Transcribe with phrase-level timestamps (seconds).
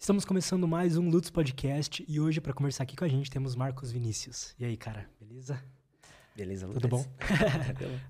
[0.00, 3.54] Estamos começando mais um Lutz Podcast e hoje para conversar aqui com a gente temos
[3.54, 4.54] Marcos Vinícius.
[4.58, 5.62] E aí, cara, beleza?
[6.34, 7.04] Beleza, Tudo bom?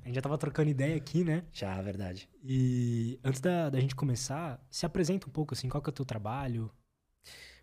[0.00, 1.44] a gente já tava trocando ideia aqui, né?
[1.52, 2.28] Já, verdade.
[2.44, 5.92] E antes da, da gente começar, se apresenta um pouco assim, qual que é o
[5.92, 6.70] teu trabalho?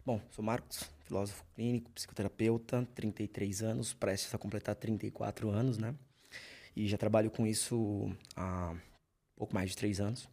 [0.06, 5.96] Bom, sou Marcos, filósofo clínico, psicoterapeuta, 33 anos, prestes a completar 34 anos, né?
[6.76, 8.76] E já trabalho com isso há
[9.38, 10.30] pouco mais de três anos.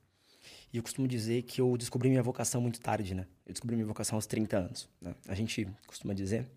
[0.75, 3.29] E eu costumo dizer que eu descobri minha vocação muito tarde, né?
[3.47, 4.89] Eu descobri minha vocação aos 30 anos.
[5.01, 5.15] Né?
[5.29, 6.51] A gente costuma dizer,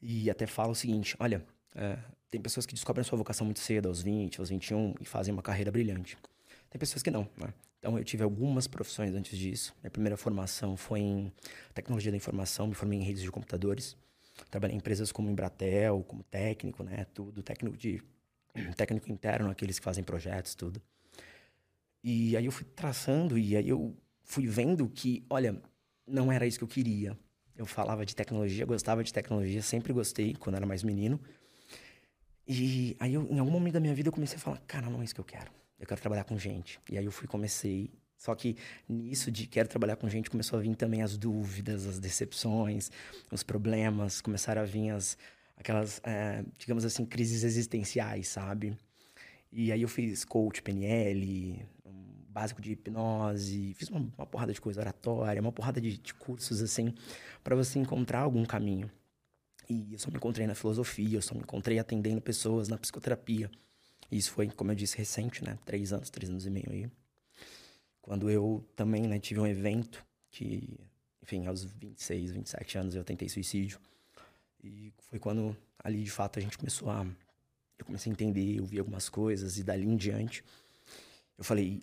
[0.00, 1.98] e até fala o seguinte: olha, é,
[2.30, 5.34] tem pessoas que descobrem a sua vocação muito cedo, aos 20, aos 21, e fazem
[5.34, 6.16] uma carreira brilhante.
[6.70, 7.52] Tem pessoas que não, né?
[7.80, 9.74] Então eu tive algumas profissões antes disso.
[9.82, 11.32] Minha primeira formação foi em
[11.74, 13.96] tecnologia da informação, me formei em redes de computadores.
[14.52, 17.06] Trabalhei em empresas como Embratel, como técnico, né?
[17.12, 18.00] Tudo, técnico de
[18.76, 20.80] técnico interno, aqueles que fazem projetos, tudo.
[22.02, 25.60] E aí eu fui traçando e aí eu fui vendo que, olha,
[26.06, 27.16] não era isso que eu queria.
[27.56, 31.20] Eu falava de tecnologia, gostava de tecnologia, sempre gostei quando era mais menino.
[32.46, 35.00] E aí eu, em algum momento da minha vida eu comecei a falar, cara, não
[35.00, 35.52] é isso que eu quero.
[35.78, 36.80] Eu quero trabalhar com gente.
[36.90, 37.90] E aí eu fui comecei
[38.22, 38.56] só que
[38.88, 42.88] nisso de quero trabalhar com gente começou a vir também as dúvidas, as decepções,
[43.32, 45.18] os problemas, começaram a vir as
[45.56, 48.76] aquelas, é, digamos assim, crises existenciais, sabe?
[49.50, 51.66] E aí eu fiz coach PNL,
[52.32, 56.62] básico de hipnose, fiz uma, uma porrada de coisa oratória, uma porrada de, de cursos
[56.62, 56.94] assim,
[57.44, 58.90] para você encontrar algum caminho.
[59.68, 63.50] E eu só me encontrei na filosofia, eu só me encontrei atendendo pessoas na psicoterapia.
[64.10, 65.58] E isso foi, como eu disse, recente, né?
[65.64, 66.90] Três anos, três anos e meio aí.
[68.00, 70.78] Quando eu também né, tive um evento que,
[71.22, 73.78] enfim, aos 26, 27 anos eu tentei suicídio.
[74.62, 77.06] E foi quando ali, de fato, a gente começou a
[77.78, 80.44] eu comecei a entender, eu vi algumas coisas e dali em diante
[81.42, 81.82] eu falei,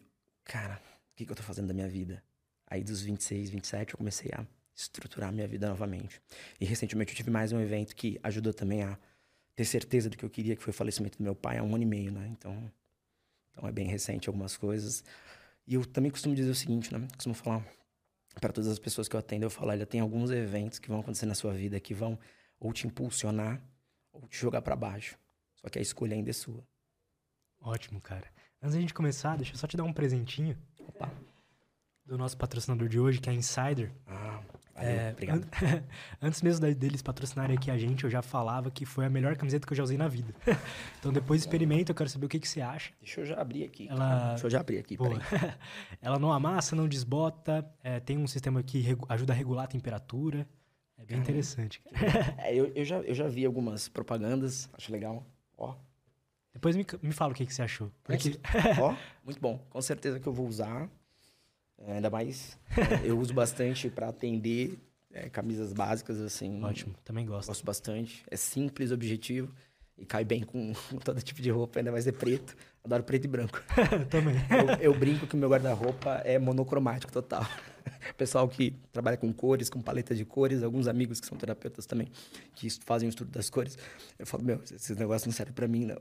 [0.50, 0.82] cara,
[1.14, 2.24] o que, que eu tô fazendo da minha vida?
[2.66, 4.44] Aí dos 26, 27 eu comecei a
[4.76, 6.20] estruturar minha vida novamente.
[6.60, 8.98] E recentemente eu tive mais um evento que ajudou também a
[9.56, 11.76] ter certeza do que eu queria, que foi o falecimento do meu pai há um
[11.76, 12.28] ano e meio, né?
[12.32, 12.72] Então,
[13.52, 15.04] então é bem recente algumas coisas.
[15.68, 17.08] E eu também costumo dizer o seguinte, né?
[17.14, 17.64] Costumo falar
[18.42, 21.02] para todas as pessoas que eu atendo, eu falo, olha, tem alguns eventos que vão
[21.02, 22.18] acontecer na sua vida que vão
[22.60, 23.62] ou te impulsionar
[24.12, 25.16] ou te jogar para baixo.
[25.56, 26.66] Só que a escolha ainda é sua.
[27.62, 28.39] Ótimo, cara.
[28.62, 30.58] Antes da gente começar, deixa eu só te dar um presentinho.
[30.88, 31.10] Opa.
[32.06, 33.92] Do nosso patrocinador de hoje, que é a Insider.
[34.08, 34.42] Ah,
[34.76, 35.44] valeu, É, obrigado.
[35.44, 35.84] an-
[36.22, 39.66] Antes mesmo deles patrocinarem aqui a gente, eu já falava que foi a melhor camiseta
[39.68, 40.34] que eu já usei na vida.
[41.00, 42.92] então depois experimenta, eu quero saber o que, que você acha.
[43.00, 43.88] Deixa eu já abrir aqui.
[43.88, 44.30] Ela-.
[44.32, 45.20] Deixa eu já abrir aqui, peraí.
[46.02, 50.48] Ela não amassa, não desbota, é, tem um sistema que ajuda a regular a temperatura.
[50.98, 51.80] É bem interessante.
[51.80, 52.36] cara.
[52.40, 55.24] É, eu, eu, já, eu já vi algumas propagandas, acho legal.
[55.58, 55.76] Ó,
[56.60, 57.90] Depois me, me fala o que, que você achou.
[58.04, 58.38] Porque,
[58.82, 58.94] ó,
[59.24, 59.66] muito bom.
[59.70, 60.90] Com certeza que eu vou usar.
[61.78, 64.78] É, ainda mais, é, eu uso bastante para atender
[65.14, 66.62] é, camisas básicas, assim.
[66.62, 67.48] ótimo, também gosto.
[67.48, 68.26] Gosto bastante.
[68.30, 69.56] É simples, objetivo.
[69.98, 72.58] E cai bem com todo tipo de roupa, ainda mais é preto.
[72.84, 73.64] Adoro preto e branco.
[74.12, 74.36] também.
[74.50, 77.46] Eu, eu brinco que o meu guarda-roupa é monocromático total.
[78.18, 82.10] Pessoal que trabalha com cores, com paletas de cores, alguns amigos que são terapeutas também,
[82.54, 83.78] que fazem o estudo das cores.
[84.18, 86.00] Eu falo, meu, esses negócios não servem pra mim, não.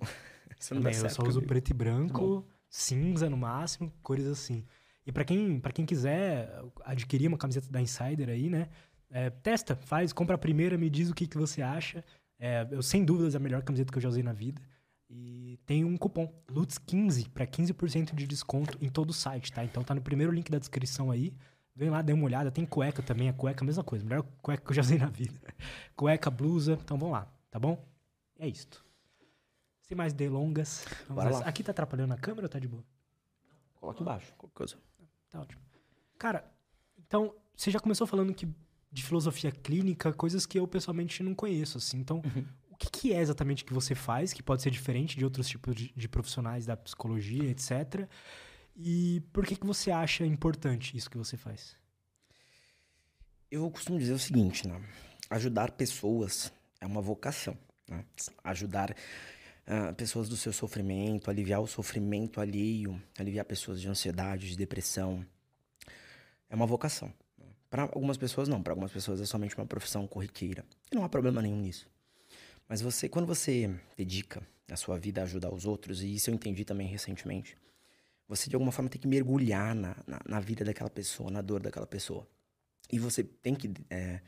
[0.58, 1.48] Isso não dá Também, eu certo só uso comigo.
[1.48, 4.64] preto e branco, cinza no máximo, cores assim.
[5.06, 6.52] E pra quem, pra quem quiser
[6.84, 8.68] adquirir uma camiseta da Insider aí, né?
[9.10, 12.04] é, testa, faz, compra a primeira, me diz o que, que você acha.
[12.38, 14.60] É, eu, sem dúvidas, é a melhor camiseta que eu já usei na vida.
[15.10, 19.64] E tem um cupom, LUTS15, pra 15% de desconto em todo o site, tá?
[19.64, 21.32] Então tá no primeiro link da descrição aí.
[21.74, 22.50] Vem lá, dê uma olhada.
[22.50, 24.04] Tem cueca também, a cueca é a mesma coisa.
[24.04, 25.40] Melhor cueca que eu já usei na vida.
[25.96, 27.82] cueca, blusa, então vamos lá, tá bom?
[28.38, 28.84] É isto.
[29.88, 30.84] Sem mais delongas.
[31.08, 31.38] Bora lá.
[31.40, 32.84] Aqui tá atrapalhando a câmera ou tá de boa?
[33.74, 34.76] Coloca embaixo, qualquer coisa.
[35.30, 35.62] Tá ótimo.
[36.18, 36.44] Cara,
[36.98, 38.46] então, você já começou falando que
[38.90, 41.98] de filosofia clínica, coisas que eu pessoalmente não conheço, assim.
[41.98, 42.22] Então,
[42.70, 45.74] o que, que é exatamente que você faz, que pode ser diferente de outros tipos
[45.74, 48.08] de, de profissionais da psicologia, etc.
[48.76, 51.76] E por que, que você acha importante isso que você faz?
[53.50, 54.82] Eu costumo dizer o seguinte, né?
[55.30, 57.56] Ajudar pessoas é uma vocação,
[57.88, 58.04] né?
[58.44, 58.94] Ajudar
[59.70, 65.22] ah, pessoas do seu sofrimento, aliviar o sofrimento alheio, aliviar pessoas de ansiedade, de depressão,
[66.48, 67.12] é uma vocação.
[67.68, 70.64] Para algumas pessoas não, para algumas pessoas é somente uma profissão corriqueira.
[70.90, 71.86] E não há problema nenhum nisso.
[72.66, 76.34] Mas você, quando você dedica a sua vida a ajudar os outros, e isso eu
[76.34, 77.54] entendi também recentemente,
[78.26, 81.60] você de alguma forma tem que mergulhar na, na, na vida daquela pessoa, na dor
[81.60, 82.26] daquela pessoa.
[82.90, 84.22] E você tem que é,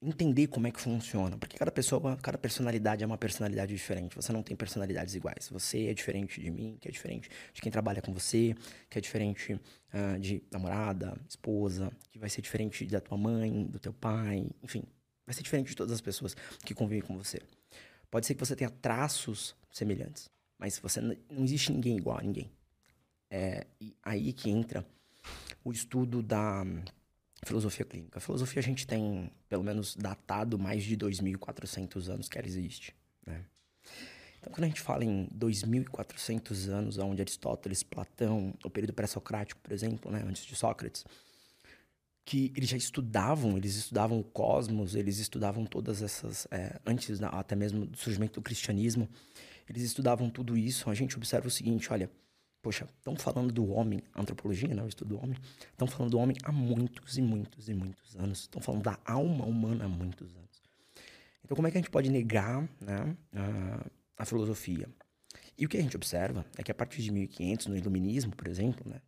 [0.00, 1.36] entender como é que funciona.
[1.36, 4.14] Porque cada pessoa, cada personalidade é uma personalidade diferente.
[4.16, 5.48] Você não tem personalidades iguais.
[5.48, 8.54] Você é diferente de mim, que é diferente de quem trabalha com você,
[8.88, 13.78] que é diferente uh, de namorada, esposa, que vai ser diferente da tua mãe, do
[13.78, 14.84] teu pai, enfim.
[15.26, 17.40] Vai ser diferente de todas as pessoas que convivem com você.
[18.10, 22.22] Pode ser que você tenha traços semelhantes, mas você não, não existe ninguém igual a
[22.22, 22.50] ninguém.
[23.28, 24.86] É e aí que entra
[25.64, 26.64] o estudo da
[27.44, 28.18] filosofia clínica.
[28.18, 32.94] A filosofia a gente tem, pelo menos, datado mais de 2.400 anos que ela existe.
[33.26, 33.44] Né?
[34.38, 39.72] Então, quando a gente fala em 2.400 anos, onde Aristóteles, Platão, o período pré-socrático, por
[39.72, 41.04] exemplo, né, antes de Sócrates,
[42.24, 47.54] que eles já estudavam, eles estudavam o cosmos, eles estudavam todas essas, é, antes até
[47.54, 49.08] mesmo do surgimento do cristianismo,
[49.68, 50.90] eles estudavam tudo isso.
[50.90, 52.10] A gente observa o seguinte, olha,
[52.66, 55.38] Poxa, estão falando do homem, antropologia, né, o estudo do homem,
[55.70, 58.40] estão falando do homem há muitos e muitos e muitos anos.
[58.40, 60.64] Estão falando da alma humana há muitos anos.
[61.44, 63.86] Então, como é que a gente pode negar né, a,
[64.18, 64.88] a filosofia?
[65.56, 68.48] E o que a gente observa é que a partir de 1500, no Iluminismo, por
[68.48, 69.00] exemplo, né,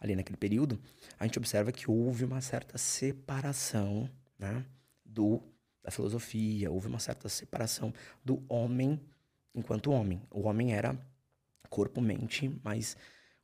[0.00, 0.80] ali naquele período,
[1.18, 4.64] a gente observa que houve uma certa separação né,
[5.04, 5.42] do,
[5.82, 7.92] da filosofia, houve uma certa separação
[8.24, 8.98] do homem
[9.54, 10.22] enquanto homem.
[10.30, 10.98] O homem era
[11.72, 12.98] corpo, mente, mas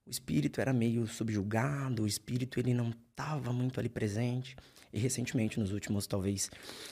[0.06, 4.54] o espírito era meio subjugado, o espírito ele não estava muito ali presente.
[4.92, 6.50] E recentemente, nos últimos talvez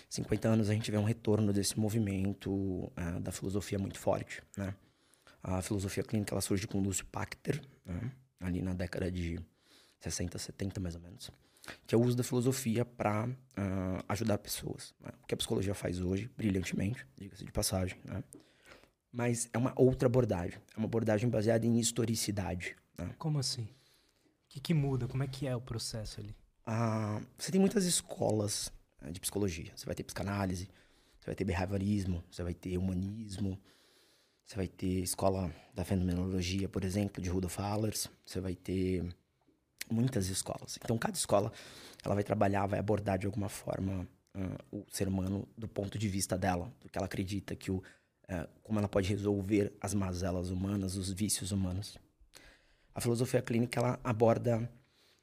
[0.09, 4.43] 50 anos, a gente vê um retorno desse movimento uh, da filosofia muito forte.
[4.57, 4.75] Né?
[5.43, 8.13] A filosofia clínica ela surge com Lúcio Pachter, né?
[8.41, 9.39] ali na década de
[10.01, 11.31] 60, 70 mais ou menos,
[11.87, 14.95] que é o uso da filosofia para uh, ah, ajudar pessoas.
[15.01, 15.11] Né?
[15.23, 17.99] O que a psicologia faz hoje, brilhantemente, diga-se de passagem.
[18.05, 18.23] Né?
[19.17, 20.59] Mas é uma outra abordagem.
[20.75, 22.77] É uma abordagem baseada em historicidade.
[22.99, 23.15] Né?
[23.17, 23.63] Como assim?
[23.63, 23.69] O
[24.51, 25.09] que, que, muda?
[25.09, 26.37] Como é que é o processo ali?
[26.67, 28.71] Ah, você tem muitas escolas
[29.01, 29.73] né, de psicologia.
[29.75, 30.69] Você vai ter psicanálise,
[31.19, 33.59] você vai ter behaviorismo, você vai ter humanismo,
[34.45, 38.11] você vai ter escola da fenomenologia, por exemplo, de Rudolf Allers.
[38.23, 39.03] Você vai ter
[39.91, 40.79] muitas escolas.
[40.85, 41.51] Então, cada escola
[42.05, 46.07] ela vai trabalhar, vai abordar de alguma forma uh, o ser humano do ponto de
[46.07, 47.83] vista dela, do que ela acredita que o
[48.29, 51.97] é, como ela pode resolver as mazelas humanas, os vícios humanos.
[52.95, 54.69] A filosofia clínica ela aborda,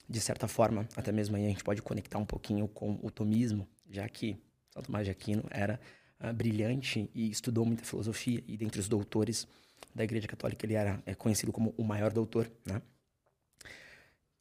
[0.07, 3.67] de certa forma, até mesmo aí a gente pode conectar um pouquinho com o tomismo,
[3.89, 4.37] já que
[4.69, 5.79] Santo Tomás de Aquino era
[6.19, 9.47] uh, brilhante e estudou muita filosofia, e dentre os doutores
[9.93, 12.81] da Igreja Católica ele era é conhecido como o maior doutor, né?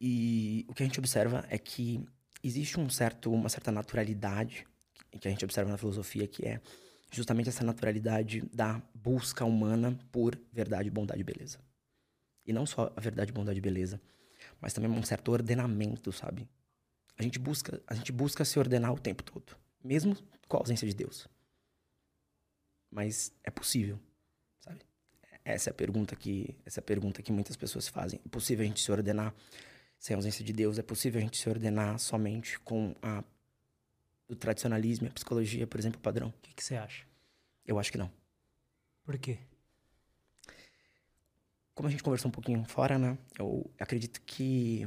[0.00, 2.05] E o que a gente observa é que
[2.43, 4.67] existe um certo, uma certa naturalidade
[5.20, 6.61] que a gente observa na filosofia que é
[7.12, 11.59] justamente essa naturalidade da busca humana por verdade, bondade e beleza.
[12.44, 14.00] E não só a verdade, bondade e beleza,
[14.61, 16.49] mas também um certo ordenamento, sabe?
[17.17, 20.17] A gente busca, a gente busca se ordenar o tempo todo, mesmo
[20.49, 21.29] com a ausência de Deus.
[22.91, 24.00] Mas é possível,
[24.61, 24.81] sabe?
[25.44, 28.20] Essa é a pergunta que, essa é a pergunta que muitas pessoas fazem.
[28.25, 29.35] É possível a gente se ordenar
[29.99, 30.79] sem a ausência de Deus?
[30.79, 33.23] É possível a gente se ordenar somente com a
[34.32, 36.29] do tradicionalismo e a psicologia, por exemplo, padrão.
[36.29, 37.05] O que, que você acha?
[37.67, 38.11] Eu acho que não.
[39.05, 39.38] Por quê?
[41.75, 43.19] Como a gente conversou um pouquinho fora, né?
[43.38, 44.87] Eu acredito que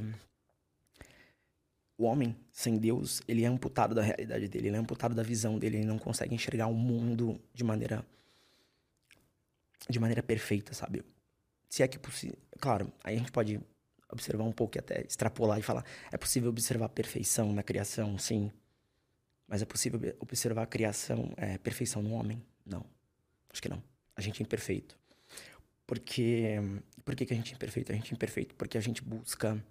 [1.96, 5.58] o homem sem Deus, ele é amputado da realidade dele, ele é amputado da visão
[5.58, 8.04] dele, ele não consegue enxergar o mundo de maneira
[9.88, 11.04] de maneira perfeita, sabe?
[11.68, 13.60] Se é que é possível, claro, aí a gente pode
[14.10, 18.18] observar um pouco e até extrapolar e falar, é possível observar a perfeição na criação,
[18.18, 18.50] sim.
[19.48, 22.42] Mas é possível observar a criação, é, perfeição no homem?
[22.64, 22.84] Não.
[23.52, 23.82] Acho que não.
[24.16, 24.98] A gente é imperfeito.
[25.86, 26.56] Porque.
[27.04, 27.92] Por que, que a gente é imperfeito?
[27.92, 29.62] A gente é imperfeito porque a gente busca.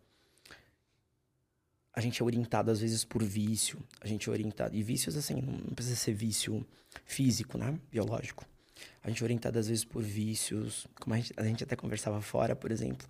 [1.94, 3.80] A gente é orientado, às vezes, por vício.
[4.02, 4.76] A gente é orientado.
[4.76, 6.66] E vícios, assim, não precisa ser vício
[7.06, 7.78] físico, né?
[7.92, 8.46] Biológico.
[9.02, 10.88] A gente é orientado, às vezes, por vícios.
[11.00, 13.08] Como a gente, a gente até conversava fora, por exemplo.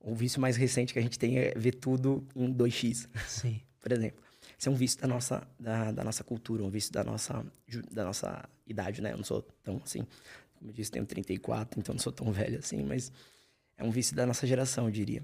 [0.00, 3.08] O vício mais recente que a gente tem é ver tudo em 2x.
[3.26, 3.60] Sim.
[3.80, 4.23] por exemplo.
[4.64, 7.44] Isso é um vício da nossa, da, da, nossa cultura, um vício da nossa,
[7.90, 9.12] da nossa idade, né?
[9.12, 10.06] Eu não sou tão assim,
[10.54, 13.12] como eu disse, tenho 34, então não sou tão velho assim, mas
[13.76, 15.22] é um vício da nossa geração, eu diria.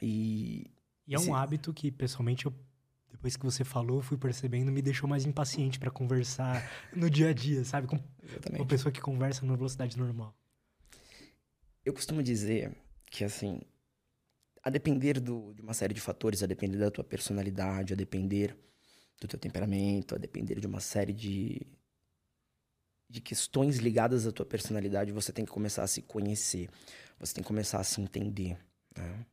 [0.00, 0.70] E,
[1.08, 2.54] e é um hábito que, pessoalmente, eu,
[3.10, 6.62] depois que você falou, fui percebendo, me deixou mais impaciente para conversar
[6.94, 7.88] no dia a dia, sabe?
[7.88, 8.60] Com Exatamente.
[8.60, 10.32] uma pessoa que conversa numa velocidade normal.
[11.84, 12.76] Eu costumo dizer
[13.06, 13.60] que, assim,
[14.62, 18.56] a depender do, de uma série de fatores, a depender da tua personalidade, a depender
[19.20, 21.60] do teu temperamento, a depender de uma série de,
[23.08, 26.68] de questões ligadas à tua personalidade, você tem que começar a se conhecer,
[27.18, 28.56] você tem que começar a se entender.
[28.96, 29.26] Né?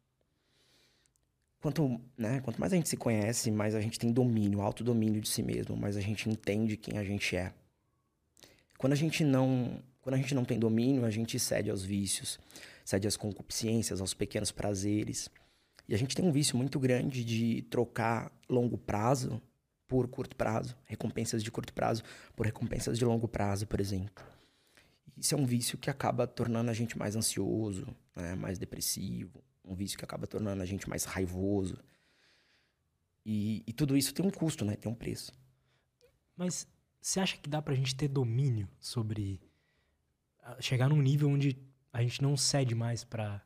[1.62, 5.28] quanto, né, quanto mais a gente se conhece, mais a gente tem domínio, autodomínio de
[5.30, 7.54] si mesmo, mais a gente entende quem a gente é.
[8.78, 12.40] Quando a gente não, quando a gente não tem domínio, a gente cede aos vícios,
[12.90, 15.30] cede às concupiscências, aos pequenos prazeres.
[15.88, 19.40] E a gente tem um vício muito grande de trocar longo prazo
[19.88, 22.04] por curto prazo, recompensas de curto prazo
[22.36, 24.24] por recompensas de longo prazo, por exemplo.
[25.16, 29.76] Isso é um vício que acaba tornando a gente mais ansioso, né, mais depressivo, um
[29.76, 31.78] vício que acaba tornando a gente mais raivoso.
[33.24, 34.76] E, e tudo isso tem um custo, né?
[34.76, 35.32] Tem um preço.
[36.36, 36.66] Mas
[37.00, 39.40] você acha que dá pra gente ter domínio sobre.
[40.60, 43.42] chegar num nível onde a gente não cede mais para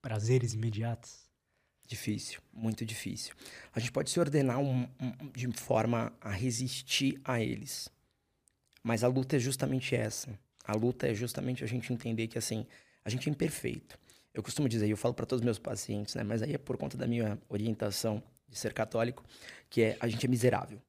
[0.00, 1.24] prazeres imediatos?
[1.86, 3.34] Difícil, muito difícil.
[3.72, 7.88] A gente pode se ordenar um, um, de forma a resistir a eles.
[8.82, 10.38] Mas a luta é justamente essa.
[10.64, 12.66] A luta é justamente a gente entender que, assim,
[13.04, 13.98] a gente é imperfeito.
[14.32, 16.22] Eu costumo dizer, eu falo para todos os meus pacientes, né?
[16.22, 19.22] Mas aí é por conta da minha orientação de ser católico,
[19.68, 20.80] que é a gente é miserável.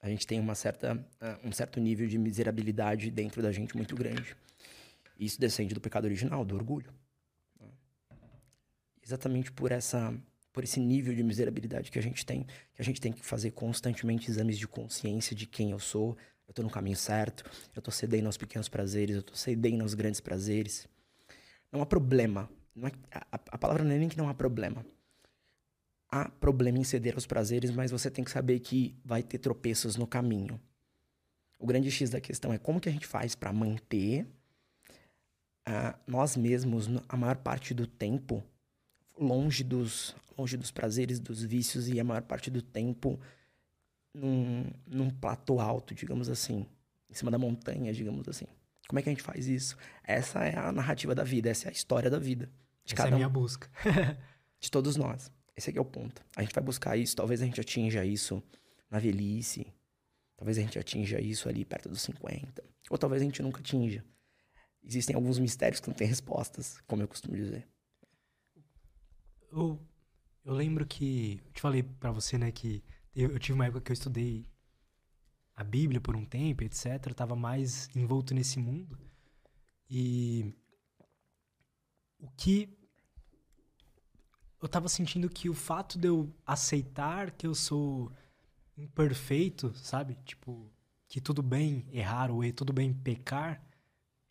[0.00, 3.94] A gente tem uma certa, uh, um certo nível de miserabilidade dentro da gente muito
[3.94, 4.36] grande.
[5.18, 6.92] Isso descende do pecado original, do orgulho.
[9.02, 10.14] Exatamente por essa
[10.52, 13.52] por esse nível de miserabilidade que a gente tem, que a gente tem que fazer
[13.52, 16.14] constantemente exames de consciência de quem eu sou,
[16.46, 17.42] eu tô no caminho certo,
[17.74, 20.86] eu tô cedendo aos pequenos prazeres, eu tô cedendo aos grandes prazeres.
[21.72, 22.50] Não há problema.
[22.74, 24.84] Não é, a, a palavra não é nem que não há problema
[26.12, 29.96] há problema em ceder aos prazeres, mas você tem que saber que vai ter tropeços
[29.96, 30.60] no caminho.
[31.58, 34.26] O grande X da questão é como que a gente faz para manter
[35.68, 38.42] uh, nós mesmos a maior parte do tempo
[39.18, 43.20] longe dos, longe dos prazeres, dos vícios e a maior parte do tempo
[44.14, 46.66] num, num platô alto, digamos assim,
[47.08, 48.46] em cima da montanha, digamos assim.
[48.88, 49.76] Como é que a gente faz isso?
[50.02, 52.46] Essa é a narrativa da vida, essa é a história da vida.
[52.84, 53.70] De essa cada é a minha um, busca.
[54.60, 55.30] de todos nós.
[55.56, 56.22] Esse aqui é o ponto.
[56.36, 58.42] A gente vai buscar isso, talvez a gente atinja isso
[58.90, 59.66] na velhice,
[60.36, 64.04] talvez a gente atinja isso ali perto dos 50, ou talvez a gente nunca atinja.
[64.84, 67.68] Existem alguns mistérios que não têm respostas, como eu costumo dizer.
[69.50, 69.78] Eu,
[70.44, 71.40] eu lembro que.
[71.46, 72.82] Eu te falei para você, né, que
[73.14, 74.48] eu, eu, tive uma época que eu estudei
[75.54, 76.86] a Bíblia por um tempo, etc.
[77.06, 78.98] Eu tava mais envolto nesse mundo.
[79.88, 80.52] E.
[82.18, 82.78] O que
[84.60, 88.12] eu tava sentindo que o fato de eu aceitar que eu sou
[88.76, 90.16] imperfeito, sabe?
[90.24, 90.70] Tipo,
[91.08, 93.60] que tudo bem errar ou tudo bem pecar,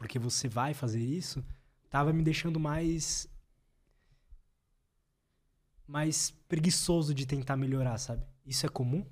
[0.01, 1.45] porque você vai fazer isso,
[1.87, 3.29] tava me deixando mais
[5.85, 8.25] mais preguiçoso de tentar melhorar, sabe?
[8.43, 9.05] Isso é comum?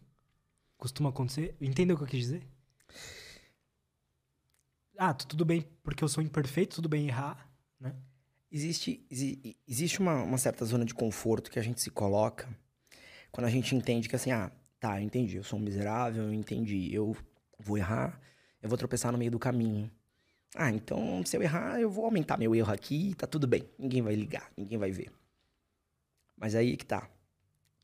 [0.79, 1.55] Costuma acontecer?
[1.62, 2.50] Entendeu o que eu quis dizer?
[4.98, 7.48] Ah, tudo bem porque eu sou imperfeito, tudo bem errar,
[7.79, 7.96] né?
[8.51, 9.05] Existe,
[9.67, 12.50] existe uma, uma certa zona de conforto que a gente se coloca
[13.31, 16.34] quando a gente entende que assim, ah, tá, eu entendi, eu sou um miserável, eu
[16.34, 17.15] entendi, eu
[17.60, 18.19] vou errar,
[18.60, 19.91] eu vou tropeçar no meio do caminho.
[20.56, 24.01] Ah, então se eu errar, eu vou aumentar meu erro aqui, tá tudo bem, ninguém
[24.01, 25.12] vai ligar, ninguém vai ver.
[26.36, 27.10] Mas aí que tá.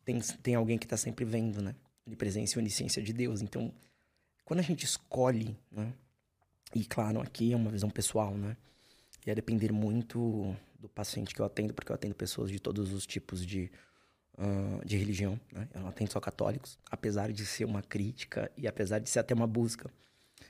[0.03, 1.75] Tem, tem alguém que tá sempre vendo, né?
[2.05, 3.41] De presença e onisciência de Deus.
[3.41, 3.73] Então,
[4.43, 5.93] quando a gente escolhe, né?
[6.73, 8.55] E claro, aqui é uma visão pessoal, né?
[9.25, 13.05] ia depender muito do paciente que eu atendo, porque eu atendo pessoas de todos os
[13.05, 13.71] tipos de,
[14.37, 15.39] uh, de religião.
[15.51, 15.67] Né?
[15.73, 19.33] Eu não atendo só católicos, apesar de ser uma crítica e apesar de ser até
[19.33, 19.91] uma busca.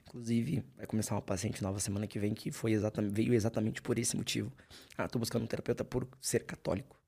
[0.07, 3.99] Inclusive, vai começar uma paciente nova semana que vem que foi exatamente, veio exatamente por
[3.99, 4.51] esse motivo.
[4.97, 6.99] Ah, estou buscando um terapeuta por ser católico.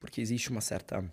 [0.00, 1.04] Porque existe uma certa.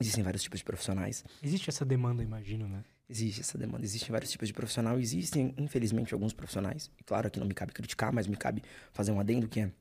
[0.00, 1.24] Existem vários tipos de profissionais.
[1.42, 2.82] Existe essa demanda, imagino, né?
[3.10, 7.40] Existe essa demanda, existem vários tipos de profissional, existem, infelizmente, alguns profissionais, e claro que
[7.40, 9.72] não me cabe criticar, mas me cabe fazer um adendo que é,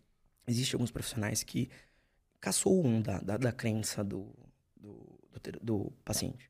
[0.48, 1.70] existem alguns profissionais que
[2.42, 4.34] caçoam da, da, da crença do,
[4.76, 6.50] do, do, do, paciente.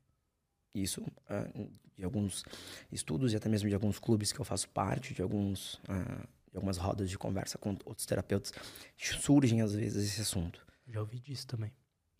[0.74, 2.44] Isso, uh, de alguns
[2.90, 5.74] estudos e até mesmo de alguns clubes que eu faço parte, de alguns...
[5.84, 8.52] Uh, de algumas rodas de conversa com outros terapeutas,
[8.96, 10.66] surgem às vezes esse assunto.
[10.84, 11.72] Já ouvi disso também.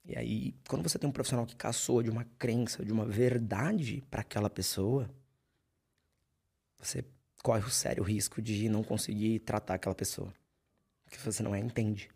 [0.05, 4.03] E aí, quando você tem um profissional que caçou de uma crença, de uma verdade
[4.11, 5.11] para aquela pessoa,
[6.79, 7.05] você
[7.43, 10.33] corre o sério risco de não conseguir tratar aquela pessoa.
[11.05, 12.09] Porque você não a entende.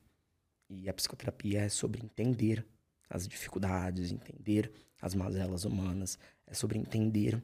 [0.71, 2.65] E a psicoterapia é sobre entender
[3.09, 7.43] as dificuldades, entender as mazelas humanas, é sobre entender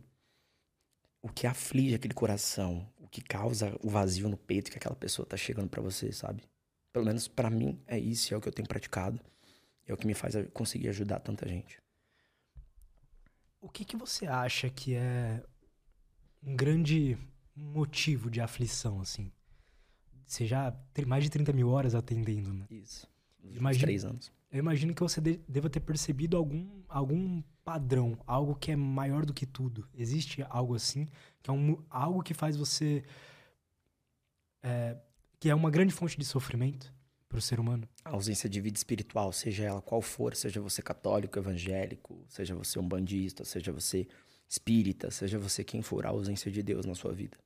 [1.23, 5.27] o que aflige aquele coração, o que causa o vazio no peito que aquela pessoa
[5.27, 6.43] tá chegando para você, sabe?
[6.93, 9.21] Pelo menos para mim é isso, é o que eu tenho praticado.
[9.87, 11.81] É o que me faz conseguir ajudar tanta gente.
[13.61, 15.43] O que, que você acha que é
[16.43, 17.19] um grande
[17.57, 19.33] motivo de aflição, assim?
[20.25, 22.67] Você já tem mais de 30 mil horas atendendo, né?
[22.71, 23.07] Isso.
[23.61, 24.33] Mais três anos.
[24.51, 29.25] Eu imagino que você de- deva ter percebido algum, algum padrão, algo que é maior
[29.25, 29.89] do que tudo.
[29.95, 31.07] Existe algo assim,
[31.43, 33.05] que é um, algo que faz você.
[34.63, 34.97] é,
[35.39, 36.93] que é uma grande fonte de sofrimento
[37.29, 37.89] para o ser humano.
[38.05, 42.79] A ausência de vida espiritual, seja ela qual for, seja você católico, evangélico, seja você
[42.79, 44.07] um bandista, seja você
[44.49, 47.39] espírita, seja você quem for, a ausência de Deus na sua vida.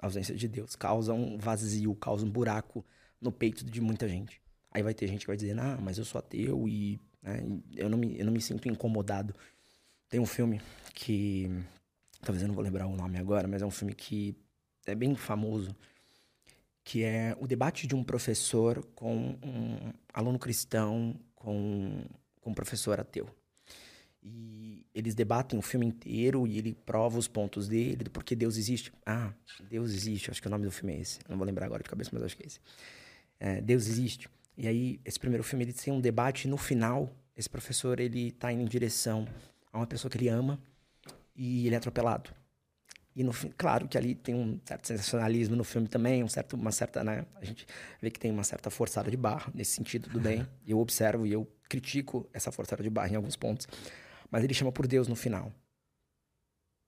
[0.00, 2.84] A ausência de Deus causa um vazio, causa um buraco
[3.20, 4.40] no peito de muita gente.
[4.74, 7.40] Aí vai ter gente que vai dizer, ah, mas eu sou ateu e né,
[7.76, 9.32] eu, não me, eu não me sinto incomodado.
[10.08, 10.60] Tem um filme
[10.92, 11.48] que,
[12.20, 14.36] talvez eu não vou lembrar o nome agora, mas é um filme que
[14.84, 15.74] é bem famoso,
[16.82, 22.04] que é o debate de um professor com um aluno cristão com,
[22.40, 23.28] com um professor ateu.
[24.20, 28.56] E eles debatem o filme inteiro e ele prova os pontos dele, do porquê Deus
[28.56, 28.92] existe.
[29.06, 29.32] Ah,
[29.70, 31.20] Deus existe, acho que o nome do filme é esse.
[31.28, 32.60] Não vou lembrar agora de cabeça, mas acho que é esse.
[33.38, 34.28] É, Deus existe.
[34.56, 38.52] E aí, esse primeiro filme, ele tem um debate no final, esse professor, ele tá
[38.52, 39.26] indo em direção
[39.72, 40.60] a uma pessoa que ele ama
[41.34, 42.30] e ele é atropelado.
[43.16, 46.54] E no fim, claro que ali tem um certo sensacionalismo no filme também, um certo,
[46.54, 47.24] uma certa, né?
[47.36, 47.64] A gente
[48.00, 50.46] vê que tem uma certa forçada de barra nesse sentido, tudo bem.
[50.66, 53.68] Eu observo e eu critico essa forçada de barra em alguns pontos.
[54.30, 55.52] Mas ele chama por Deus no final.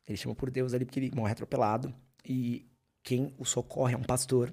[0.07, 1.95] Ele chama por Deus ali porque ele morre atropelado
[2.25, 2.69] e
[3.03, 4.53] quem o socorre é um pastor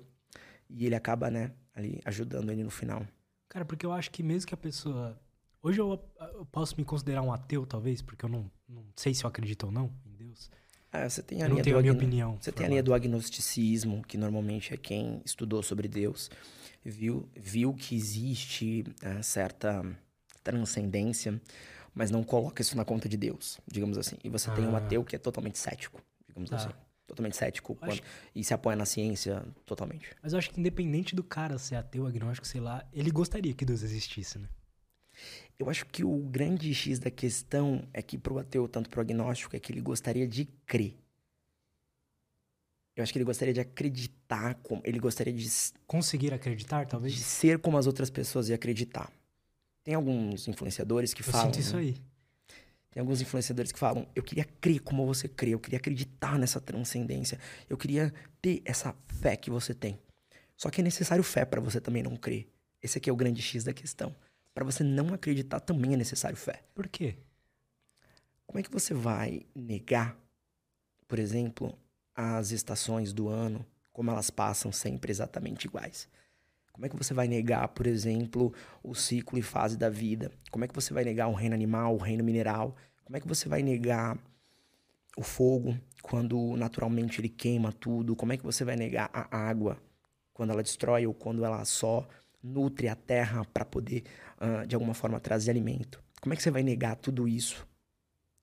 [0.70, 3.06] e ele acaba, né, ali ajudando ele no final.
[3.50, 5.20] Cara, porque eu acho que mesmo que a pessoa.
[5.62, 6.00] Hoje eu,
[6.34, 9.64] eu posso me considerar um ateu, talvez, porque eu não, não sei se eu acredito
[9.66, 10.50] ou não em Deus.
[10.92, 12.38] Ah, você tem a Eu não linha tenho do a minha agno- opinião.
[12.40, 16.30] Você tem a linha do agnosticismo, que normalmente é quem estudou sobre Deus,
[16.84, 19.84] viu, viu que existe eh, certa
[20.44, 21.42] transcendência,
[21.96, 24.18] mas não coloca isso na conta de Deus, digamos assim.
[24.24, 24.80] E você tem um Ah.
[24.80, 26.58] ateu que é totalmente cético, digamos Tá.
[26.58, 26.70] assim.
[27.14, 28.02] Totalmente cético quando-
[28.34, 30.10] e se apoia na ciência totalmente.
[30.22, 33.64] Mas eu acho que independente do cara ser ateu, agnóstico, sei lá, ele gostaria que
[33.64, 34.50] Deus existisse, né?
[35.60, 39.56] Eu acho que o grande X da questão é que pro ateu, tanto pro agnóstico,
[39.56, 40.96] é que ele gostaria de crer.
[42.96, 45.48] Eu acho que ele gostaria de acreditar, como, ele gostaria de
[45.86, 47.20] Conseguir acreditar, de talvez?
[47.20, 49.12] ser como as outras pessoas e acreditar.
[49.84, 51.48] Tem alguns influenciadores que Eu falam.
[51.54, 51.82] sinto isso né?
[51.84, 51.98] aí.
[52.94, 56.62] Tem alguns influenciadores que falam: eu queria crer como você crê, eu queria acreditar nessa
[56.62, 60.00] transcendência, eu queria ter essa fé que você tem.
[60.56, 62.48] Só que é necessário fé para você também não crer.
[62.82, 64.16] Esse aqui é o grande X da questão.
[64.54, 66.62] Para você não acreditar também é necessário fé.
[66.76, 67.18] Por quê?
[68.46, 70.16] Como é que você vai negar,
[71.08, 71.76] por exemplo,
[72.14, 76.08] as estações do ano, como elas passam sempre exatamente iguais?
[76.74, 80.32] Como é que você vai negar, por exemplo, o ciclo e fase da vida?
[80.52, 82.76] Como é que você vai negar o reino animal, o reino mineral?
[83.06, 84.18] Como é que você vai negar
[85.16, 88.16] o fogo quando naturalmente ele queima tudo?
[88.16, 89.78] Como é que você vai negar a água
[90.34, 92.08] quando ela destrói ou quando ela só
[92.42, 94.04] nutre a terra para poder,
[94.40, 96.04] ah, de alguma forma, trazer alimento?
[96.20, 97.68] Como é que você vai negar tudo isso?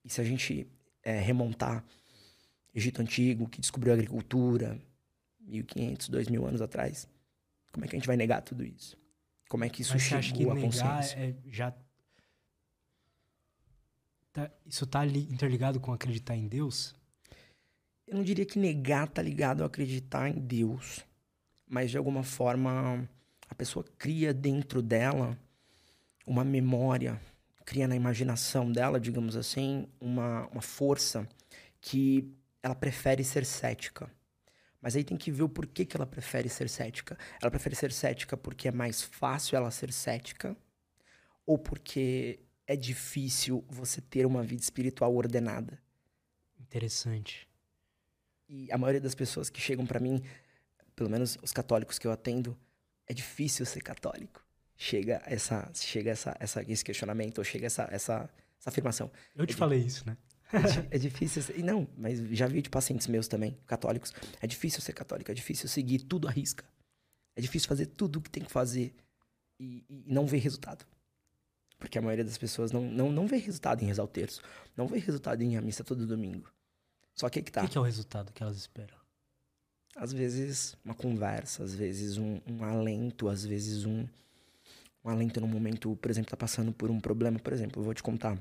[0.04, 0.68] E se a gente
[1.02, 1.84] eh, remontar
[2.72, 4.78] Egito Antigo, que descobriu a agricultura,
[5.40, 7.08] 1500, 2000 anos atrás,
[7.72, 8.96] como é que a gente vai negar tudo isso?
[9.48, 11.18] Como é que isso Mas você acha que chegou à consciência?
[11.18, 11.74] é já.
[14.32, 16.94] Tá- isso tá ali interligado com acreditar em Deus?
[18.06, 21.04] Eu não diria que negar tá ligado a acreditar em Deus,
[21.68, 23.08] mas de alguma forma
[23.48, 25.38] a pessoa cria dentro dela
[26.26, 27.20] uma memória,
[27.64, 31.28] cria na imaginação dela, digamos assim, uma, uma força
[31.80, 34.10] que ela prefere ser cética.
[34.80, 37.18] Mas aí tem que ver o porquê que ela prefere ser cética.
[37.40, 40.56] Ela prefere ser cética porque é mais fácil ela ser cética
[41.44, 45.78] ou porque é difícil você ter uma vida espiritual ordenada.
[46.58, 47.48] Interessante.
[48.48, 50.22] E a maioria das pessoas que chegam pra mim,
[50.96, 52.58] pelo menos os católicos que eu atendo,
[53.06, 54.44] é difícil ser católico.
[54.76, 59.10] Chega essa, chega essa, essa esse questionamento, ou chega essa, essa, essa afirmação.
[59.36, 60.16] Eu te Ele- falei isso, né?
[60.52, 61.42] É, é difícil.
[61.42, 64.12] ser- E não, mas já vi de pacientes meus também, católicos.
[64.40, 66.64] É difícil ser católico, é difícil seguir tudo à risca.
[67.36, 68.94] É difícil fazer tudo o que tem que fazer
[69.58, 70.84] e, e não ver resultado.
[71.78, 74.42] Porque a maioria das pessoas não, não, não vê resultado em rezar o terço.
[74.76, 76.50] Não vê resultado em ir à missa todo domingo.
[77.14, 77.62] Só que aí que O tá.
[77.62, 78.96] que, que é o resultado que elas esperam?
[79.96, 84.06] Às vezes uma conversa, às vezes um, um alento, às vezes um,
[85.04, 87.38] um alento no momento, por exemplo, tá passando por um problema.
[87.38, 88.38] Por exemplo, eu vou te contar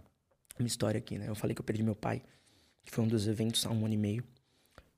[0.64, 1.28] uma história aqui, né?
[1.28, 2.22] Eu falei que eu perdi meu pai,
[2.84, 4.24] que foi um dos eventos há um ano e meio.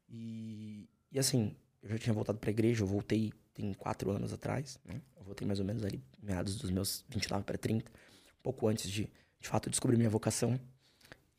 [0.10, 4.80] E, e assim, eu já tinha voltado pra igreja, eu voltei tem quatro anos atrás,
[4.86, 5.02] né?
[5.17, 8.89] Eu voltei mais ou menos ali, meados dos meus 29 para 30, um pouco antes
[8.89, 10.60] de, de fato, descobrir minha vocação.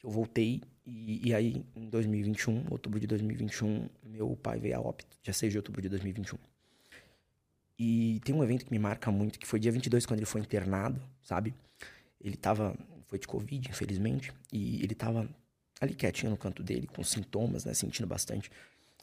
[0.02, 5.16] Eu voltei e, e aí, em 2021, outubro de 2021, meu pai veio a óbito,
[5.22, 6.38] dia 6 de outubro de 2021.
[7.78, 10.40] E tem um evento que me marca muito, que foi dia 22, quando ele foi
[10.40, 11.54] internado, sabe?
[12.20, 12.76] Ele tava,
[13.12, 15.28] foi de Covid, infelizmente, e ele tava
[15.78, 18.50] ali quietinho no canto dele, com sintomas, né, sentindo bastante.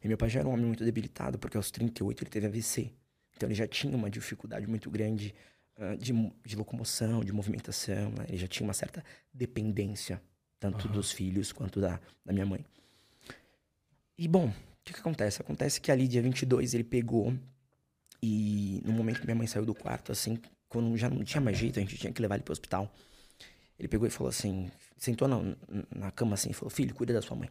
[0.03, 2.91] E meu pai já era um homem muito debilitado, porque aos 38 ele teve AVC.
[3.37, 5.35] Então ele já tinha uma dificuldade muito grande
[5.77, 6.11] uh, de,
[6.43, 8.25] de, locomoção, de movimentação, né?
[8.29, 10.19] ele já tinha uma certa dependência,
[10.59, 10.93] tanto uhum.
[10.93, 12.65] dos filhos quanto da, da minha mãe.
[14.17, 15.39] E bom, o que, que acontece?
[15.39, 17.37] Acontece que ali, dia 22, ele pegou
[18.23, 21.59] e no momento que minha mãe saiu do quarto, assim, quando já não tinha mais
[21.59, 22.91] jeito, a gente tinha que levar ele pro hospital.
[23.79, 25.37] Ele pegou e falou assim, sentou na,
[25.95, 27.49] na cama assim falou: Filho, cuida da sua mãe.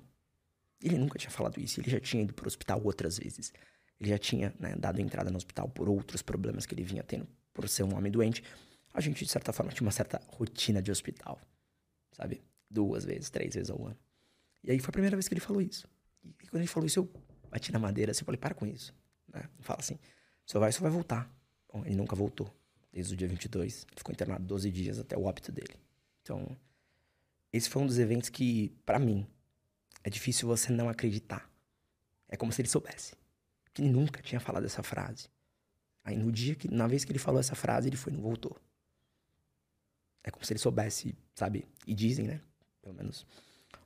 [0.81, 3.53] Ele nunca tinha falado isso, ele já tinha ido pro hospital outras vezes.
[3.99, 7.27] Ele já tinha né, dado entrada no hospital por outros problemas que ele vinha tendo
[7.53, 8.45] por ser um homem doente.
[8.95, 11.41] A gente, de certa forma, tinha uma certa rotina de hospital,
[12.13, 12.41] sabe?
[12.71, 13.99] Duas vezes, três vezes ao ano.
[14.63, 15.89] E aí foi a primeira vez que ele falou isso.
[16.25, 17.11] E quando ele falou isso, eu
[17.51, 18.95] bati na madeira assim, falei: Para com isso.
[19.33, 19.49] Né?
[19.61, 19.99] Fala assim:
[20.47, 21.29] Só vai, só vai voltar.
[21.73, 22.55] Bom, ele nunca voltou
[22.93, 23.87] desde o dia 22.
[23.91, 25.75] Ele ficou internado 12 dias até o óbito dele.
[26.29, 26.55] Então,
[27.51, 29.27] esse foi um dos eventos que, para mim,
[30.05, 31.51] é difícil você não acreditar.
[32.29, 33.15] É como se ele soubesse.
[33.73, 35.31] Que ele nunca tinha falado essa frase.
[36.05, 38.23] Aí no dia que, na vez que ele falou essa frase, ele foi e não
[38.23, 38.61] voltou.
[40.23, 41.67] É como se ele soubesse, sabe?
[41.87, 42.43] E dizem, né?
[42.83, 43.27] Pelo menos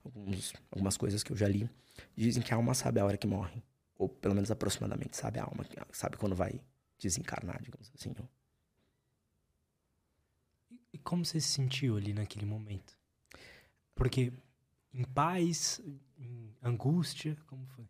[0.04, 1.70] alguns, algumas coisas que eu já li.
[2.16, 3.62] Dizem que a alma sabe a hora que morre.
[3.96, 6.60] Ou pelo menos aproximadamente sabe a alma, sabe quando vai
[6.98, 8.12] desencarnar, digamos assim.
[11.02, 12.96] Como você se sentiu ali naquele momento?
[13.94, 14.32] Porque
[14.92, 15.80] em paz,
[16.18, 17.84] em angústia, como foi?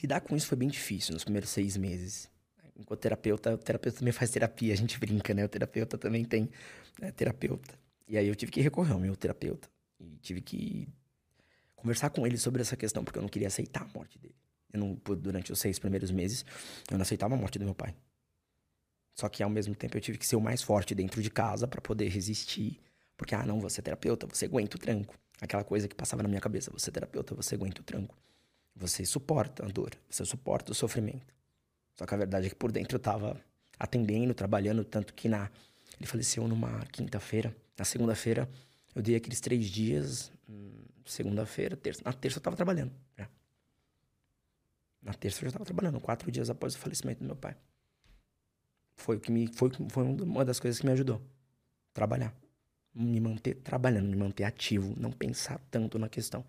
[0.00, 2.30] Lidar com isso foi bem difícil nos primeiros seis meses.
[2.76, 5.44] Enquanto terapeuta, o terapeuta também faz terapia, a gente brinca, né?
[5.44, 6.50] O terapeuta também tem
[6.98, 7.78] né, terapeuta.
[8.08, 9.68] E aí eu tive que recorrer ao meu terapeuta.
[10.00, 10.88] E tive que
[11.76, 14.34] conversar com ele sobre essa questão, porque eu não queria aceitar a morte dele.
[14.72, 16.44] Eu não, durante os seis primeiros meses,
[16.90, 17.94] eu não aceitava a morte do meu pai.
[19.14, 21.66] Só que ao mesmo tempo eu tive que ser o mais forte dentro de casa
[21.66, 22.80] para poder resistir.
[23.16, 25.14] Porque, ah, não, você é terapeuta, você aguenta o tranco.
[25.40, 28.16] Aquela coisa que passava na minha cabeça, você é terapeuta, você aguenta o tranco.
[28.74, 31.34] Você suporta a dor, você suporta o sofrimento.
[31.94, 33.40] Só que a verdade é que por dentro eu tava
[33.78, 35.50] atendendo, trabalhando, tanto que na
[35.98, 37.54] ele faleceu numa quinta-feira.
[37.78, 38.48] Na segunda-feira
[38.94, 40.72] eu dei aqueles três dias, hum,
[41.04, 42.02] segunda-feira, terça.
[42.04, 42.92] Na terça eu tava trabalhando.
[45.02, 47.56] Na terça eu já tava trabalhando, quatro dias após o falecimento do meu pai.
[49.02, 51.20] Foi o que me foi, foi uma das coisas que me ajudou.
[51.92, 52.32] Trabalhar.
[52.94, 56.44] Me manter trabalhando, me manter ativo, não pensar tanto na questão.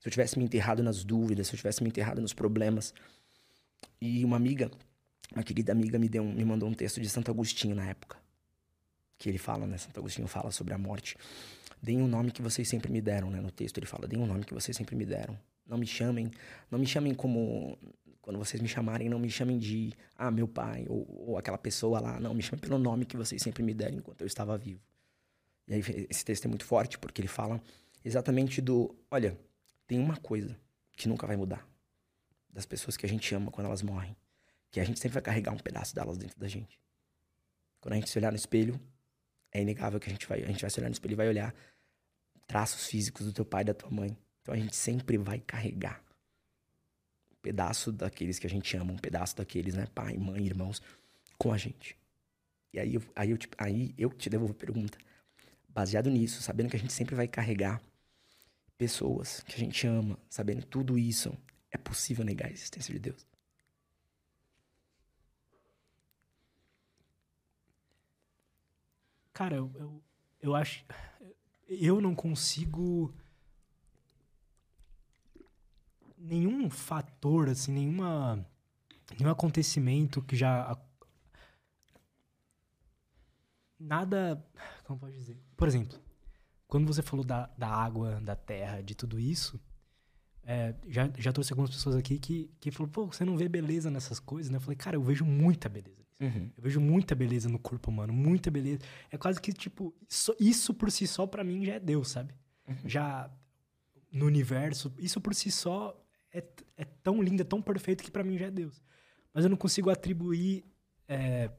[0.00, 2.94] Se eu tivesse me enterrado nas dúvidas, se eu tivesse me enterrado nos problemas.
[4.00, 4.70] E uma amiga,
[5.34, 8.16] uma querida amiga, me, deu um, me mandou um texto de Santo Agostinho na época.
[9.18, 9.76] Que ele fala, né?
[9.76, 11.16] Santo Agostinho fala sobre a morte.
[11.82, 13.40] Deem o um nome que vocês sempre me deram, né?
[13.40, 15.38] No texto ele fala: deem o um nome que vocês sempre me deram.
[15.66, 16.30] Não me chamem,
[16.70, 17.76] não me chamem como
[18.28, 21.98] quando vocês me chamarem, não me chamem de ah, meu pai ou, ou aquela pessoa
[21.98, 22.20] lá.
[22.20, 24.82] Não, me chamem pelo nome que vocês sempre me deram enquanto eu estava vivo.
[25.66, 27.58] E aí esse texto é muito forte porque ele fala
[28.04, 29.34] exatamente do, olha,
[29.86, 30.60] tem uma coisa
[30.92, 31.66] que nunca vai mudar
[32.50, 34.14] das pessoas que a gente ama quando elas morrem,
[34.70, 36.78] que a gente sempre vai carregar um pedaço delas dentro da gente.
[37.80, 38.78] Quando a gente se olhar no espelho,
[39.50, 41.28] é inegável que a gente vai, a gente vai se olhar no espelho e vai
[41.28, 41.54] olhar
[42.46, 44.14] traços físicos do teu pai e da tua mãe.
[44.42, 46.04] Então a gente sempre vai carregar
[47.42, 49.86] pedaço daqueles que a gente ama, um pedaço daqueles, né?
[49.94, 50.82] Pai, mãe, irmãos,
[51.36, 51.96] com a gente.
[52.72, 54.98] E aí, eu, aí, eu, te, aí eu te devolvo a pergunta.
[55.68, 57.80] Baseado nisso, sabendo que a gente sempre vai carregar
[58.76, 61.36] pessoas que a gente ama, sabendo tudo isso,
[61.70, 63.26] é possível negar a existência de Deus?
[69.32, 70.02] Cara, eu, eu,
[70.40, 70.84] eu acho.
[71.68, 73.14] Eu não consigo
[76.18, 78.44] nenhum fator, assim, nenhuma,
[79.18, 80.76] nenhum acontecimento que já.
[83.78, 84.44] Nada.
[84.84, 85.36] Como pode dizer?
[85.56, 85.98] Por exemplo,
[86.66, 89.60] quando você falou da, da água, da terra, de tudo isso,
[90.44, 93.90] é, já, já trouxe algumas pessoas aqui que, que falaram, pô, você não vê beleza
[93.90, 94.56] nessas coisas, né?
[94.56, 96.38] Eu falei, cara, eu vejo muita beleza nisso.
[96.38, 96.50] Uhum.
[96.56, 98.80] Eu vejo muita beleza no corpo humano, muita beleza.
[99.10, 102.34] É quase que, tipo, isso, isso por si só, para mim, já é Deus, sabe?
[102.66, 102.76] Uhum.
[102.84, 103.30] Já
[104.10, 105.94] no universo, isso por si só
[106.32, 106.44] é,
[106.76, 108.82] é tão lindo, é tão perfeito que para mim já é Deus.
[109.32, 110.64] Mas eu não consigo atribuir.
[111.06, 111.50] É,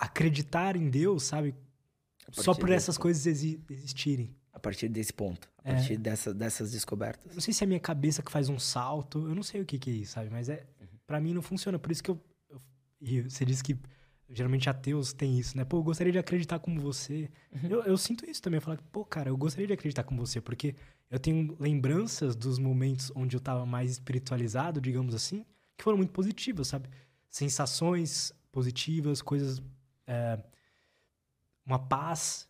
[0.00, 1.54] acreditar em Deus, sabe?
[2.32, 3.02] Só por essas ponto.
[3.02, 4.34] coisas exi existirem.
[4.52, 5.74] A partir desse ponto, a é.
[5.74, 7.34] partir dessa, dessas descobertas.
[7.34, 9.64] Não sei se é a minha cabeça que faz um salto, eu não sei o
[9.64, 10.28] que, que é isso, sabe?
[10.28, 10.98] Mas é, uhum.
[11.06, 11.78] para mim não funciona.
[11.78, 12.60] Por isso que eu, eu.
[13.00, 13.78] E você disse que
[14.32, 15.64] geralmente ateus têm isso, né?
[15.64, 17.30] Pô, eu gostaria de acreditar como você.
[17.52, 17.68] Uhum.
[17.68, 18.58] Eu, eu sinto isso também.
[18.58, 20.74] Eu falo, pô, cara, eu gostaria de acreditar como você, porque
[21.10, 25.44] eu tenho lembranças dos momentos onde eu estava mais espiritualizado, digamos assim,
[25.76, 26.88] que foram muito positivas, sabe?
[27.30, 29.62] sensações positivas, coisas.
[30.06, 30.38] É,
[31.64, 32.48] uma paz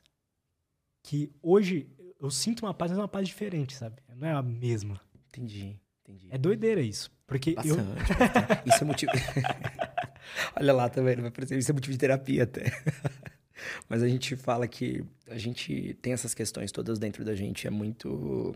[1.02, 1.86] que hoje
[2.18, 4.02] eu sinto uma paz, mas é uma paz diferente, sabe?
[4.16, 4.98] Não é a mesma.
[5.28, 6.28] Entendi, entendi.
[6.30, 7.10] É doideira isso.
[7.26, 8.16] Porque Bastante, eu.
[8.16, 8.68] bastante.
[8.68, 9.12] Isso é motivo.
[10.56, 11.22] Olha lá, tá vendo?
[11.22, 12.64] Vai parecer, isso é motivo de terapia até.
[13.88, 17.66] Mas a gente fala que a gente tem essas questões todas dentro da gente.
[17.66, 18.54] É muito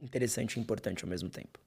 [0.00, 1.58] interessante e importante ao mesmo tempo.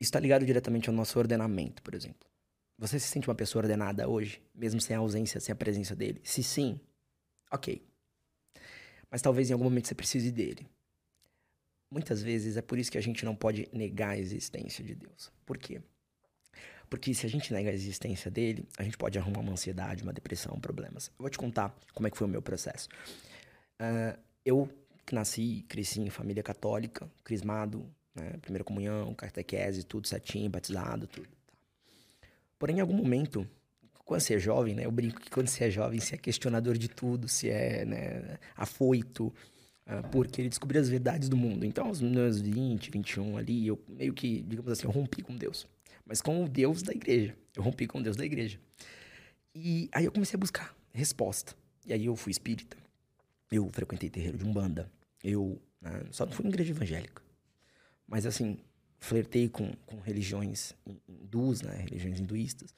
[0.00, 2.28] Está ligado diretamente ao nosso ordenamento, por exemplo.
[2.78, 6.20] Você se sente uma pessoa ordenada hoje, mesmo sem a ausência, sem a presença dele?
[6.22, 6.78] Se sim,
[7.50, 7.82] ok.
[9.10, 10.68] Mas talvez em algum momento você precise dele.
[11.90, 15.32] Muitas vezes é por isso que a gente não pode negar a existência de Deus.
[15.46, 15.80] Por quê?
[16.88, 20.12] Porque se a gente nega a existência dele, a gente pode arrumar uma ansiedade, uma
[20.12, 21.08] depressão, problemas.
[21.18, 22.88] Eu vou te contar como é que foi o meu processo.
[23.80, 24.68] Uh, eu
[25.12, 28.34] nasci, cresci em família católica, crismado, né?
[28.40, 31.28] primeira comunhão, catequese, tudo certinho, batizado, tudo.
[32.58, 33.46] Porém, em algum momento,
[34.04, 34.86] quando você é jovem, né?
[34.86, 38.38] Eu brinco que quando você é jovem, você é questionador de tudo, se é né,
[38.56, 41.66] afoito, uh, porque ele descobriu as verdades do mundo.
[41.66, 45.66] Então, aos meus 20, 21 ali, eu meio que, digamos assim, eu rompi com Deus.
[46.06, 47.36] Mas com o Deus da igreja.
[47.54, 48.60] Eu rompi com o Deus da igreja.
[49.54, 51.54] E aí eu comecei a buscar resposta.
[51.84, 52.76] E aí eu fui espírita.
[53.50, 54.90] Eu frequentei terreiro de Umbanda.
[55.22, 57.22] Eu né, só não fui em igreja evangélica.
[58.06, 58.58] Mas assim,
[58.98, 60.74] flertei com, com religiões
[61.08, 61.74] hindus, né?
[61.76, 62.74] Religiões hinduístas.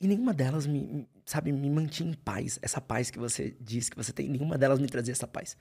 [0.00, 2.58] E nenhuma delas me, sabe, me mantinha em paz.
[2.60, 5.56] Essa paz que você diz que você tem, nenhuma delas me trazia essa paz.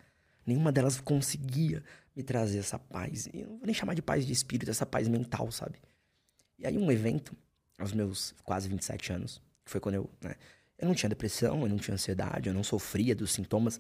[0.45, 1.83] Nenhuma delas conseguia
[2.15, 3.27] me trazer essa paz.
[3.33, 5.79] E eu não vou nem chamar de paz de espírito, essa paz mental, sabe?
[6.57, 7.35] E aí um evento,
[7.77, 10.35] aos meus quase 27 anos, que foi quando eu, né,
[10.77, 13.79] eu não tinha depressão, eu não tinha ansiedade, eu não sofria dos sintomas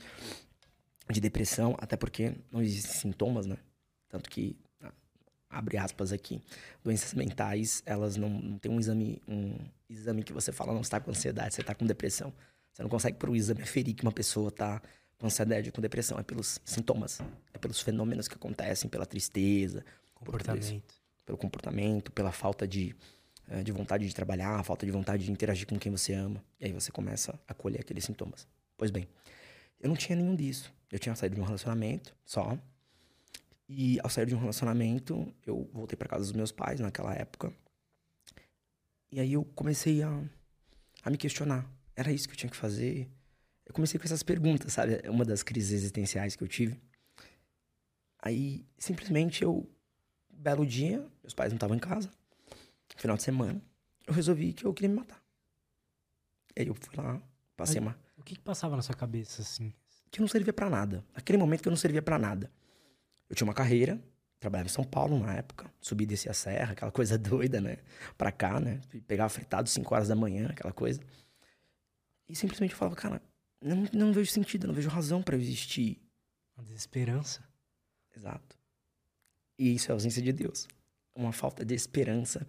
[1.09, 3.57] de depressão, até porque não existem sintomas, né?
[4.07, 4.93] Tanto que, ah,
[5.49, 6.41] abre aspas aqui,
[6.83, 9.57] doenças mentais, elas não, não tem um exame, um
[9.89, 12.33] exame que você fala, não, você tá com ansiedade, você tá com depressão.
[12.71, 14.81] Você não consegue por um exame aferir que uma pessoa tá
[15.17, 16.17] com ansiedade com depressão.
[16.17, 17.19] É pelos sintomas,
[17.53, 19.85] é pelos fenômenos que acontecem, pela tristeza.
[20.15, 21.02] Comportamento.
[21.25, 22.95] Pelo comportamento, pela falta de,
[23.49, 26.43] eh, de vontade de trabalhar, falta de vontade de interagir com quem você ama.
[26.59, 28.47] E aí você começa a colher aqueles sintomas.
[28.77, 29.07] Pois bem,
[29.79, 30.73] eu não tinha nenhum disso.
[30.91, 32.57] Eu tinha saído de um relacionamento só,
[33.67, 37.53] e ao sair de um relacionamento, eu voltei para casa dos meus pais naquela época.
[39.11, 40.23] E aí eu comecei a,
[41.03, 41.69] a me questionar.
[41.95, 43.09] Era isso que eu tinha que fazer?
[43.65, 44.99] Eu comecei com essas perguntas, sabe?
[45.03, 46.79] É uma das crises existenciais que eu tive.
[48.19, 49.69] Aí, simplesmente, eu...
[50.43, 52.11] Belo dia, meus pais não estavam em casa.
[52.97, 53.61] Final de semana,
[54.05, 55.23] eu resolvi que eu queria me matar.
[56.57, 57.21] Aí eu fui lá,
[57.55, 58.03] passei Mas, uma...
[58.17, 59.73] O que, que passava na sua cabeça, assim?
[60.11, 61.01] Que eu não servia para nada.
[61.15, 62.51] Naquele momento que eu não servia para nada.
[63.29, 64.03] Eu tinha uma carreira,
[64.37, 67.77] trabalhava em São Paulo na época, subi e descia a serra, aquela coisa doida, né?
[68.17, 68.81] Pra cá, né?
[69.07, 70.99] Pegava fritado 5 horas da manhã, aquela coisa.
[72.27, 73.21] E simplesmente eu falava, cara,
[73.61, 76.01] não, não vejo sentido, não vejo razão para existir.
[76.57, 77.41] Uma desesperança.
[78.13, 78.62] Exato.
[79.63, 80.67] E isso é ausência de Deus.
[81.15, 82.45] Uma falta de esperança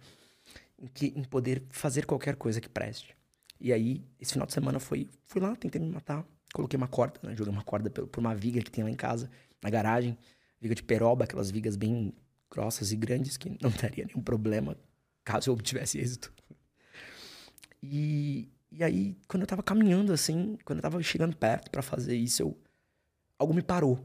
[0.77, 3.15] em, que, em poder fazer qualquer coisa que preste.
[3.57, 6.25] E aí, esse final de semana foi, fui lá, tentei me matar.
[6.53, 7.33] Coloquei uma corda, né?
[7.33, 9.31] Joguei uma corda por uma viga que tem lá em casa,
[9.63, 10.17] na garagem
[10.59, 12.13] viga de peroba, aquelas vigas bem
[12.51, 14.77] grossas e grandes que não daria nenhum problema
[15.23, 16.33] caso eu obtivesse êxito.
[17.81, 22.17] E, e aí, quando eu tava caminhando assim, quando eu tava chegando perto para fazer
[22.17, 22.57] isso, eu,
[23.39, 24.03] algo me parou.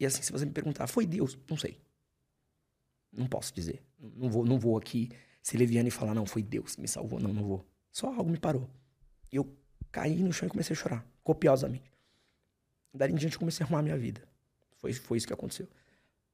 [0.00, 1.38] E assim, se você me perguntar, foi Deus?
[1.48, 1.78] Não sei.
[3.12, 3.82] Não posso dizer.
[3.98, 5.10] Não vou, não vou aqui
[5.42, 7.20] ser leviano e falar, não, foi Deus que me salvou.
[7.20, 7.66] Não, não vou.
[7.92, 8.68] Só algo me parou.
[9.30, 9.54] E eu
[9.92, 11.92] caí no chão e comecei a chorar, copiosamente.
[12.94, 14.26] Daí em diante eu comecei a arrumar a minha vida.
[14.78, 15.68] Foi, foi isso que aconteceu.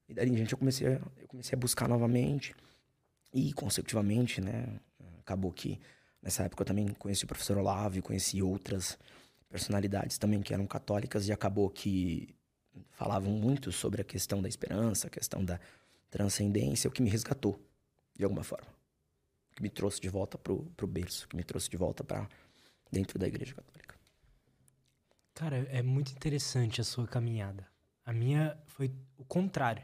[0.08, 2.54] E daí em diante eu comecei, a, eu comecei a buscar novamente.
[3.34, 4.80] E, consecutivamente, né?
[5.18, 5.80] Acabou que
[6.22, 8.96] nessa época eu também conheci o professor Olavo, conheci outras
[9.48, 12.35] personalidades também que eram católicas e acabou que
[12.90, 15.60] falavam muito sobre a questão da esperança, a questão da
[16.10, 17.60] transcendência, o que me resgatou,
[18.16, 18.68] de alguma forma.
[19.54, 22.28] Que me trouxe de volta pro, pro berço, que me trouxe de volta para
[22.90, 23.96] dentro da igreja católica.
[25.34, 27.66] Cara, é muito interessante a sua caminhada.
[28.04, 29.82] A minha foi o contrário.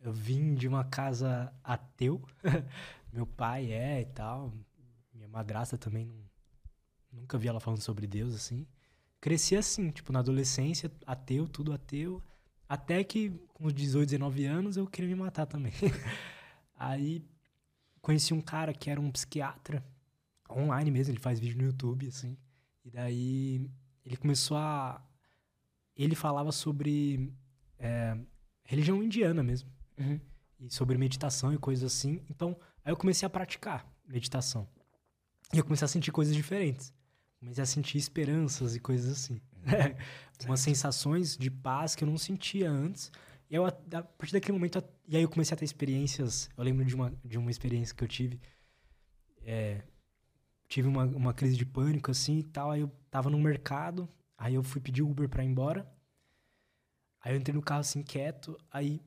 [0.00, 2.22] Eu vim de uma casa ateu.
[3.12, 4.52] Meu pai é e tal.
[5.14, 6.20] Minha madrasta também não,
[7.12, 8.66] nunca vi ela falando sobre Deus assim.
[9.20, 12.22] Cresci assim, tipo, na adolescência, ateu, tudo ateu.
[12.68, 15.72] Até que com os 18, 19 anos eu queria me matar também.
[16.74, 17.22] Aí
[18.00, 19.84] conheci um cara que era um psiquiatra,
[20.50, 22.36] online mesmo, ele faz vídeo no YouTube, assim.
[22.84, 23.70] E daí
[24.04, 25.04] ele começou a.
[25.94, 27.30] Ele falava sobre
[27.78, 28.16] é,
[28.64, 29.70] religião indiana mesmo.
[29.98, 30.18] Uhum.
[30.58, 32.22] E sobre meditação e coisas assim.
[32.30, 34.68] Então, Aí eu comecei a praticar meditação.
[35.52, 36.92] E eu comecei a sentir coisas diferentes.
[37.40, 39.40] Comecei a sentir esperanças e coisas assim.
[40.46, 43.10] Umas sensações de paz que eu não sentia antes.
[43.50, 46.50] E eu, a partir daquele momento, e aí eu comecei a ter experiências.
[46.56, 48.40] Eu lembro de uma, de uma experiência que eu tive.
[49.42, 49.82] É,
[50.68, 52.70] tive uma, uma crise de pânico, assim e tal.
[52.70, 55.90] Aí eu tava no mercado, aí eu fui pedir Uber pra ir embora.
[57.22, 58.56] Aí eu entrei no carro assim, quieto.
[58.70, 59.02] Aí,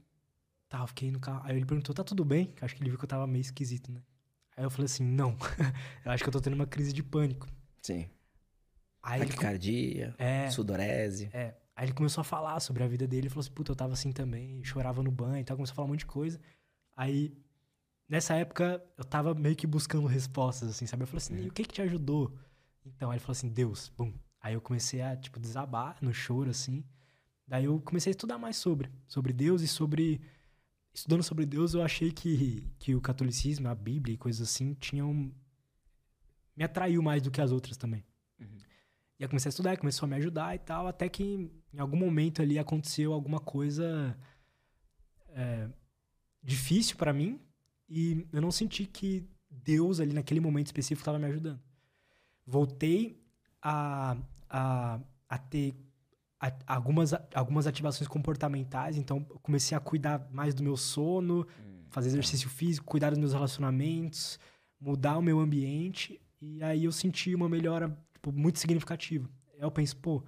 [0.68, 1.42] tá, eu fiquei no carro.
[1.46, 2.54] Aí ele perguntou, tá tudo bem?
[2.62, 4.02] Acho que ele viu que eu tava meio esquisito, né?
[4.58, 5.38] Aí eu falei assim, não.
[6.04, 7.48] eu acho que eu tô tendo uma crise de pânico.
[7.82, 8.08] Sim.
[9.04, 11.30] Aí Taquicardia, É, sudorese.
[11.34, 11.54] é.
[11.76, 13.24] Aí ele começou a falar sobre a vida dele.
[13.24, 14.64] Ele falou assim, puta, eu tava assim também.
[14.64, 15.58] Chorava no banho e tal.
[15.58, 16.40] Começou a falar um monte de coisa.
[16.96, 17.36] Aí,
[18.08, 21.02] nessa época, eu tava meio que buscando respostas, assim, sabe?
[21.02, 22.32] Eu falei assim, e o que que te ajudou?
[22.86, 23.92] Então, aí ele falou assim, Deus.
[23.98, 24.14] Bum.
[24.40, 26.84] Aí eu comecei a, tipo, desabar no choro, assim.
[27.48, 28.92] Daí eu comecei a estudar mais sobre.
[29.08, 30.22] Sobre Deus e sobre...
[30.94, 35.34] Estudando sobre Deus, eu achei que, que o catolicismo, a Bíblia e coisas assim, tinham...
[36.56, 38.04] Me atraiu mais do que as outras também.
[39.20, 41.24] E aí comecei a estudar, começou a me ajudar e tal, até que
[41.74, 44.18] em algum momento ali aconteceu alguma coisa
[45.30, 45.68] é,
[46.42, 47.40] difícil pra mim
[47.90, 51.60] e eu não senti que Deus ali naquele momento específico estava me ajudando.
[52.46, 53.22] Voltei
[53.62, 54.18] a,
[54.50, 55.00] a,
[55.30, 55.76] a ter
[56.40, 61.48] a- algumas, algumas ativações comportamentais, então comecei a cuidar mais do meu sono,
[61.90, 64.40] fazer exercício físico, cuidar dos meus relacionamentos,
[64.80, 69.30] mudar o meu ambiente, e aí eu senti uma melhora tipo, muito significativa.
[69.54, 70.24] Aí eu penso, pô,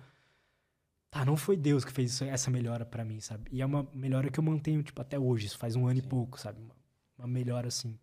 [1.10, 3.50] tá, não foi Deus que fez isso- essa melhora pra mim, sabe?
[3.52, 6.02] E é uma melhora que eu mantenho, tipo, até hoje, isso faz um ano e
[6.02, 6.60] pouco, sabe?
[6.60, 6.76] Uma,
[7.20, 7.98] uma melhora assim.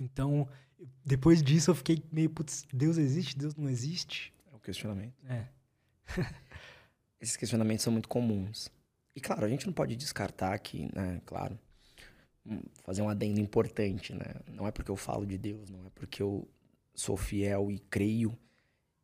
[0.00, 0.48] Então,
[1.04, 3.36] depois disso eu fiquei meio, putz, Deus existe?
[3.36, 4.32] Deus não existe?
[4.52, 5.14] É o questionamento.
[5.24, 5.48] É.
[7.20, 8.70] Esses questionamentos são muito comuns.
[9.14, 11.58] E claro, a gente não pode descartar que, né, claro,
[12.44, 14.34] hum, fazer um adendo importante, né?
[14.52, 16.46] Não é porque eu falo de Deus, não é porque eu
[16.94, 18.38] sou fiel e creio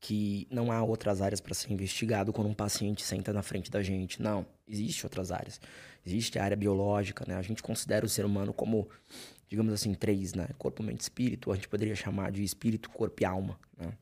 [0.02, 3.80] que não há outras áreas para ser investigado quando um paciente senta na frente da
[3.84, 4.20] gente.
[4.20, 5.60] Não, existe outras áreas.
[6.04, 7.36] Existe a área biológica, né?
[7.36, 8.88] A gente considera o ser humano como,
[9.48, 10.48] digamos assim, três, né?
[10.58, 11.52] Corpo, mente, espírito.
[11.52, 13.92] A gente poderia chamar de espírito, corpo e alma, né?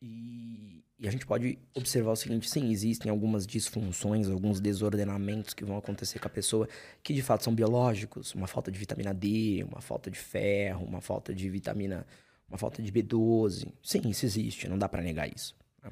[0.00, 5.66] E, e a gente pode observar o seguinte: sim, existem algumas disfunções, alguns desordenamentos que
[5.66, 6.66] vão acontecer com a pessoa
[7.02, 11.02] que de fato são biológicos, uma falta de vitamina D, uma falta de ferro, uma
[11.02, 12.06] falta de vitamina,
[12.48, 13.72] uma falta de B12.
[13.82, 15.56] Sim, isso existe, não dá para negar isso.
[15.82, 15.90] né?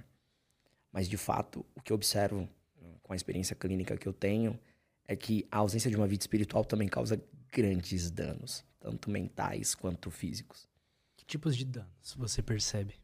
[0.92, 2.48] Mas de fato, o que eu observo
[2.80, 4.58] né, com a experiência clínica que eu tenho
[5.06, 10.10] é que a ausência de uma vida espiritual também causa grandes danos, tanto mentais quanto
[10.10, 10.68] físicos.
[11.16, 12.94] Que tipos de danos você percebe?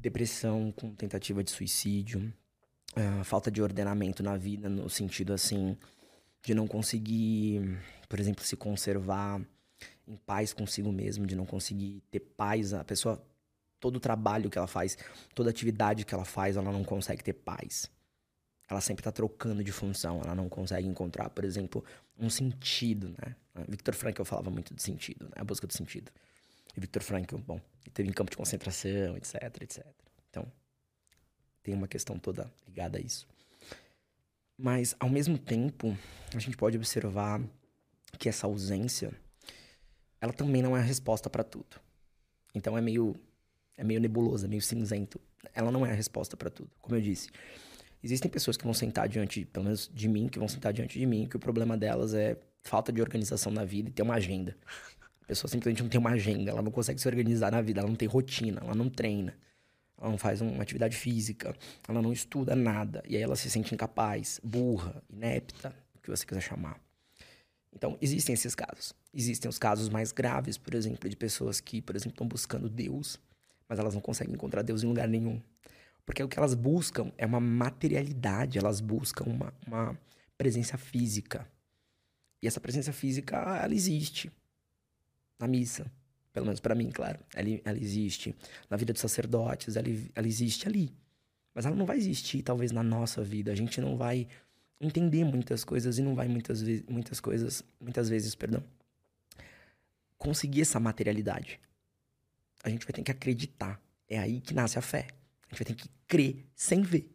[0.00, 2.32] depressão com tentativa de suicídio,
[2.96, 5.76] ah, falta de ordenamento na vida, no sentido assim,
[6.42, 9.40] de não conseguir, por exemplo, se conservar
[10.10, 12.74] em paz consigo mesmo, de não conseguir ter paz.
[12.74, 13.22] A pessoa,
[13.78, 14.98] todo o trabalho que ela faz,
[15.34, 17.90] toda atividade que ela faz, ela não consegue ter paz.
[18.68, 21.84] Ela sempre está trocando de função, ela não consegue encontrar, por exemplo,
[22.18, 23.34] um sentido, né?
[23.68, 25.32] Victor Frankl falava muito de sentido, né?
[25.36, 26.10] A busca do sentido.
[26.76, 29.84] E Victor Frankl, bom, ele teve em campo de concentração, etc, etc.
[30.28, 30.50] Então,
[31.62, 33.26] tem uma questão toda ligada a isso.
[34.56, 35.96] Mas, ao mesmo tempo,
[36.34, 37.40] a gente pode observar
[38.18, 39.12] que essa ausência,
[40.20, 41.80] ela também não é a resposta para tudo.
[42.54, 43.16] Então, é meio,
[43.76, 45.20] é meio nebuloso, é meio cinzento.
[45.54, 46.70] Ela não é a resposta para tudo.
[46.80, 47.30] Como eu disse,
[48.02, 51.06] existem pessoas que vão sentar diante, pelo menos de mim, que vão sentar diante de
[51.06, 54.56] mim, que o problema delas é falta de organização na vida e ter uma agenda.
[55.22, 57.88] A pessoa simplesmente não tem uma agenda, ela não consegue se organizar na vida, ela
[57.88, 59.34] não tem rotina, ela não treina,
[59.96, 61.54] ela não faz uma atividade física,
[61.88, 66.26] ela não estuda nada, e aí ela se sente incapaz, burra, inepta, o que você
[66.26, 66.80] quiser chamar.
[67.72, 68.92] Então, existem esses casos.
[69.12, 73.18] Existem os casos mais graves, por exemplo, de pessoas que, por exemplo, estão buscando Deus,
[73.68, 75.42] mas elas não conseguem encontrar Deus em lugar nenhum.
[76.06, 79.98] Porque o que elas buscam é uma materialidade, elas buscam uma, uma
[80.38, 81.46] presença física.
[82.42, 84.30] E essa presença física, ela existe
[85.38, 85.90] na missa.
[86.32, 87.18] Pelo menos para mim, claro.
[87.34, 88.34] Ela, ela existe
[88.68, 90.94] na vida dos sacerdotes, ela, ela existe ali.
[91.54, 93.50] Mas ela não vai existir, talvez, na nossa vida.
[93.50, 94.28] A gente não vai
[94.80, 98.64] entender muitas coisas e não vai muitas, muitas coisas, muitas vezes, perdão,
[100.20, 101.58] conseguir essa materialidade.
[102.62, 103.82] A gente vai ter que acreditar.
[104.06, 105.08] É aí que nasce a fé.
[105.48, 107.10] A gente vai ter que crer sem ver.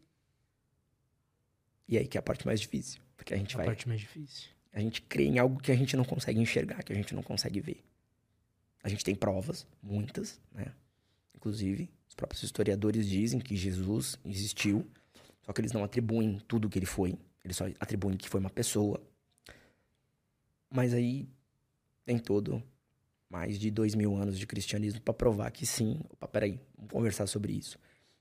[1.88, 3.00] E é aí que é a parte mais difícil.
[3.16, 3.66] Porque a gente a vai.
[3.66, 4.50] parte mais difícil.
[4.72, 7.22] A gente crê em algo que a gente não consegue enxergar, que a gente não
[7.22, 7.82] consegue ver.
[8.82, 10.74] A gente tem provas, muitas, né?
[11.34, 14.86] Inclusive, os próprios historiadores dizem que Jesus existiu,
[15.42, 17.16] só que eles não atribuem tudo o que ele foi.
[17.44, 19.00] Eles só atribuem que foi uma pessoa.
[20.68, 21.28] Mas aí
[22.04, 22.62] tem todo
[23.28, 26.00] mais de dois mil anos de cristianismo para provar que sim.
[26.10, 27.78] Opa, peraí, vamos conversar sobre isso.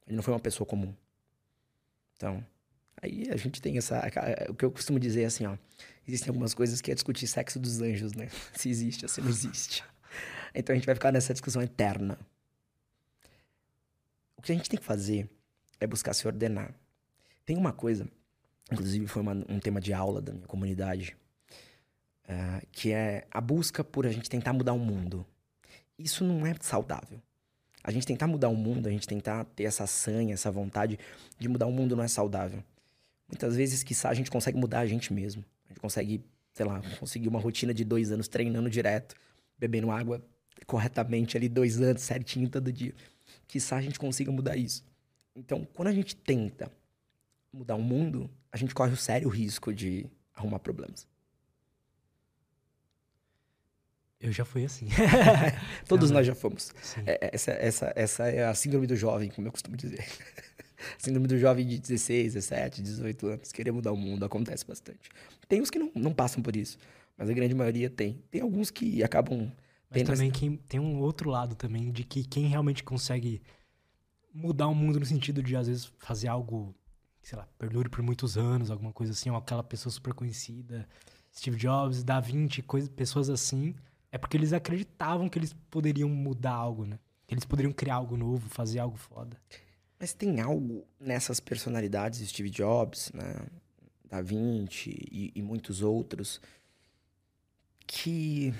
[0.07, 0.93] Ele não foi uma pessoa comum.
[2.15, 2.45] Então,
[3.01, 4.01] aí a gente tem essa.
[4.49, 5.57] O que eu costumo dizer é assim, ó.
[6.07, 8.29] Existem algumas coisas que é discutir sexo dos anjos, né?
[8.53, 9.83] Se existe ou se não existe.
[10.53, 12.17] Então a gente vai ficar nessa discussão eterna.
[14.37, 15.29] O que a gente tem que fazer
[15.79, 16.73] é buscar se ordenar.
[17.45, 18.07] Tem uma coisa,
[18.71, 21.17] inclusive foi uma, um tema de aula da minha comunidade,
[22.29, 25.25] uh, que é a busca por a gente tentar mudar o mundo.
[25.97, 27.21] Isso não é saudável.
[27.83, 30.99] A gente tentar mudar o mundo, a gente tentar ter essa sanha, essa vontade
[31.37, 32.63] de mudar o mundo não é saudável.
[33.27, 35.43] Muitas vezes, quiçá, a gente consegue mudar a gente mesmo.
[35.65, 36.23] A gente consegue,
[36.53, 39.15] sei lá, conseguir uma rotina de dois anos treinando direto,
[39.57, 40.21] bebendo água
[40.65, 42.93] corretamente ali dois anos, certinho todo dia.
[43.47, 44.83] Quiçá a gente consiga mudar isso.
[45.35, 46.71] Então, quando a gente tenta
[47.51, 51.07] mudar o mundo, a gente corre o sério risco de arrumar problemas.
[54.25, 54.87] Eu já fui assim.
[55.87, 56.73] Todos nós já fomos.
[57.05, 60.03] É, essa, essa, essa é a síndrome do jovem, como eu costumo dizer.
[60.97, 63.51] síndrome do jovem de 16, 17, 18 anos.
[63.51, 65.11] Querer mudar o mundo acontece bastante.
[65.47, 66.79] Tem os que não, não passam por isso,
[67.15, 68.19] mas a grande maioria tem.
[68.31, 69.51] Tem alguns que acabam.
[69.91, 73.43] Mas também quem, tem um outro lado também de que quem realmente consegue
[74.33, 76.73] mudar o mundo no sentido de, às vezes, fazer algo,
[77.21, 80.87] sei lá, perdure por muitos anos, alguma coisa assim, ou aquela pessoa super conhecida,
[81.31, 83.75] Steve Jobs, Da Vinci, coisa, pessoas assim,
[84.15, 86.97] é porque eles acreditavam que eles poderiam mudar algo, né?
[87.27, 89.37] Que eles poderiam criar algo novo, fazer algo foda.
[89.99, 93.45] Mas tem algo nessas personalidades, Steve Jobs, né?
[94.05, 96.39] Da Vinci e, e muitos outros,
[97.85, 98.53] que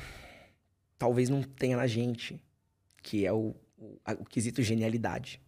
[0.97, 2.38] talvez não tenha na gente,
[3.01, 5.39] que é o, o, o quesito genialidade.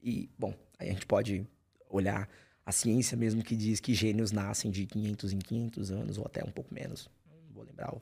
[0.00, 1.44] E, bom, aí a gente pode
[1.90, 2.28] olhar
[2.64, 6.44] a ciência mesmo que diz que gênios nascem de 500 em 500 anos, ou até
[6.44, 7.10] um pouco menos.
[7.28, 7.92] Não vou lembrar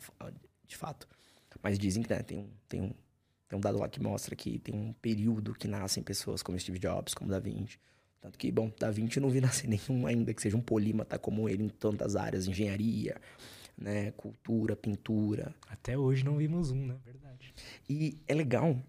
[0.67, 1.14] de fato.
[1.63, 2.95] Mas dizem que né, tem, um, tem, um,
[3.49, 6.79] tem um dado lá que mostra que tem um período que nascem pessoas como Steve
[6.79, 7.79] Jobs, como Da Vinci.
[8.21, 11.49] Tanto que, bom, Da Vinci não vi nascer nenhum ainda que seja um polímata como
[11.49, 13.21] ele em tantas áreas, engenharia,
[13.77, 15.55] né, cultura, pintura.
[15.69, 16.97] Até hoje não vimos um, né?
[17.05, 17.55] Verdade.
[17.89, 18.81] E é legal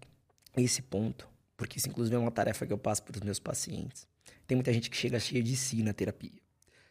[0.56, 4.08] esse ponto, porque isso, inclusive, é uma tarefa que eu passo para os meus pacientes.
[4.46, 6.40] Tem muita gente que chega cheio de si na terapia.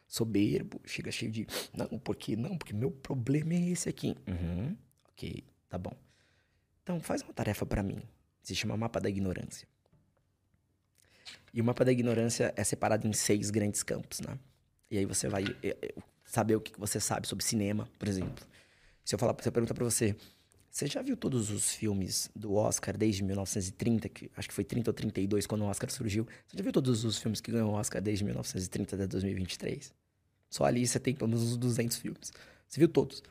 [0.08, 1.48] Soberbo, chega cheio de.
[1.74, 2.58] Não, por que não?
[2.58, 4.16] Porque meu problema é esse aqui.
[4.28, 4.76] Uhum,
[5.10, 5.44] ok,
[5.76, 5.96] tá bom.
[6.84, 8.02] Então, faz uma tarefa para mim.
[8.42, 9.68] Se chama Mapa da Ignorância.
[11.54, 14.38] E o mapa da ignorância é separado em seis grandes campos, né?
[14.92, 15.96] E aí você vai eh, eh,
[16.26, 18.46] saber o que você sabe sobre cinema, por exemplo.
[19.06, 20.18] Se eu falar, se eu perguntar para você,
[20.70, 24.90] você já viu todos os filmes do Oscar desde 1930, que acho que foi 30
[24.90, 26.28] ou 32 quando o Oscar surgiu?
[26.46, 29.94] Você já viu todos os filmes que ganhou o Oscar desde 1930 até 2023?
[30.50, 32.34] Só ali você tem pelo menos uns 200 filmes.
[32.68, 33.24] Você viu todos?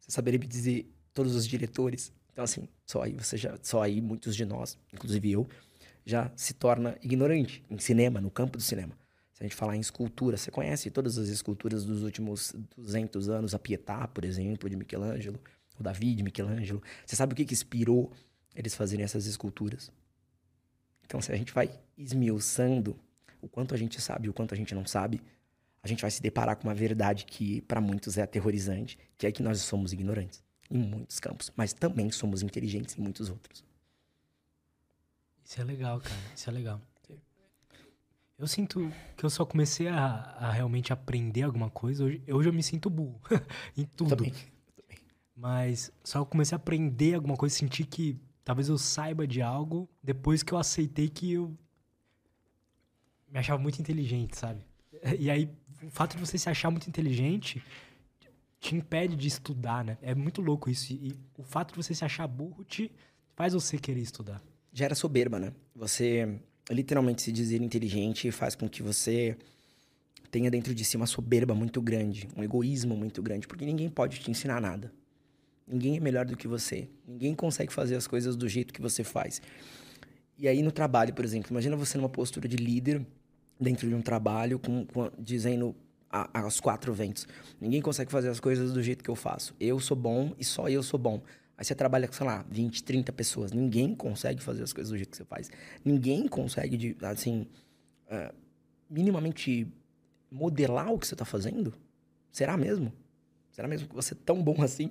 [0.00, 2.12] Você saberia me dizer todos os diretores?
[2.32, 5.48] Então assim, só aí você já, só aí muitos de nós, inclusive eu,
[6.04, 8.96] já se torna ignorante em cinema, no campo do cinema.
[9.32, 13.54] Se a gente falar em escultura, você conhece todas as esculturas dos últimos 200 anos,
[13.54, 15.40] a Pietà, por exemplo, de Michelangelo,
[15.78, 16.82] o Davi, Michelangelo.
[17.04, 18.12] Você sabe o que, que inspirou
[18.54, 19.90] eles fazerem essas esculturas?
[21.04, 22.98] Então, se a gente vai esmiuçando
[23.42, 25.20] o quanto a gente sabe e o quanto a gente não sabe,
[25.82, 29.32] a gente vai se deparar com uma verdade que para muitos é aterrorizante, que é
[29.32, 33.64] que nós somos ignorantes em muitos campos, mas também somos inteligentes em muitos outros.
[35.44, 36.20] Isso é legal, cara.
[36.34, 36.80] Isso é legal.
[38.38, 40.06] Eu sinto que eu só comecei a,
[40.38, 42.04] a realmente aprender alguma coisa.
[42.04, 43.18] Hoje, hoje eu me sinto burro
[43.76, 44.10] em tudo.
[44.10, 44.34] Também.
[45.34, 50.42] Mas só comecei a aprender alguma coisa, sentir que talvez eu saiba de algo depois
[50.42, 51.56] que eu aceitei que eu
[53.28, 54.60] me achava muito inteligente, sabe?
[55.18, 55.50] E aí,
[55.82, 57.62] o fato de você se achar muito inteligente
[58.66, 59.96] te impede de estudar, né?
[60.02, 60.92] É muito louco isso.
[60.92, 62.90] E o fato de você se achar burro te
[63.36, 64.42] faz você querer estudar.
[64.72, 65.52] Gera soberba, né?
[65.74, 66.40] Você
[66.70, 69.36] literalmente se dizer inteligente faz com que você
[70.32, 74.18] tenha dentro de si uma soberba muito grande, um egoísmo muito grande, porque ninguém pode
[74.18, 74.92] te ensinar nada.
[75.64, 76.88] Ninguém é melhor do que você.
[77.06, 79.40] Ninguém consegue fazer as coisas do jeito que você faz.
[80.36, 83.06] E aí no trabalho, por exemplo, imagina você numa postura de líder
[83.60, 85.74] dentro de um trabalho com, com dizendo
[86.32, 87.26] a, aos quatro ventos.
[87.60, 89.54] Ninguém consegue fazer as coisas do jeito que eu faço.
[89.58, 91.22] Eu sou bom e só eu sou bom.
[91.58, 93.52] Aí você trabalha com, sei lá, 20, 30 pessoas.
[93.52, 95.50] Ninguém consegue fazer as coisas do jeito que você faz.
[95.84, 97.46] Ninguém consegue, assim,
[98.10, 98.34] uh,
[98.90, 99.66] minimamente
[100.30, 101.72] modelar o que você está fazendo.
[102.30, 102.92] Será mesmo?
[103.50, 104.90] Será mesmo que você é tão bom assim?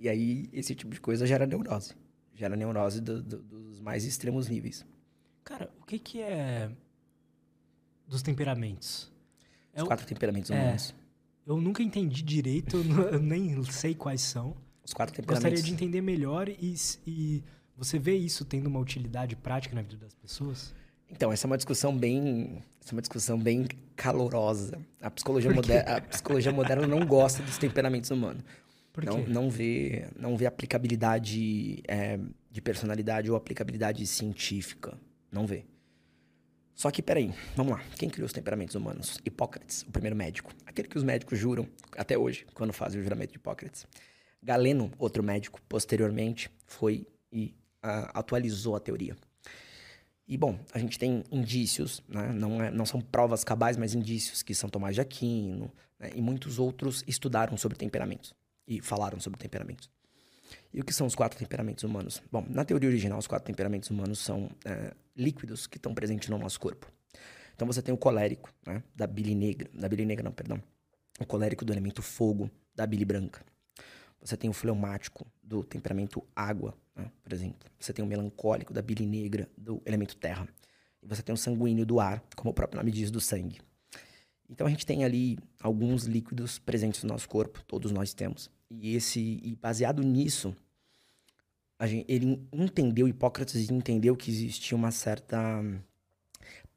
[0.00, 1.94] E aí, esse tipo de coisa gera neurose.
[2.34, 4.84] Gera neurose do, do, dos mais extremos níveis.
[5.44, 6.70] Cara, o que que é
[8.06, 9.12] dos temperamentos?
[9.76, 10.94] Os é quatro temperamentos humanos.
[11.46, 12.76] É, eu nunca entendi direito,
[13.12, 14.56] eu nem sei quais são.
[14.84, 15.50] Os quatro temperamentos.
[15.50, 16.74] Gostaria de entender melhor e,
[17.06, 17.42] e
[17.76, 20.74] você vê isso tendo uma utilidade prática na vida das pessoas?
[21.10, 24.78] Então, essa é uma discussão bem, essa é uma discussão bem calorosa.
[25.00, 28.42] A psicologia, moderna, a psicologia moderna não gosta dos temperamentos humanos.
[28.92, 29.10] Por quê?
[29.10, 32.18] Não, não vê, não vê aplicabilidade é,
[32.50, 34.98] de personalidade ou aplicabilidade científica.
[35.30, 35.64] Não vê.
[36.76, 37.82] Só que, peraí, vamos lá.
[37.96, 39.18] Quem criou os temperamentos humanos?
[39.24, 40.52] Hipócrates, o primeiro médico.
[40.66, 41.66] Aquele que os médicos juram,
[41.96, 43.86] até hoje, quando fazem o juramento de Hipócrates.
[44.42, 49.16] Galeno, outro médico, posteriormente, foi e uh, atualizou a teoria.
[50.28, 52.30] E, bom, a gente tem indícios, né?
[52.34, 56.10] não, é, não são provas cabais, mas indícios que São Tomás de Aquino né?
[56.14, 58.34] e muitos outros estudaram sobre temperamentos
[58.68, 59.88] e falaram sobre temperamentos.
[60.72, 62.22] E o que são os quatro temperamentos humanos?
[62.30, 66.38] Bom, na teoria original, os quatro temperamentos humanos são é, líquidos que estão presentes no
[66.38, 66.90] nosso corpo.
[67.54, 70.62] Então você tem o colérico, né, da bile negra, da bile negra não, perdão,
[71.18, 73.42] o colérico do elemento fogo, da bile branca.
[74.20, 77.70] Você tem o fleumático do temperamento água, né, por exemplo.
[77.78, 80.46] Você tem o melancólico da bile negra do elemento terra.
[81.02, 83.60] E você tem o sanguíneo do ar, como o próprio nome diz, do sangue.
[84.48, 88.50] Então a gente tem ali alguns líquidos presentes no nosso corpo, todos nós temos.
[88.70, 90.54] E esse e baseado nisso,
[91.82, 95.62] gente, ele entendeu, Hipócrates entendeu que existia uma certa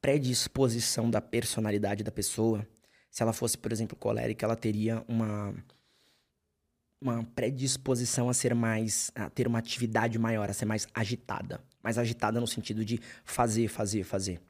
[0.02, 2.68] predisposição da personalidade da pessoa.
[3.10, 5.54] Se ela fosse, por exemplo, colérica, ela teria uma
[7.02, 11.98] uma predisposição a ser mais a ter uma atividade maior, a ser mais agitada, mais
[11.98, 14.42] agitada no sentido de fazer, fazer, fazer.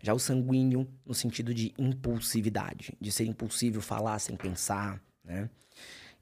[0.00, 5.50] Já o sanguíneo no sentido de impulsividade, de ser impulsivo, falar sem pensar, né?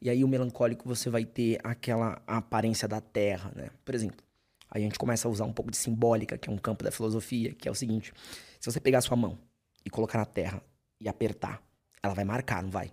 [0.04, 3.70] E aí o melancólico você vai ter aquela aparência da terra, né?
[3.82, 4.22] Por exemplo,
[4.70, 6.90] aí a gente começa a usar um pouco de simbólica, que é um campo da
[6.90, 8.12] filosofia, que é o seguinte:
[8.60, 9.38] se você pegar a sua mão
[9.82, 10.62] e colocar na terra
[11.00, 11.62] e apertar,
[12.02, 12.92] ela vai marcar, não vai?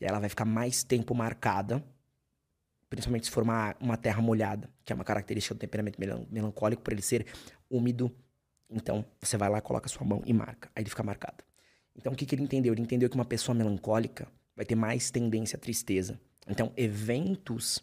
[0.00, 1.84] E ela vai ficar mais tempo marcada,
[2.88, 5.98] principalmente se for uma, uma terra molhada, que é uma característica do temperamento
[6.30, 7.26] melancólico, por ele ser
[7.68, 8.10] úmido.
[8.70, 10.70] Então, você vai lá, coloca a sua mão e marca.
[10.74, 11.44] Aí ele fica marcado.
[11.94, 12.72] Então, o que, que ele entendeu?
[12.72, 14.26] Ele entendeu que uma pessoa melancólica
[14.56, 16.18] vai ter mais tendência à tristeza.
[16.50, 17.78] Então, eventos,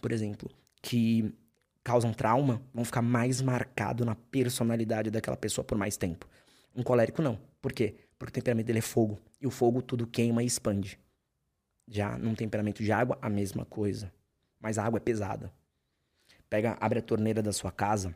[0.00, 0.50] por exemplo,
[0.82, 1.34] que
[1.82, 6.28] causam trauma vão ficar mais marcado na personalidade daquela pessoa por mais tempo.
[6.76, 7.38] Um colérico não.
[7.60, 7.96] Por quê?
[8.18, 9.18] Porque o temperamento dele é fogo.
[9.40, 10.98] E o fogo tudo queima e expande.
[11.88, 14.12] Já num temperamento de água, a mesma coisa.
[14.60, 15.52] Mas a água é pesada.
[16.48, 18.14] Pega, abre a torneira da sua casa,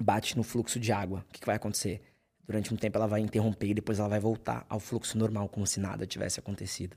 [0.00, 1.24] bate no fluxo de água.
[1.28, 2.02] O que, que vai acontecer?
[2.46, 5.66] Durante um tempo ela vai interromper e depois ela vai voltar ao fluxo normal, como
[5.66, 6.96] se nada tivesse acontecido.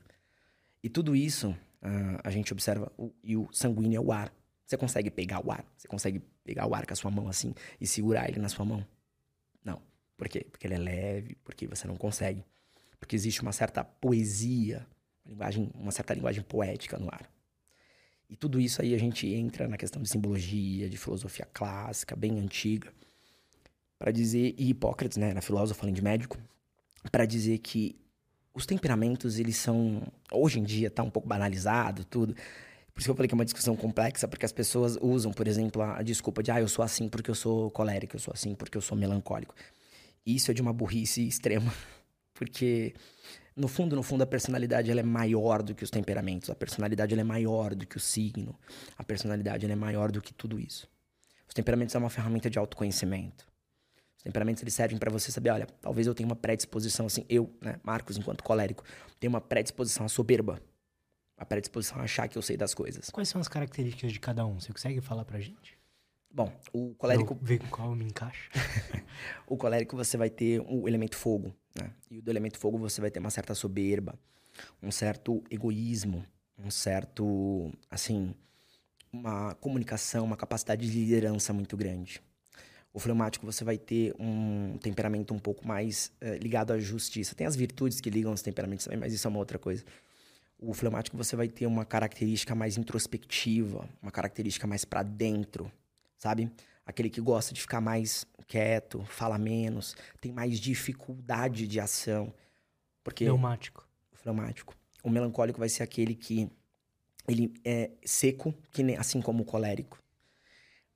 [0.82, 4.32] E tudo isso uh, a gente observa, o, e o sanguíneo é o ar.
[4.66, 5.64] Você consegue pegar o ar?
[5.76, 8.64] Você consegue pegar o ar com a sua mão assim e segurar ele na sua
[8.64, 8.86] mão?
[9.64, 9.82] Não.
[10.16, 10.46] Por quê?
[10.50, 12.44] Porque ele é leve, porque você não consegue.
[12.98, 14.86] Porque existe uma certa poesia,
[15.24, 17.28] uma, linguagem, uma certa linguagem poética no ar.
[18.28, 22.38] E tudo isso aí a gente entra na questão de simbologia, de filosofia clássica, bem
[22.38, 22.92] antiga,
[23.98, 26.38] para dizer, e Hipócrates, né, na filósofa, além de médico,
[27.10, 27.98] para dizer que
[28.54, 30.02] os temperamentos, eles são.
[30.32, 32.34] Hoje em dia tá um pouco banalizado, tudo.
[32.92, 35.46] Por isso que eu falei que é uma discussão complexa, porque as pessoas usam, por
[35.46, 38.54] exemplo, a desculpa de, ah, eu sou assim porque eu sou colérico, eu sou assim
[38.54, 39.54] porque eu sou melancólico.
[40.26, 41.72] Isso é de uma burrice extrema,
[42.34, 42.94] porque
[43.56, 47.12] no fundo, no fundo, a personalidade ela é maior do que os temperamentos, a personalidade
[47.12, 48.58] ela é maior do que o signo,
[48.98, 50.88] a personalidade ela é maior do que tudo isso.
[51.48, 53.49] Os temperamentos são uma ferramenta de autoconhecimento.
[54.20, 57.50] Os temperamentos eles servem para você saber, olha, talvez eu tenha uma predisposição assim, eu,
[57.58, 58.84] né, Marcos, enquanto colérico,
[59.18, 60.60] tenho uma predisposição à soberba.
[61.38, 63.08] A predisposição a achar que eu sei das coisas.
[63.08, 64.60] Quais são as características de cada um?
[64.60, 65.78] Você consegue falar pra gente?
[66.30, 67.34] Bom, o colérico.
[67.40, 68.50] Ver qual me encaixa.
[69.48, 71.90] o colérico você vai ter o elemento fogo, né?
[72.10, 74.18] E o do elemento fogo você vai ter uma certa soberba,
[74.82, 76.26] um certo egoísmo,
[76.58, 78.34] um certo, assim,
[79.10, 82.20] uma comunicação, uma capacidade de liderança muito grande.
[82.92, 87.34] O fleumático você vai ter um temperamento um pouco mais é, ligado à justiça.
[87.34, 89.84] Tem as virtudes que ligam os temperamentos também, mas isso é uma outra coisa.
[90.58, 95.70] O fleumático você vai ter uma característica mais introspectiva, uma característica mais para dentro,
[96.18, 96.50] sabe?
[96.84, 102.34] Aquele que gosta de ficar mais quieto, fala menos, tem mais dificuldade de ação.
[103.04, 103.88] Porque fleumático.
[104.12, 104.74] O fleumático.
[105.02, 106.50] O melancólico vai ser aquele que
[107.28, 110.00] ele é seco, que nem, assim como o colérico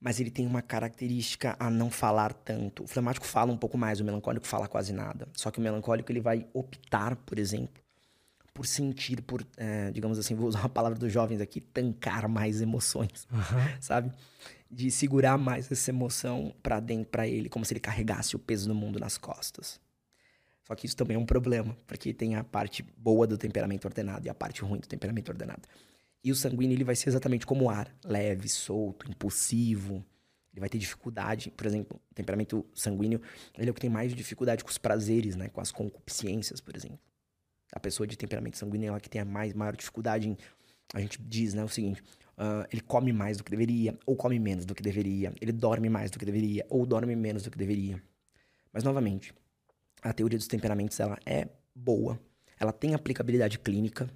[0.04, 2.84] mas ele tem uma característica a não falar tanto.
[2.84, 5.26] O flemático fala um pouco mais, o melancólico fala quase nada.
[5.32, 7.82] Só que o melancólico ele vai optar, por exemplo,
[8.52, 12.60] por sentir, por, é, digamos assim, vou usar uma palavra dos jovens aqui, tancar mais
[12.60, 13.80] emoções, uhum.
[13.80, 14.12] sabe?
[14.70, 18.68] De segurar mais essa emoção para dentro para ele, como se ele carregasse o peso
[18.68, 19.80] do mundo nas costas.
[20.64, 24.26] Só que isso também é um problema, porque tem a parte boa do temperamento ordenado
[24.26, 25.62] e a parte ruim do temperamento ordenado.
[26.24, 30.02] E o sanguíneo ele vai ser exatamente como o ar, leve, solto, impulsivo.
[30.50, 33.20] Ele vai ter dificuldade, por exemplo, o temperamento sanguíneo,
[33.58, 36.74] ele é o que tem mais dificuldade com os prazeres, né, com as concupiscências, por
[36.74, 36.98] exemplo.
[37.72, 40.36] A pessoa de temperamento sanguíneo é ela que tem a mais maior dificuldade em,
[40.94, 42.00] a gente diz, né, o seguinte,
[42.38, 45.90] uh, ele come mais do que deveria, ou come menos do que deveria, ele dorme
[45.90, 48.00] mais do que deveria, ou dorme menos do que deveria.
[48.72, 49.34] Mas novamente,
[50.00, 52.18] a teoria dos temperamentos ela é boa,
[52.58, 54.08] ela tem aplicabilidade clínica,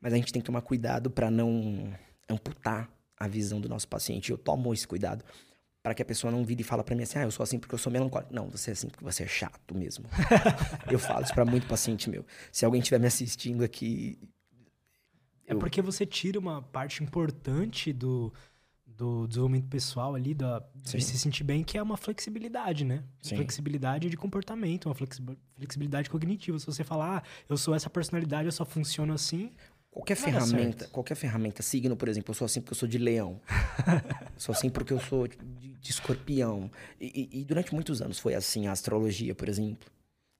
[0.00, 1.92] mas a gente tem que tomar cuidado para não
[2.28, 4.30] amputar a visão do nosso paciente.
[4.30, 5.24] Eu tomo esse cuidado
[5.82, 7.58] para que a pessoa não vire e fala para mim assim: "Ah, eu sou assim
[7.58, 8.32] porque eu sou melancólico".
[8.34, 10.04] Não, você é assim porque você é chato mesmo.
[10.90, 12.24] eu falo isso para muito paciente meu.
[12.52, 14.18] Se alguém estiver me assistindo aqui,
[15.48, 18.32] é porque você tira uma parte importante do,
[18.86, 23.02] do desenvolvimento pessoal ali, da, de se sentir bem, que é uma flexibilidade, né?
[23.22, 23.36] Sim.
[23.36, 26.58] Flexibilidade de comportamento, uma flexibilidade cognitiva.
[26.58, 29.52] Se você falar, ah, eu sou essa personalidade, eu só funciono assim.
[29.98, 33.40] Qualquer ferramenta, qualquer ferramenta, signo, por exemplo, eu sou assim porque eu sou de leão.
[34.38, 36.70] sou assim porque eu sou de, de escorpião.
[37.00, 39.90] E, e, e, durante muitos anos foi assim a astrologia, por exemplo.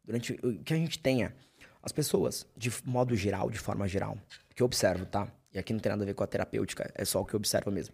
[0.05, 1.35] Durante o que a gente tenha,
[1.83, 4.17] as pessoas, de modo geral, de forma geral,
[4.55, 5.27] que eu observo, tá?
[5.53, 7.39] E aqui não tem nada a ver com a terapêutica, é só o que eu
[7.39, 7.93] observo mesmo.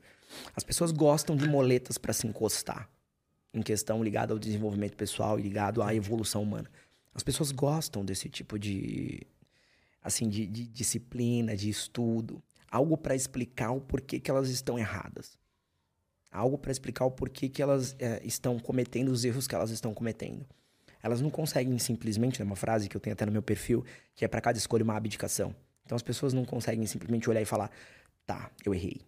[0.54, 2.90] As pessoas gostam de moletas para se encostar,
[3.54, 6.70] em questão ligada ao desenvolvimento pessoal e ligado à evolução humana.
[7.14, 9.26] As pessoas gostam desse tipo de,
[10.04, 15.38] assim, de, de disciplina, de estudo, algo para explicar o porquê que elas estão erradas,
[16.30, 19.94] algo para explicar o porquê que elas é, estão cometendo os erros que elas estão
[19.94, 20.46] cometendo.
[21.02, 23.84] Elas não conseguem simplesmente, é uma frase que eu tenho até no meu perfil,
[24.14, 25.54] que é para cada escolha uma abdicação.
[25.84, 27.70] Então as pessoas não conseguem simplesmente olhar e falar:
[28.26, 29.00] tá, eu errei.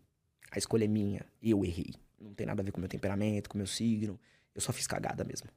[0.50, 1.94] A escolha é minha, eu errei.
[2.20, 4.18] Não tem nada a ver com meu temperamento, com meu signo.
[4.54, 5.48] Eu só fiz cagada mesmo.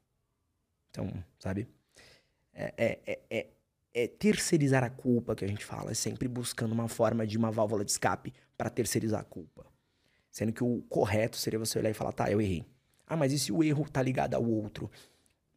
[0.89, 1.67] Então, sabe?
[2.53, 3.47] É, é, é,
[3.99, 5.91] é, terceirizar a culpa que a gente fala.
[5.91, 9.65] É sempre buscando uma forma de uma válvula de escape para terceirizar a culpa.
[10.31, 12.65] Sendo que o correto seria você olhar e falar: tá, eu errei.
[13.05, 14.89] Ah, mas e se o erro tá ligado ao outro?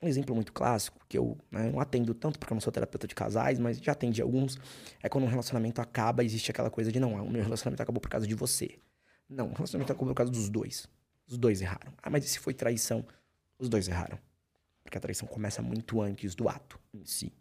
[0.01, 3.07] Um exemplo muito clássico, que eu né, não atendo tanto porque eu não sou terapeuta
[3.07, 4.59] de casais, mas já atendi alguns,
[5.01, 8.09] é quando um relacionamento acaba, existe aquela coisa de não, o meu relacionamento acabou por
[8.09, 8.81] causa de você.
[9.29, 10.89] Não, o relacionamento acabou por causa dos dois.
[11.29, 11.93] Os dois erraram.
[12.03, 13.07] Ah, mas e se foi traição?
[13.57, 14.19] Os dois erraram.
[14.83, 17.33] Porque a traição começa muito antes do ato em si.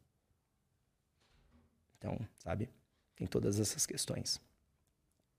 [2.01, 2.67] Então, sabe?
[3.15, 4.41] Tem todas essas questões.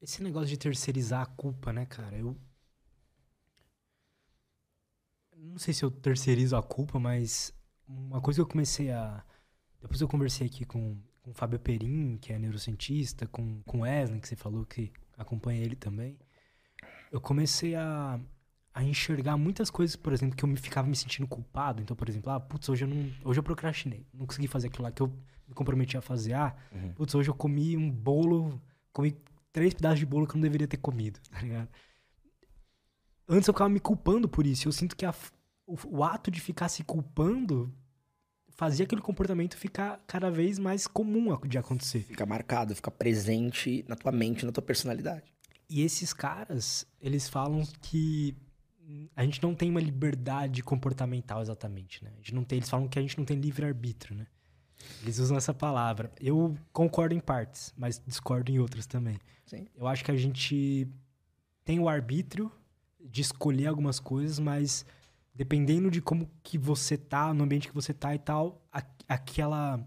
[0.00, 2.16] Esse negócio de terceirizar a culpa, né, cara?
[2.16, 2.36] Eu
[5.36, 7.52] não sei se eu terceirizo a culpa, mas
[7.86, 9.24] uma coisa que eu comecei a.
[9.80, 13.80] Depois eu conversei aqui com, com o Fábio Perim, que é neurocientista, com, com o
[13.80, 16.16] Wesley, que você falou que acompanha ele também.
[17.10, 18.20] Eu comecei a,
[18.72, 21.82] a enxergar muitas coisas, por exemplo, que eu me ficava me sentindo culpado.
[21.82, 23.12] Então, por exemplo, ah, putz, hoje eu não.
[23.24, 24.06] Hoje eu procrastinei.
[24.14, 25.12] Não consegui fazer aquilo lá que eu
[25.52, 26.34] me comprometi a fazer.
[26.34, 26.92] Ah, uhum.
[26.94, 28.60] putz, hoje eu comi um bolo.
[28.92, 29.16] Comi
[29.52, 31.68] três pedaços de bolo que eu não deveria ter comido, tá ligado?
[33.28, 34.66] Antes eu ficava me culpando por isso.
[34.66, 35.14] Eu sinto que a,
[35.66, 37.72] o, o ato de ficar se culpando
[38.48, 42.00] fazia aquele comportamento ficar cada vez mais comum de acontecer.
[42.00, 45.32] Fica marcado, fica presente na tua mente, na tua personalidade.
[45.68, 48.36] E esses caras, eles falam que
[49.16, 52.10] a gente não tem uma liberdade comportamental exatamente, né?
[52.14, 54.26] A gente não tem, eles falam que a gente não tem livre-arbítrio, né?
[55.02, 56.10] Eles usam essa palavra.
[56.20, 59.18] Eu concordo em partes, mas discordo em outras também.
[59.46, 59.66] Sim.
[59.76, 60.88] Eu acho que a gente
[61.64, 62.50] tem o arbítrio
[63.00, 64.86] de escolher algumas coisas, mas
[65.34, 69.84] dependendo de como que você tá, no ambiente que você tá e tal, a, aquela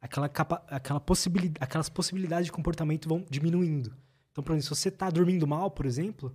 [0.00, 3.94] aquela capa, aquela possibilidade, aquelas possibilidades de comportamento vão diminuindo.
[4.30, 6.32] Então, por exemplo, se você tá dormindo mal, por exemplo,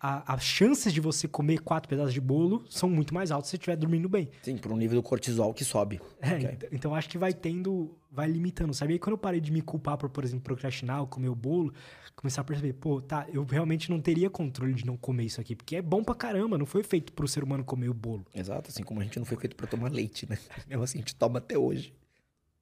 [0.00, 3.56] as chances de você comer quatro pedaços de bolo são muito mais altas se você
[3.56, 4.28] estiver dormindo bem.
[4.42, 6.00] Sim, por um nível do cortisol que sobe.
[6.20, 6.50] É, okay.
[6.52, 8.92] então, então, acho que vai tendo, vai limitando, sabe?
[8.92, 11.34] E aí, quando eu parei de me culpar por, por exemplo, procrastinar ou comer o
[11.34, 11.74] bolo,
[12.14, 15.56] começar a perceber, pô, tá, eu realmente não teria controle de não comer isso aqui,
[15.56, 18.24] porque é bom pra caramba, não foi feito pro ser humano comer o bolo.
[18.32, 20.38] Exato, assim como a gente não foi feito para tomar leite, né?
[20.68, 21.92] Mesmo assim, a gente toma até hoje.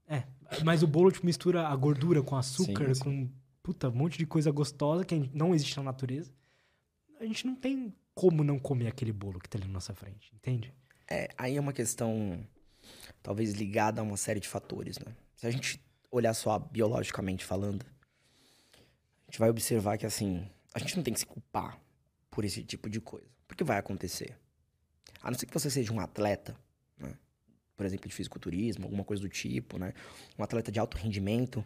[0.09, 0.25] É,
[0.65, 3.01] mas o bolo tipo, mistura a gordura com açúcar, sim, sim.
[3.03, 3.31] com
[3.63, 6.31] puta, um monte de coisa gostosa que não existe na natureza.
[7.21, 10.33] A gente não tem como não comer aquele bolo que tá ali na nossa frente,
[10.35, 10.73] entende?
[11.09, 12.43] É, aí é uma questão
[13.23, 15.15] talvez ligada a uma série de fatores, né?
[15.37, 15.79] Se a gente
[16.11, 17.85] olhar só biologicamente falando,
[18.75, 21.79] a gente vai observar que, assim, a gente não tem que se culpar
[22.31, 23.29] por esse tipo de coisa.
[23.47, 24.39] Porque vai acontecer.
[25.23, 26.57] A não ser que você seja um atleta,
[26.99, 27.15] né?
[27.77, 29.93] Por exemplo, de fisiculturismo, alguma coisa do tipo, né?
[30.39, 31.65] Um atleta de alto rendimento.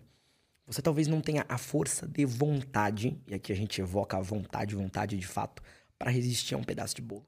[0.67, 4.75] Você talvez não tenha a força de vontade, e aqui a gente evoca a vontade,
[4.75, 5.63] vontade de fato,
[5.99, 7.27] para resistir a um pedaço de bolo.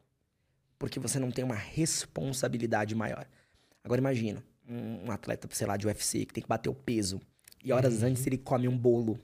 [0.78, 3.26] Porque você não tem uma responsabilidade maior.
[3.84, 7.20] Agora imagina, um, atleta, sei lá, de UFC, que tem que bater o peso.
[7.62, 8.08] E horas uhum.
[8.08, 9.18] antes ele come um bolo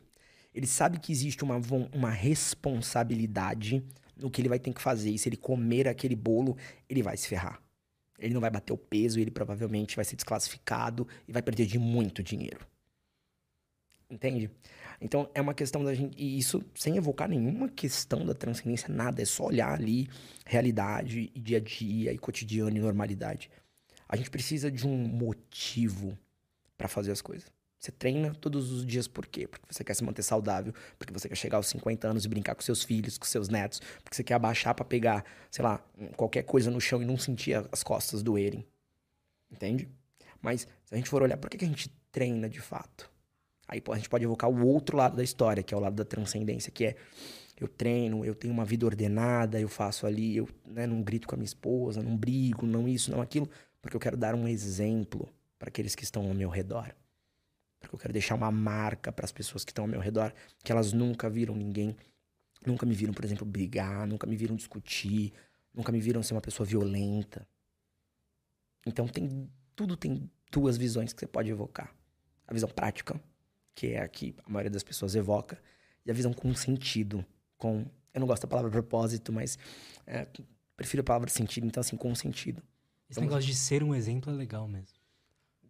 [0.55, 1.61] Ele sabe que existe uma,
[1.93, 3.83] uma responsabilidade
[4.17, 5.11] no que ele vai ter que fazer.
[5.11, 6.57] E se ele comer aquele bolo,
[6.89, 7.61] ele vai se ferrar.
[8.19, 11.79] Ele não vai bater o peso, ele provavelmente vai ser desclassificado e vai perder de
[11.79, 12.72] muito dinheiro.
[14.13, 14.51] Entende?
[15.01, 16.15] Então é uma questão da gente.
[16.23, 19.23] E isso sem evocar nenhuma questão da transcendência, nada.
[19.23, 20.07] É só olhar ali
[20.45, 23.51] realidade, e dia a dia, e cotidiano e normalidade.
[24.07, 26.17] A gente precisa de um motivo
[26.77, 27.51] para fazer as coisas.
[27.79, 29.49] Você treina todos os dias por quê?
[29.49, 32.55] Porque você quer se manter saudável, porque você quer chegar aos 50 anos e brincar
[32.55, 35.83] com seus filhos, com seus netos, porque você quer abaixar para pegar, sei lá,
[36.17, 38.65] qualquer coisa no chão e não sentir as costas doerem.
[39.51, 39.89] Entende?
[40.41, 43.12] Mas se a gente for olhar, por que, que a gente treina de fato?
[43.73, 46.05] Aí a gente pode evocar o outro lado da história, que é o lado da
[46.05, 46.97] transcendência, que é
[47.59, 51.35] eu treino, eu tenho uma vida ordenada, eu faço ali, eu né, não grito com
[51.35, 53.49] a minha esposa, não brigo, não isso, não aquilo,
[53.81, 55.27] porque eu quero dar um exemplo
[55.59, 56.95] para aqueles que estão ao meu redor.
[57.81, 60.71] Porque eu quero deixar uma marca para as pessoas que estão ao meu redor, que
[60.71, 61.97] elas nunca viram ninguém,
[62.67, 65.33] nunca me viram, por exemplo, brigar, nunca me viram discutir,
[65.73, 67.49] nunca me viram ser uma pessoa violenta.
[68.85, 71.95] Então tem tudo tem duas visões que você pode evocar.
[72.47, 73.19] A visão prática,
[73.75, 75.61] que é a que a maioria das pessoas evoca,
[76.05, 77.25] e a visão com sentido,
[77.57, 79.59] com eu não gosto da palavra propósito, mas
[80.07, 80.27] é,
[80.77, 82.63] prefiro a palavra sentido, então assim, com sentido.
[83.09, 84.99] Esse então, negócio de ser um exemplo é legal mesmo.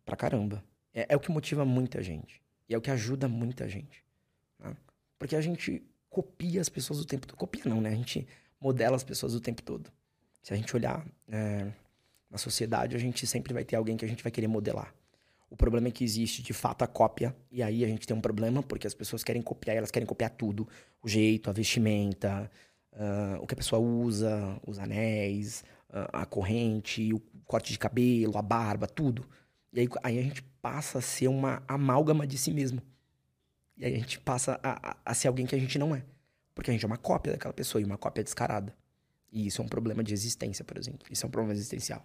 [0.04, 0.64] Pra caramba.
[0.92, 2.42] É, é, o que motiva muita gente.
[2.68, 4.04] E é o que ajuda muita gente.
[4.58, 4.76] Né?
[5.18, 7.36] Porque a gente copia as pessoas o tempo todo.
[7.36, 7.90] Copia não, né?
[7.90, 8.26] A gente
[8.60, 9.90] modela as pessoas o tempo todo.
[10.42, 11.72] Se a gente olhar é,
[12.30, 14.94] na sociedade, a gente sempre vai ter alguém que a gente vai querer modelar.
[15.52, 18.22] O problema é que existe de fato a cópia, e aí a gente tem um
[18.22, 20.66] problema porque as pessoas querem copiar, elas querem copiar tudo:
[21.02, 22.50] o jeito, a vestimenta,
[22.94, 28.38] uh, o que a pessoa usa, os anéis, uh, a corrente, o corte de cabelo,
[28.38, 29.28] a barba, tudo.
[29.74, 32.80] E aí, aí a gente passa a ser uma amálgama de si mesmo.
[33.76, 36.02] E aí a gente passa a, a, a, ser alguém que a gente não é.
[36.54, 38.74] Porque a gente é uma cópia daquela pessoa e uma cópia descarada.
[39.30, 41.06] E isso é um problema de existência, por exemplo.
[41.10, 42.02] Isso é um problema existencial.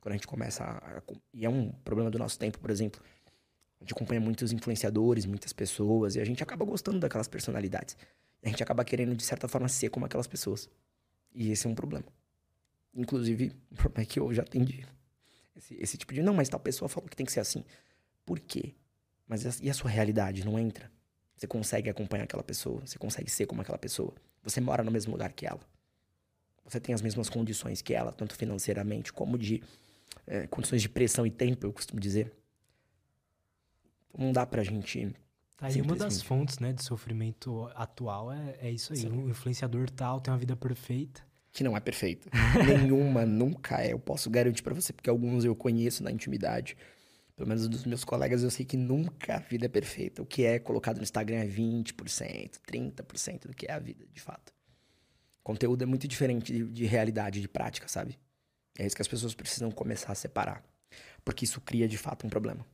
[0.00, 1.02] Quando a gente começa a, a.
[1.32, 3.02] E é um problema do nosso tempo, por exemplo.
[3.80, 7.96] A gente acompanha muitos influenciadores, muitas pessoas, e a gente acaba gostando daquelas personalidades.
[8.42, 10.68] A gente acaba querendo, de certa forma, ser como aquelas pessoas.
[11.32, 12.06] E esse é um problema.
[12.94, 14.84] Inclusive, o problema é que eu já atendi
[15.60, 17.64] esse, esse tipo de, não, mas tal pessoa falou que tem que ser assim.
[18.24, 18.74] Por quê?
[19.26, 20.90] Mas e a sua realidade não entra?
[21.36, 24.12] Você consegue acompanhar aquela pessoa, você consegue ser como aquela pessoa.
[24.42, 25.60] Você mora no mesmo lugar que ela.
[26.64, 29.62] Você tem as mesmas condições que ela, tanto financeiramente como de
[30.26, 32.32] é, condições de pressão e tempo, eu costumo dizer.
[34.16, 35.14] Não dá pra gente.
[35.56, 39.00] Tá aí uma das fontes, né, de sofrimento atual é, é isso aí.
[39.00, 39.24] Sim.
[39.24, 42.30] O influenciador tal tem uma vida perfeita que não é perfeita.
[42.66, 43.92] Nenhuma nunca é.
[43.92, 46.76] Eu posso garantir para você, porque alguns eu conheço na intimidade.
[47.36, 50.22] Pelo menos dos meus colegas, eu sei que nunca a vida é perfeita.
[50.22, 54.20] O que é colocado no Instagram é 20%, 30% do que é a vida, de
[54.20, 54.52] fato.
[55.40, 58.18] O conteúdo é muito diferente de, de realidade, de prática, sabe?
[58.80, 60.64] É isso que as pessoas precisam começar a separar.
[61.22, 62.64] Porque isso cria, de fato, um problema.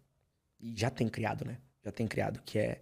[0.60, 1.58] E já tem criado, né?
[1.84, 2.80] Já tem criado, que é,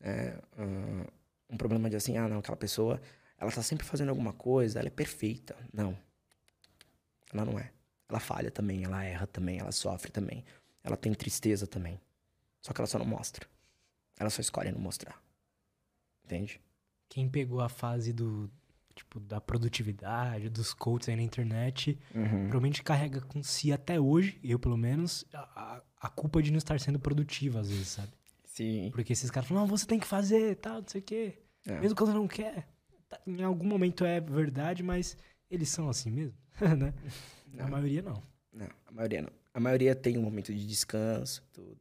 [0.00, 1.06] é uh,
[1.48, 3.00] um problema de assim, ah, não, aquela pessoa
[3.38, 5.56] ela tá sempre fazendo alguma coisa, ela é perfeita.
[5.72, 5.96] Não.
[7.32, 7.70] Ela não é.
[8.08, 10.44] Ela falha também, ela erra também, ela sofre também.
[10.82, 12.00] Ela tem tristeza também.
[12.60, 13.46] Só que ela só não mostra.
[14.18, 15.22] Ela só escolhe não mostrar.
[16.24, 16.60] Entende?
[17.08, 18.50] Quem pegou a fase do
[18.94, 22.28] tipo da produtividade, dos coaches aí na internet, uhum.
[22.44, 26.78] provavelmente carrega com si até hoje, eu pelo menos, a, a culpa de não estar
[26.80, 28.12] sendo produtivo às vezes, sabe?
[28.44, 28.90] Sim.
[28.92, 31.38] Porque esses caras falam, não, você tem que fazer, tal, não sei o quê.
[31.66, 31.80] É.
[31.80, 32.68] Mesmo quando não quer.
[33.08, 35.16] Tá, em algum momento é verdade, mas
[35.50, 36.38] eles são assim mesmo,
[36.78, 36.94] né?
[37.52, 37.66] Não.
[37.66, 38.22] A maioria não.
[38.52, 39.32] Não, a maioria não.
[39.52, 41.78] A maioria tem um momento de descanso, tudo.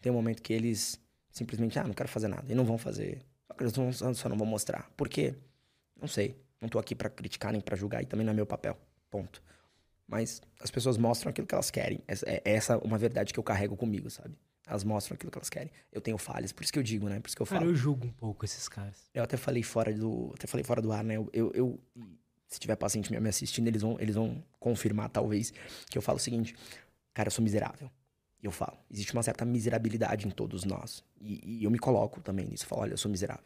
[0.00, 1.00] Tem um momento que eles
[1.30, 2.50] simplesmente, ah, não quero fazer nada.
[2.52, 3.24] E não vão fazer.
[3.46, 4.90] Só que eles não, só não vão mostrar.
[4.96, 5.34] Por quê?
[6.00, 6.36] Não sei.
[6.62, 8.78] Não tô aqui para criticar nem para julgar e também não é meu papel.
[9.10, 9.42] Ponto.
[10.06, 12.00] Mas as pessoas mostram aquilo que elas querem.
[12.06, 14.36] Essa, é essa uma verdade que eu carrego comigo, sabe?
[14.64, 15.72] Elas mostram aquilo que elas querem.
[15.90, 17.18] Eu tenho falhas, por isso que eu digo, né?
[17.18, 17.62] Por isso que eu falo.
[17.62, 19.10] Cara, eu julgo um pouco esses caras.
[19.12, 21.16] Eu até falei fora do, até falei fora do ar, né?
[21.16, 21.80] Eu, eu, eu
[22.46, 25.52] se tiver paciente me assistindo, eles vão, eles vão confirmar talvez
[25.90, 26.54] que eu falo o seguinte,
[27.12, 27.90] cara, eu sou miserável.
[28.40, 31.02] E eu falo, existe uma certa miserabilidade em todos nós.
[31.20, 32.64] E, e eu me coloco também nisso.
[32.64, 33.44] Eu falo, olha, eu sou miserável.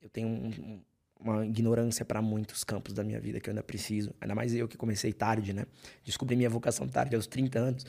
[0.00, 0.82] Eu tenho um, um,
[1.18, 4.14] uma ignorância para muitos campos da minha vida que eu ainda preciso.
[4.20, 5.66] Ainda mais eu que comecei tarde, né?
[6.04, 7.86] Descobri minha vocação tarde, aos 30 anos.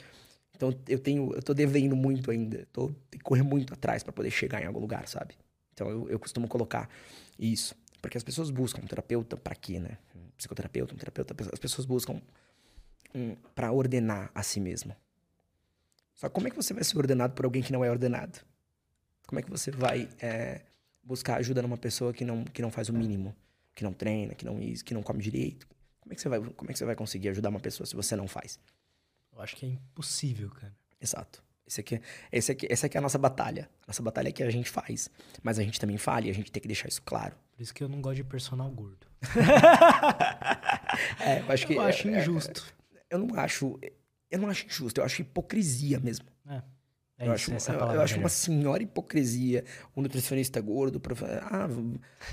[0.56, 4.12] Então eu tenho, eu tô devendo muito ainda, tô tem que correr muito atrás para
[4.12, 5.36] poder chegar em algum lugar, sabe?
[5.72, 6.90] Então eu, eu costumo colocar
[7.38, 10.00] isso, porque as pessoas buscam um terapeuta para quê, né?
[10.16, 12.20] Um psicoterapeuta, um terapeuta, as pessoas buscam
[13.14, 14.96] um, para ordenar a si mesmo.
[16.16, 18.40] Só como é que você vai ser ordenado por alguém que não é ordenado?
[19.28, 20.62] Como é que você vai é,
[21.08, 23.34] buscar ajuda numa pessoa que não, que não faz o mínimo,
[23.74, 25.68] que não treina, que não que não come direito.
[26.02, 27.96] Como é que você vai, como é que você vai conseguir ajudar uma pessoa se
[27.96, 28.60] você não faz?
[29.32, 30.76] Eu acho que é impossível, cara.
[31.00, 31.44] Exato.
[31.66, 32.02] Esse aqui,
[32.32, 33.70] esse aqui, essa aqui é a nossa batalha.
[33.86, 35.10] Nossa batalha é que a gente faz.
[35.44, 37.36] Mas a gente também fala e a gente tem que deixar isso claro.
[37.54, 39.06] Por isso que eu não gosto de personal gordo.
[41.20, 41.74] é, eu acho que.
[41.74, 42.74] Eu acho é, injusto.
[42.94, 43.80] É, eu não acho.
[44.30, 46.26] Eu não acho injusto, eu acho hipocrisia mesmo.
[46.50, 46.62] É.
[47.20, 49.64] É eu isso, acho, é eu, eu acho uma senhora hipocrisia.
[49.96, 51.00] O nutricionista gordo.
[51.00, 51.68] prof- Ah,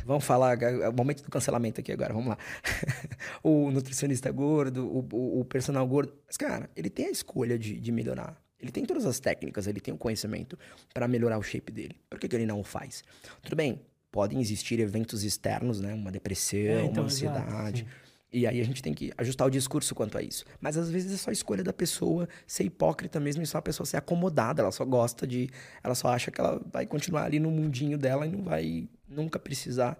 [0.04, 0.60] vamos falar.
[0.62, 2.38] É o momento do cancelamento aqui agora, vamos lá.
[3.42, 6.12] o nutricionista gordo, o, o, o personal gordo.
[6.26, 8.40] Mas, cara, ele tem a escolha de, de melhorar.
[8.60, 10.58] Ele tem todas as técnicas, ele tem o conhecimento
[10.92, 11.96] para melhorar o shape dele.
[12.08, 13.02] Por que, que ele não o faz?
[13.42, 13.80] Tudo bem,
[14.10, 15.92] podem existir eventos externos, né?
[15.94, 17.78] Uma depressão, É, uma então, exato, ansiedade.
[17.80, 17.86] sim.
[18.34, 20.44] E aí a gente tem que ajustar o discurso quanto a isso.
[20.60, 23.86] Mas às vezes é só escolha da pessoa ser hipócrita mesmo e só a pessoa
[23.86, 24.60] ser acomodada.
[24.60, 25.48] Ela só gosta de.
[25.84, 29.38] Ela só acha que ela vai continuar ali no mundinho dela e não vai nunca
[29.38, 29.96] precisar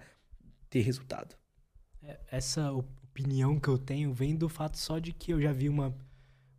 [0.68, 1.36] ter resultado.
[2.02, 5.68] É, Essa opinião que eu tenho vem do fato só de que eu já vi
[5.68, 5.94] uma,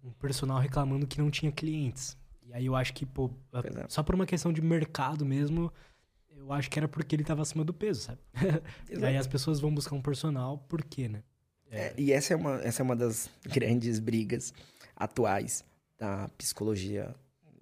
[0.02, 2.18] um personal reclamando que não tinha clientes.
[2.42, 3.86] E aí eu acho que, pô, é.
[3.90, 5.74] só por uma questão de mercado mesmo,
[6.38, 8.22] eu acho que era porque ele tava acima do peso, sabe?
[8.90, 11.22] e aí as pessoas vão buscar um personal, por quê, né?
[11.72, 14.54] É, e essa é, uma, essa é uma das grandes brigas
[14.96, 15.64] atuais
[15.98, 17.14] da psicologia,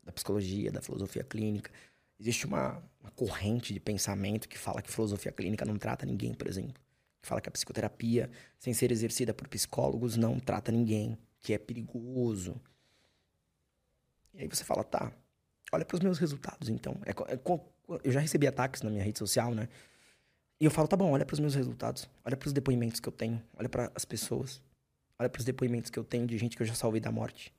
[0.03, 1.71] da psicologia, da filosofia clínica.
[2.19, 6.47] Existe uma, uma corrente de pensamento que fala que filosofia clínica não trata ninguém, por
[6.47, 6.81] exemplo.
[7.21, 8.29] Que fala que a psicoterapia,
[8.59, 12.55] sem ser exercida por psicólogos, não trata ninguém, que é perigoso.
[14.33, 15.11] E aí você fala, tá,
[15.71, 16.97] olha para os meus resultados, então.
[17.05, 17.39] É é
[18.03, 19.67] eu já recebi ataques na minha rede social, né?
[20.63, 23.09] E eu falo, tá bom, olha para os meus resultados, olha para os depoimentos que
[23.09, 24.61] eu tenho, olha para as pessoas,
[25.19, 27.53] olha para os depoimentos que eu tenho de gente que eu já salvei da morte,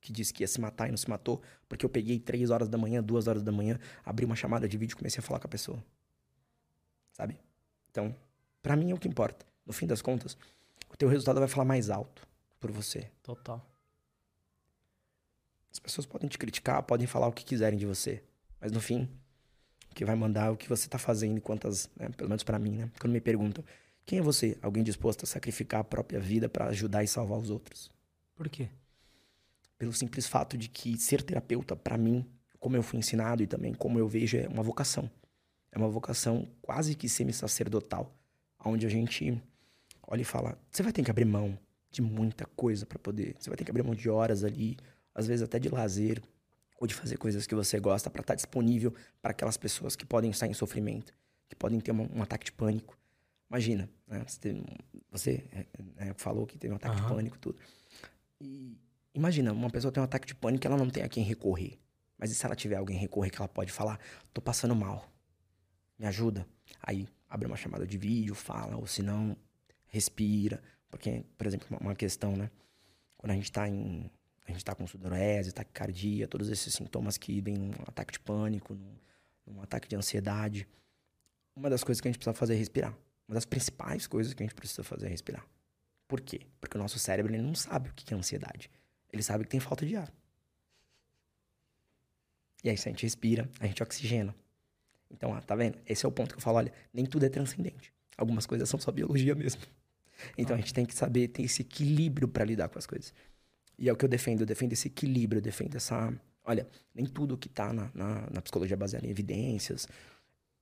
[0.00, 2.68] que disse que ia se matar e não se matou, porque eu peguei três horas
[2.68, 5.40] da manhã, duas horas da manhã, abri uma chamada de vídeo e comecei a falar
[5.40, 5.84] com a pessoa.
[7.14, 7.36] Sabe?
[7.90, 8.14] Então,
[8.62, 9.44] para mim é o que importa.
[9.66, 10.38] No fim das contas,
[10.88, 12.28] o teu resultado vai falar mais alto
[12.60, 13.10] por você.
[13.24, 13.60] Total.
[15.72, 18.22] As pessoas podem te criticar, podem falar o que quiserem de você,
[18.60, 19.10] mas no fim,
[19.96, 22.76] que vai mandar o que você tá fazendo e quantas, né, pelo menos pra mim,
[22.76, 22.90] né?
[23.00, 23.64] Quando me perguntam,
[24.04, 24.58] quem é você?
[24.60, 27.90] Alguém disposto a sacrificar a própria vida pra ajudar e salvar os outros?
[28.34, 28.68] Por quê?
[29.78, 32.26] Pelo simples fato de que ser terapeuta, pra mim,
[32.60, 35.10] como eu fui ensinado e também como eu vejo, é uma vocação.
[35.72, 38.14] É uma vocação quase que semi-sacerdotal,
[38.62, 39.42] onde a gente
[40.06, 41.58] olha e fala: você vai ter que abrir mão
[41.90, 43.34] de muita coisa pra poder.
[43.38, 44.76] Você vai ter que abrir mão de horas ali,
[45.14, 46.22] às vezes até de lazer,
[46.78, 50.30] ou de fazer coisas que você gosta pra estar disponível para aquelas pessoas que podem
[50.30, 51.12] estar em sofrimento,
[51.48, 52.98] que podem ter uma- um ataque de pânico.
[53.48, 54.24] Imagina, né?
[54.26, 54.64] Você, teve um-
[55.10, 55.66] você, é,
[56.08, 57.14] é, falou que teve um ataque de Aham.
[57.14, 57.58] pânico tudo.
[58.40, 58.76] E
[59.14, 61.78] imagina, uma pessoa tem um ataque de pânico e ela não tem a quem recorrer.
[62.18, 64.00] Mas e se ela tiver alguém recorrer que ela pode falar,
[64.32, 65.10] tô passando mal,
[65.98, 66.46] me ajuda?
[66.82, 69.36] Aí abre uma chamada de vídeo, fala, ou se não,
[69.86, 70.62] respira.
[70.90, 72.50] Porque, por exemplo, uma- uma questão, né?
[73.16, 74.10] Quando a gente tá em.
[74.46, 78.74] A gente tá com sudorese, taquicardia, todos esses sintomas que vêm num ataque de pânico,
[78.74, 78.94] num,
[79.46, 80.68] num ataque de ansiedade.
[81.54, 82.96] Uma das coisas que a gente precisa fazer é respirar.
[83.26, 85.44] Uma das principais coisas que a gente precisa fazer é respirar.
[86.06, 86.42] Por quê?
[86.60, 88.70] Porque o nosso cérebro ele não sabe o que é ansiedade.
[89.12, 90.12] Ele sabe que tem falta de ar.
[92.62, 94.34] E aí, se a gente respira, a gente oxigena.
[95.10, 95.78] Então, ó, tá vendo?
[95.86, 97.92] Esse é o ponto que eu falo, olha, nem tudo é transcendente.
[98.16, 99.62] Algumas coisas são só biologia mesmo.
[100.36, 103.12] Então, a gente tem que saber ter esse equilíbrio para lidar com as coisas.
[103.78, 106.12] E é o que eu defendo, eu defendo esse equilíbrio, eu defendo essa...
[106.44, 109.88] Olha, nem tudo que tá na, na, na psicologia baseada em evidências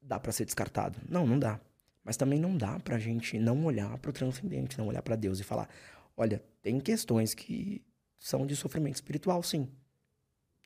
[0.05, 0.99] dá para ser descartado.
[1.09, 1.61] Não, não dá.
[2.03, 5.45] Mas também não dá pra gente não olhar pro transcendente, não olhar para Deus e
[5.45, 5.69] falar,
[6.17, 7.83] olha, tem questões que
[8.19, 9.69] são de sofrimento espiritual, sim.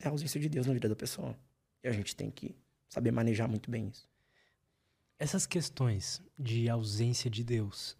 [0.00, 1.36] É a ausência de Deus na vida da pessoa.
[1.82, 2.56] E a gente tem que
[2.88, 4.08] saber manejar muito bem isso.
[5.18, 7.96] Essas questões de ausência de Deus.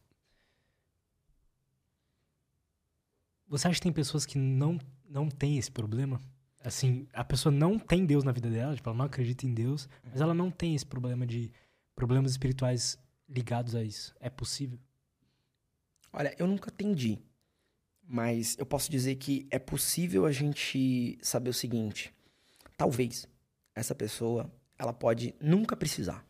[3.48, 4.78] Você acha que tem pessoas que não,
[5.08, 6.20] não têm esse problema?
[6.62, 9.88] Assim, a pessoa não tem Deus na vida dela, tipo, ela não acredita em Deus,
[10.04, 11.50] mas ela não tem esse problema de
[11.94, 14.14] problemas espirituais ligados a isso.
[14.20, 14.78] É possível?
[16.12, 17.18] Olha, eu nunca atendi,
[18.02, 22.12] mas eu posso dizer que é possível a gente saber o seguinte:
[22.76, 23.26] talvez
[23.74, 26.26] essa pessoa ela pode nunca precisar.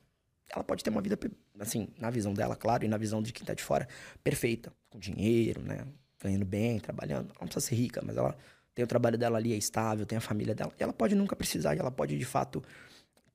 [0.51, 1.19] Ela pode ter uma vida,
[1.59, 3.87] assim, na visão dela, claro, e na visão de quem tá de fora,
[4.25, 5.87] perfeita, com dinheiro, né?
[6.23, 7.31] Ganhando bem, trabalhando.
[7.31, 8.37] Ela não precisa ser rica, mas ela
[8.75, 10.73] tem o trabalho dela ali, é estável, tem a família dela.
[10.79, 12.62] E ela pode nunca precisar, e ela pode, de fato,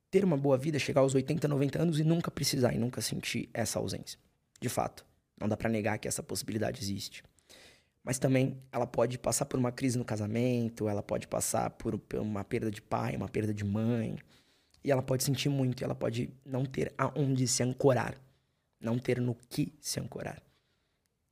[0.10, 3.50] ter uma boa vida, chegar aos 80, 90 anos e nunca precisar, e nunca sentir
[3.54, 4.20] essa ausência.
[4.62, 5.06] De fato.
[5.40, 7.24] Não dá pra negar que essa possibilidade existe.
[8.04, 12.44] Mas também ela pode passar por uma crise no casamento, ela pode passar por, uma
[12.44, 14.18] perda de pai, uma perda de mãe.
[14.84, 18.16] E ela pode sentir muito, ela pode não ter aonde se ancorar,
[18.80, 20.42] não ter no que se ancorar.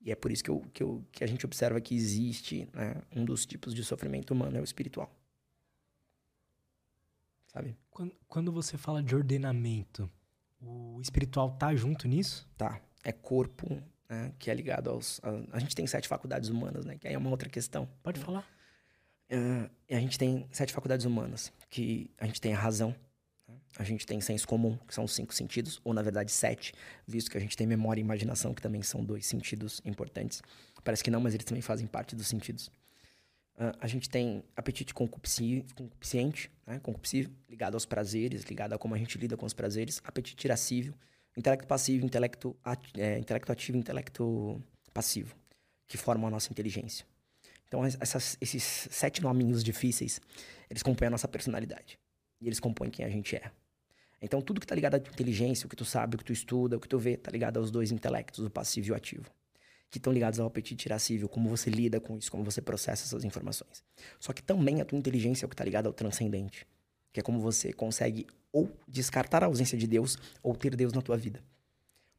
[0.03, 2.95] E é por isso que, eu, que, eu, que a gente observa que existe né,
[3.15, 5.11] um dos tipos de sofrimento humano é o espiritual.
[7.47, 7.77] Sabe?
[7.89, 10.09] Quando, quando você fala de ordenamento,
[10.59, 12.49] o espiritual tá junto nisso?
[12.57, 12.81] Tá.
[13.03, 15.19] É corpo, né, que é ligado aos.
[15.23, 16.97] A, a, gente tem sete faculdades humanas, né?
[16.97, 17.87] Que aí é uma outra questão.
[18.01, 18.47] Pode falar.
[19.31, 22.95] Uh, a gente tem sete faculdades humanas, que a gente tem a razão,
[23.77, 26.73] a gente tem senso comum, que são cinco sentidos, ou na verdade sete,
[27.07, 30.41] visto que a gente tem memória e imaginação, que também são dois sentidos importantes.
[30.83, 32.67] Parece que não, mas eles também fazem parte dos sentidos.
[33.55, 36.79] Uh, a gente tem apetite concupiscente, né?
[36.79, 40.01] concupiscível, ligado aos prazeres, ligado a como a gente lida com os prazeres.
[40.03, 40.93] Apetite irascível,
[41.37, 42.55] intelecto passivo, intelecto,
[42.97, 44.61] é, intelecto ativo intelecto
[44.93, 45.35] passivo,
[45.87, 47.05] que formam a nossa inteligência.
[47.67, 50.19] Então, essas, esses sete nominhos difíceis,
[50.69, 51.97] eles compõem a nossa personalidade.
[52.41, 53.51] E eles compõem quem a gente é.
[54.21, 56.77] Então, tudo que está ligado à inteligência, o que tu sabe, o que tu estuda,
[56.77, 59.25] o que tu vê, está ligado aos dois intelectos, o passivo e o ativo.
[59.89, 63.23] Que estão ligados ao apetite irascível, como você lida com isso, como você processa essas
[63.23, 63.83] informações.
[64.19, 66.67] Só que também a tua inteligência é o que está ligado ao transcendente,
[67.11, 71.01] que é como você consegue ou descartar a ausência de Deus ou ter Deus na
[71.01, 71.43] tua vida.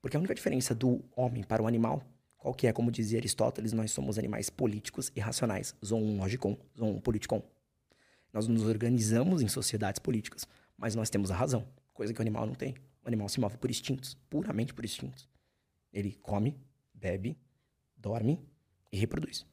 [0.00, 2.02] Porque a única diferença do homem para o animal,
[2.36, 7.00] qual que é, como dizia Aristóteles, nós somos animais políticos e racionais, zoon logicon, zoon
[7.00, 7.42] politikon.
[8.32, 12.46] Nós nos organizamos em sociedades políticas, mas nós temos a razão coisa que o animal
[12.46, 12.74] não tem.
[13.04, 15.28] O animal se move por instintos, puramente por instintos.
[15.92, 16.58] Ele come,
[16.94, 17.36] bebe,
[17.96, 18.40] dorme
[18.90, 19.46] e reproduz.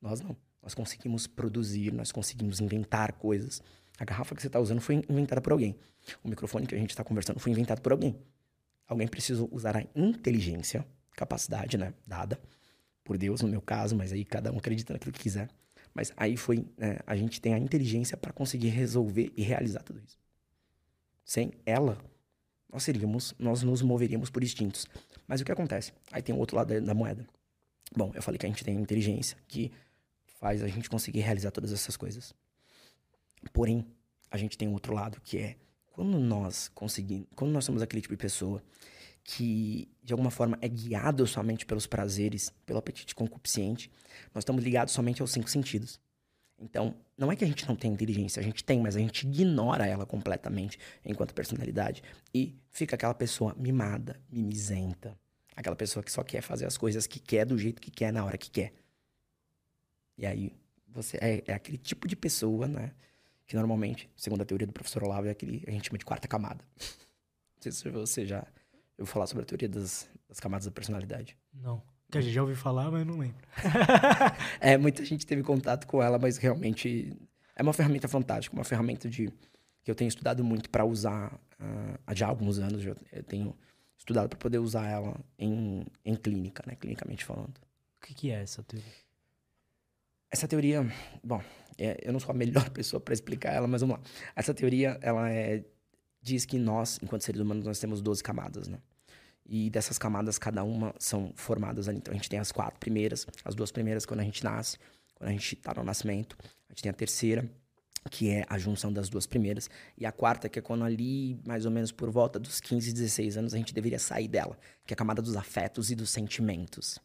[0.00, 0.36] Nós não.
[0.62, 3.62] Nós conseguimos produzir, nós conseguimos inventar coisas.
[3.98, 5.78] A garrafa que você está usando foi inventada por alguém.
[6.22, 8.16] O microfone que a gente está conversando foi inventado por alguém.
[8.86, 12.40] Alguém precisou usar a inteligência, capacidade, né, dada
[13.04, 15.48] por Deus, no meu caso, mas aí cada um acredita naquilo que quiser.
[15.94, 20.00] Mas aí foi, né, a gente tem a inteligência para conseguir resolver e realizar tudo
[20.00, 20.18] isso.
[21.24, 21.98] Sem ela,
[22.72, 24.86] nós seríamos, nós nos moveríamos por instintos.
[25.26, 25.92] Mas o que acontece?
[26.12, 27.26] Aí tem o outro lado da, da moeda.
[27.94, 29.72] Bom, eu falei que a gente tem a inteligência que
[30.38, 32.32] faz a gente conseguir realizar todas essas coisas.
[33.52, 33.84] Porém,
[34.30, 35.56] a gente tem outro lado que é
[35.90, 38.62] quando nós conseguimos, quando nós somos aquele tipo de pessoa
[39.32, 43.88] que de alguma forma é guiado somente pelos prazeres, pelo apetite concupiscente,
[44.34, 46.00] nós estamos ligados somente aos cinco sentidos.
[46.58, 49.24] Então, não é que a gente não tem inteligência, a gente tem, mas a gente
[49.26, 52.02] ignora ela completamente enquanto personalidade.
[52.34, 55.16] E fica aquela pessoa mimada, mimizenta.
[55.54, 58.24] Aquela pessoa que só quer fazer as coisas que quer, do jeito que quer, na
[58.24, 58.72] hora que quer.
[60.18, 60.52] E aí,
[60.88, 62.90] você é, é aquele tipo de pessoa, né?
[63.46, 66.26] Que normalmente, segundo a teoria do professor Olavo, é aquele a gente chama de quarta
[66.26, 66.64] camada.
[66.80, 68.44] Não sei se você já
[69.00, 71.34] eu vou falar sobre a teoria das, das camadas da personalidade.
[71.54, 71.82] Não.
[72.10, 73.38] Que a gente já ouviu falar, mas não lembro.
[74.60, 77.16] é, muita gente teve contato com ela, mas realmente
[77.56, 79.32] é uma ferramenta fantástica, uma ferramenta de
[79.82, 82.84] que eu tenho estudado muito para usar uh, há já alguns anos.
[82.84, 83.56] Eu, eu tenho
[83.96, 87.56] estudado para poder usar ela em, em clínica, né, clinicamente falando.
[87.56, 88.92] O que, que é essa teoria?
[90.30, 90.92] Essa teoria,
[91.24, 91.42] bom,
[91.78, 94.02] é, eu não sou a melhor pessoa para explicar ela, mas vamos lá.
[94.36, 95.64] Essa teoria, ela é,
[96.20, 98.78] diz que nós, enquanto seres humanos, nós temos 12 camadas, né?
[99.46, 101.98] E dessas camadas, cada uma são formadas ali.
[101.98, 104.78] Então a gente tem as quatro primeiras, as duas primeiras quando a gente nasce,
[105.14, 106.36] quando a gente está no nascimento.
[106.68, 107.50] A gente tem a terceira,
[108.10, 109.68] que é a junção das duas primeiras.
[109.98, 113.36] E a quarta, que é quando ali, mais ou menos por volta dos 15, 16
[113.36, 116.98] anos, a gente deveria sair dela, que é a camada dos afetos e dos sentimentos.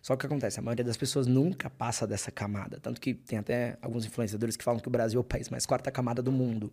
[0.00, 0.58] Só que o que acontece?
[0.58, 2.80] A maioria das pessoas nunca passa dessa camada.
[2.80, 5.64] Tanto que tem até alguns influenciadores que falam que o Brasil é o país mais
[5.64, 6.72] quarta camada do mundo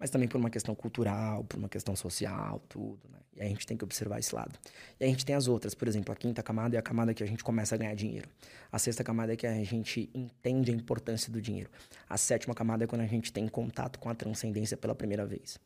[0.00, 3.18] mas também por uma questão cultural, por uma questão social, tudo, né?
[3.36, 4.58] E a gente tem que observar esse lado.
[4.98, 7.22] E a gente tem as outras, por exemplo, a quinta camada é a camada que
[7.22, 8.26] a gente começa a ganhar dinheiro.
[8.72, 11.70] A sexta camada é que a gente entende a importância do dinheiro.
[12.08, 15.60] A sétima camada é quando a gente tem contato com a transcendência pela primeira vez.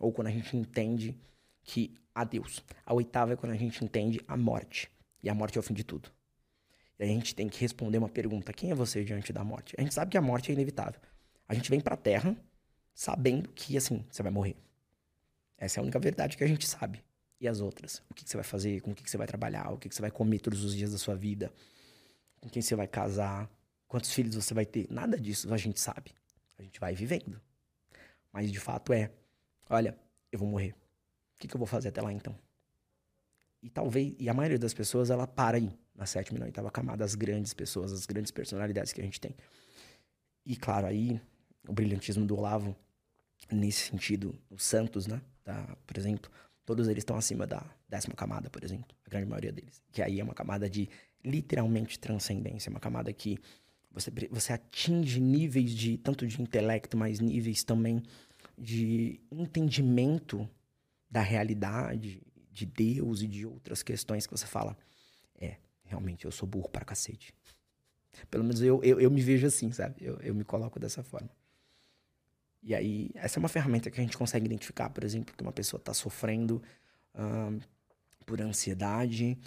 [0.00, 1.16] Ou quando a gente entende
[1.62, 2.64] que há Deus.
[2.84, 4.90] A oitava é quando a gente entende a morte.
[5.22, 6.10] E a morte é o fim de tudo.
[6.98, 9.74] E a gente tem que responder uma pergunta: quem é você diante da morte?
[9.78, 11.00] A gente sabe que a morte é inevitável.
[11.48, 12.36] A gente vem para a Terra
[12.96, 14.56] sabendo que, assim, você vai morrer.
[15.58, 17.04] Essa é a única verdade que a gente sabe.
[17.38, 18.02] E as outras?
[18.08, 18.80] O que, você vai fazer?
[18.80, 19.70] Com o que, você vai trabalhar?
[19.70, 21.52] O que, você vai comer todos os dias da sua vida?
[22.40, 23.50] Com quem você vai casar?
[23.86, 24.86] Quantos filhos você vai ter?
[24.90, 26.14] Nada disso a gente sabe.
[26.58, 27.38] A gente vai vivendo.
[28.32, 29.10] Mas de fato é:
[29.68, 29.94] olha,
[30.32, 30.70] eu vou morrer.
[30.70, 32.34] O que, que eu vou fazer até lá então?
[33.62, 36.70] E talvez, e a maioria das pessoas, ela para aí, na sétima e na oitava
[36.70, 39.36] camada, as grandes pessoas, as grandes personalidades que a gente tem.
[40.46, 41.20] E claro, aí,
[41.68, 42.74] o brilhantismo do Olavo
[43.50, 45.20] nesse sentido, os santos, né?
[45.44, 46.30] Da, por exemplo,
[46.64, 49.82] todos eles estão acima da décima camada, por exemplo, a grande maioria deles.
[49.92, 50.88] Que aí é uma camada de
[51.24, 53.38] literalmente transcendência, uma camada que
[53.90, 58.02] você, você atinge níveis de tanto de intelecto, mas níveis também
[58.58, 60.48] de entendimento
[61.10, 62.20] da realidade,
[62.52, 64.76] de Deus e de outras questões que você fala.
[65.38, 67.32] É, realmente eu sou burro para cacete.
[68.30, 69.96] Pelo menos eu, eu, eu me vejo assim, sabe?
[70.00, 71.30] Eu, eu me coloco dessa forma.
[72.66, 75.52] E aí, essa é uma ferramenta que a gente consegue identificar, por exemplo, que uma
[75.52, 76.60] pessoa está sofrendo
[78.26, 79.38] por ansiedade,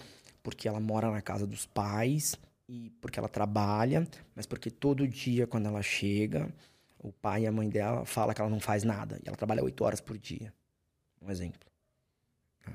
[0.42, 2.34] porque ela mora na casa dos pais
[2.66, 6.50] e porque ela trabalha, mas porque todo dia, quando ela chega,
[6.98, 9.20] o pai e a mãe dela falam que ela não faz nada.
[9.22, 10.50] E ela trabalha oito horas por dia.
[11.20, 11.68] Um exemplo.
[12.64, 12.72] Tá?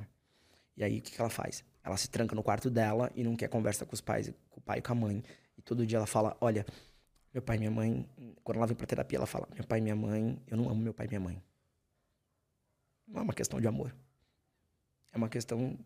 [0.77, 1.63] E aí, o que, que ela faz?
[1.83, 4.63] Ela se tranca no quarto dela e não quer conversa com os pais, com o
[4.63, 5.23] pai e com a mãe.
[5.57, 6.63] E todo dia ela fala: Olha,
[7.36, 8.07] meu pai e minha mãe.
[8.45, 10.81] Quando ela vem pra terapia, ela fala: Meu pai e minha mãe, eu não amo
[10.81, 11.43] meu pai e minha mãe.
[13.05, 13.93] Não é uma questão de amor.
[15.11, 15.77] É uma questão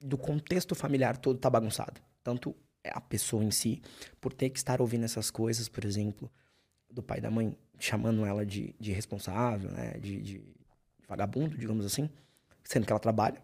[0.00, 2.00] do contexto familiar todo tá bagunçado.
[2.22, 3.82] Tanto a pessoa em si,
[4.20, 6.30] por ter que estar ouvindo essas coisas, por exemplo,
[6.88, 9.98] do pai e da mãe chamando ela de, de responsável, né?
[9.98, 10.42] De, de,
[11.08, 12.08] vagabundo, digamos assim,
[12.64, 13.40] sendo que ela trabalha,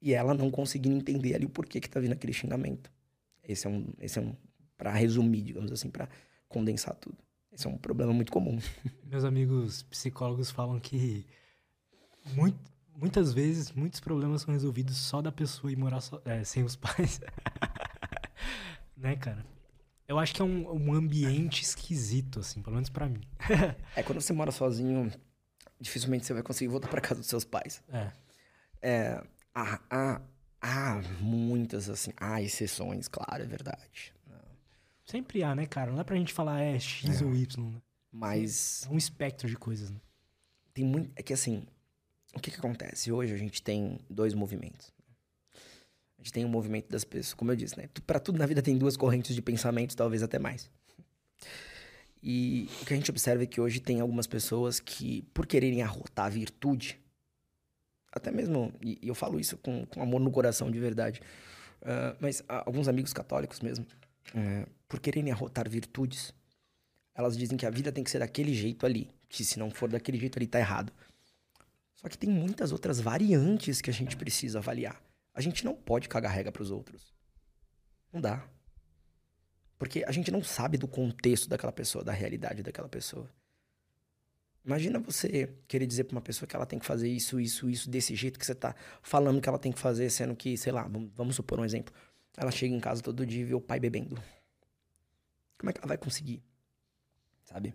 [0.00, 2.90] e ela não conseguindo entender ali o porquê que tá vindo aquele xingamento.
[3.42, 4.34] Esse é um, esse é um
[4.76, 6.08] para resumir, digamos assim, para
[6.48, 7.18] condensar tudo.
[7.52, 8.58] Esse é um problema muito comum.
[9.04, 11.26] Meus amigos psicólogos falam que
[12.34, 12.58] muito,
[12.96, 16.76] muitas vezes muitos problemas são resolvidos só da pessoa ir morar so, é, sem os
[16.76, 17.20] pais.
[18.96, 19.44] né, cara?
[20.06, 23.20] Eu acho que é um, um ambiente esquisito, assim, pelo menos para mim.
[23.94, 25.12] é, quando você mora sozinho,
[25.78, 27.82] dificilmente você vai conseguir voltar para casa dos seus pais.
[27.88, 28.10] É.
[28.80, 29.22] é
[29.54, 30.20] há, há,
[30.62, 34.14] há muitas, assim, há exceções, claro, é verdade.
[35.08, 35.90] Sempre há, né, cara?
[35.90, 37.24] Não dá pra gente falar é X é.
[37.24, 37.80] ou Y, né?
[38.12, 38.86] Mas.
[38.86, 39.98] É um espectro de coisas, né?
[40.74, 41.10] Tem muito.
[41.16, 41.66] É que assim,
[42.34, 43.10] o que, que acontece?
[43.10, 44.92] Hoje a gente tem dois movimentos.
[46.18, 47.88] A gente tem um movimento das pessoas, como eu disse, né?
[48.06, 50.70] Para tudo na vida tem duas correntes de pensamento, talvez até mais.
[52.22, 55.80] E o que a gente observa é que hoje tem algumas pessoas que, por quererem
[55.80, 57.00] arrotar a virtude,
[58.12, 61.22] até mesmo, e, eu falo isso com, com amor no coração de verdade,
[61.82, 63.86] uh, mas alguns amigos católicos mesmo,
[64.34, 66.32] uh, por quererem arrotar virtudes,
[67.14, 69.88] elas dizem que a vida tem que ser daquele jeito ali, que se não for
[69.88, 70.92] daquele jeito ali tá errado.
[71.94, 75.02] Só que tem muitas outras variantes que a gente precisa avaliar.
[75.34, 77.12] A gente não pode cagar regra para os outros.
[78.12, 78.48] Não dá.
[79.76, 83.28] Porque a gente não sabe do contexto daquela pessoa, da realidade daquela pessoa.
[84.64, 87.88] Imagina você querer dizer para uma pessoa que ela tem que fazer isso, isso, isso,
[87.88, 90.88] desse jeito que você tá falando que ela tem que fazer, sendo que, sei lá,
[91.14, 91.94] vamos supor um exemplo.
[92.40, 94.14] Ela chega em casa todo dia e vê o pai bebendo.
[95.58, 96.40] Como é que ela vai conseguir?
[97.42, 97.74] Sabe?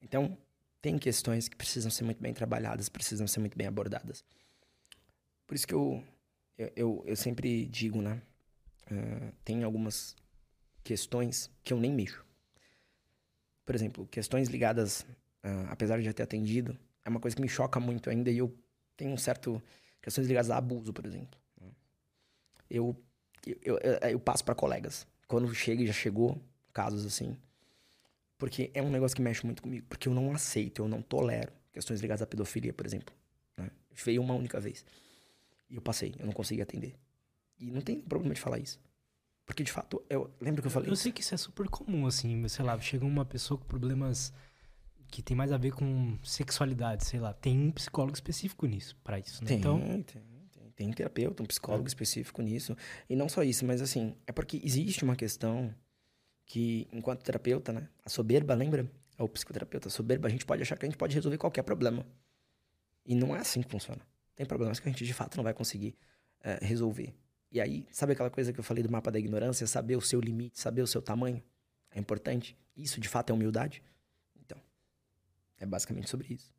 [0.00, 0.38] Então,
[0.80, 4.24] tem questões que precisam ser muito bem trabalhadas, precisam ser muito bem abordadas.
[5.48, 6.04] Por isso que eu,
[6.56, 8.22] eu, eu, eu sempre digo, né?
[8.88, 10.14] Uh, tem algumas
[10.84, 12.24] questões que eu nem mexo.
[13.66, 15.00] Por exemplo, questões ligadas,
[15.44, 18.38] uh, apesar de já ter atendido, é uma coisa que me choca muito ainda e
[18.38, 18.56] eu
[18.96, 19.60] tenho um certo.
[20.00, 21.38] questões ligadas a abuso, por exemplo.
[22.70, 22.94] Eu,
[23.62, 25.06] eu, eu, eu passo para colegas.
[25.26, 26.40] Quando chega e já chegou,
[26.72, 27.36] casos assim,
[28.38, 29.84] porque é um negócio que mexe muito comigo.
[29.88, 33.14] Porque eu não aceito, eu não tolero questões ligadas à pedofilia, por exemplo.
[33.56, 33.70] Né?
[34.04, 34.84] Veio uma única vez.
[35.68, 36.94] E eu passei, eu não consegui atender.
[37.58, 38.80] E não tem problema de falar isso.
[39.44, 40.90] Porque, de fato, eu lembro que eu falei.
[40.90, 44.32] Eu sei que isso é super comum, assim, sei lá, chega uma pessoa com problemas
[45.10, 47.32] que tem mais a ver com sexualidade, sei lá.
[47.32, 49.48] Tem um psicólogo específico nisso, para isso, né?
[49.48, 49.80] Tem, então...
[50.02, 50.22] tem,
[50.78, 50.88] tem.
[50.88, 51.88] Um terapeuta, um psicólogo é.
[51.88, 52.76] específico nisso.
[53.10, 55.74] E não só isso, mas assim, é porque existe uma questão
[56.46, 57.88] que, enquanto terapeuta, né?
[58.04, 58.88] A soberba, lembra?
[59.18, 59.88] É o psicoterapeuta.
[59.88, 62.06] A soberba, a gente pode achar que a gente pode resolver qualquer problema.
[63.04, 64.00] E não é assim que funciona.
[64.36, 65.96] Tem problemas que a gente, de fato, não vai conseguir
[66.40, 67.12] é, resolver.
[67.50, 69.66] E aí, sabe aquela coisa que eu falei do mapa da ignorância?
[69.66, 71.42] Saber o seu limite, saber o seu tamanho.
[71.90, 72.56] É importante.
[72.76, 73.82] Isso, de fato, é humildade.
[74.36, 74.58] Então,
[75.58, 76.57] é basicamente sobre isso.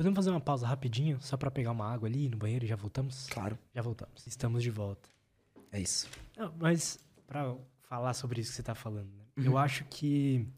[0.00, 2.74] Podemos fazer uma pausa rapidinho, só para pegar uma água ali no banheiro e já
[2.74, 3.26] voltamos?
[3.26, 3.58] Claro.
[3.74, 4.26] Já voltamos.
[4.26, 5.06] Estamos de volta.
[5.70, 6.08] É isso.
[6.38, 9.10] Não, mas, para falar sobre isso que você tá falando.
[9.10, 9.24] Né?
[9.36, 9.44] Uhum.
[9.44, 10.48] Eu acho que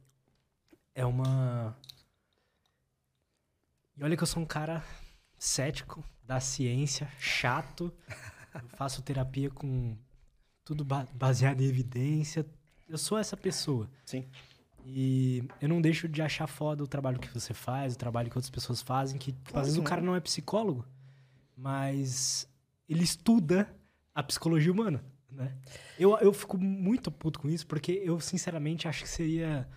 [0.94, 1.76] é uma.
[3.96, 4.80] E olha que eu sou um cara
[5.36, 7.92] cético da ciência, chato.
[8.54, 9.96] Eu faço terapia com
[10.64, 12.46] tudo baseado em evidência.
[12.88, 13.90] Eu sou essa pessoa.
[14.04, 14.24] Sim.
[14.84, 18.36] E eu não deixo de achar foda o trabalho que você faz, o trabalho que
[18.36, 20.84] outras pessoas fazem, que claro às vezes o cara não é psicólogo,
[21.56, 22.48] mas
[22.88, 23.74] ele estuda
[24.14, 25.04] a psicologia humana.
[25.30, 25.56] Né?
[25.98, 29.68] Eu, eu fico muito puto com isso, porque eu, sinceramente, acho que seria.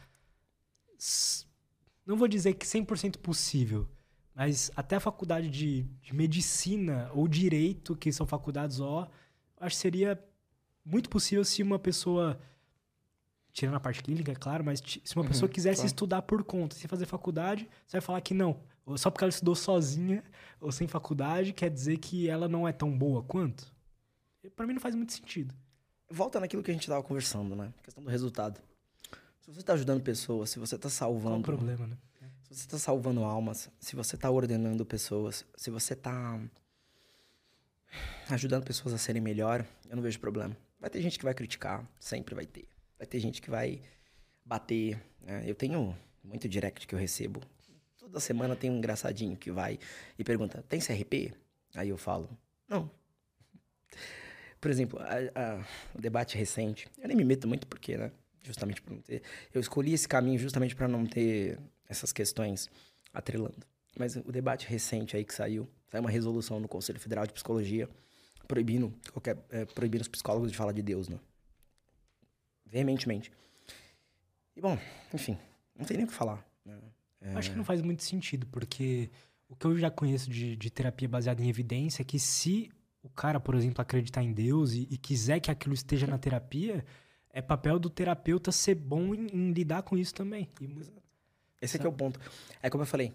[2.05, 3.87] Não vou dizer que 100% possível,
[4.33, 9.09] mas até a faculdade de, de medicina ou direito, que são faculdades ó,
[9.59, 10.23] acho que seria
[10.83, 12.39] muito possível se uma pessoa.
[13.55, 15.87] Tirando a parte clínica, é claro, mas se uma uhum, pessoa quisesse claro.
[15.87, 18.59] estudar por conta, se fazer faculdade, você vai falar que não.
[18.97, 20.21] Só porque ela estudou sozinha
[20.59, 23.73] ou sem faculdade, quer dizer que ela não é tão boa quanto?
[24.57, 25.55] Pra mim não faz muito sentido.
[26.11, 27.71] Volta naquilo que a gente tava conversando, né?
[27.79, 28.59] A questão do resultado.
[29.39, 31.43] Se você tá ajudando pessoas, se você tá Qual o salvando.
[31.43, 31.97] problema, né?
[32.43, 36.37] Se você tá salvando almas, se você tá ordenando pessoas, se você tá
[38.29, 40.57] ajudando pessoas a serem melhor, eu não vejo problema.
[40.77, 42.74] Vai ter gente que vai criticar, sempre vai ter.
[42.97, 43.81] Vai ter gente que vai
[44.43, 44.99] bater.
[45.21, 45.43] né?
[45.45, 47.41] Eu tenho muito direct que eu recebo.
[47.97, 49.79] Toda semana tem um engraçadinho que vai
[50.17, 51.33] e pergunta: tem CRP?
[51.75, 52.29] Aí eu falo:
[52.67, 52.89] não.
[54.59, 58.11] Por exemplo, a- a- o debate recente, eu nem me meto muito porque, né?
[58.43, 59.21] Justamente por não ter.
[59.53, 62.69] Eu escolhi esse caminho justamente para não ter essas questões
[63.13, 63.65] atrelando.
[63.97, 67.89] Mas o debate recente aí que saiu, saiu uma resolução no Conselho Federal de Psicologia
[68.47, 71.19] proibindo qualquer, é, proibindo os psicólogos de falar de Deus, né?
[72.65, 73.31] Veementemente.
[74.55, 74.77] E bom,
[75.13, 75.37] enfim,
[75.75, 76.45] não tem nem o que falar.
[76.65, 76.77] Né?
[77.21, 79.09] É, Acho que não faz muito sentido, porque
[79.47, 82.71] o que eu já conheço de, de terapia baseada em evidência é que se
[83.03, 86.83] o cara, por exemplo, acreditar em Deus e, e quiser que aquilo esteja na terapia,
[87.29, 90.49] é papel do terapeuta ser bom em, em lidar com isso também.
[90.61, 90.69] E
[91.61, 92.19] Esse aqui é o ponto.
[92.63, 93.13] É como eu falei,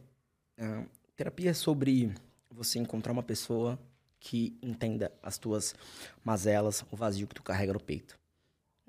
[0.58, 0.84] ah,
[1.16, 2.12] terapia é sobre
[2.50, 3.78] você encontrar uma pessoa
[4.20, 5.74] que entenda as tuas
[6.22, 8.19] mazelas, o vazio que tu carrega no peito.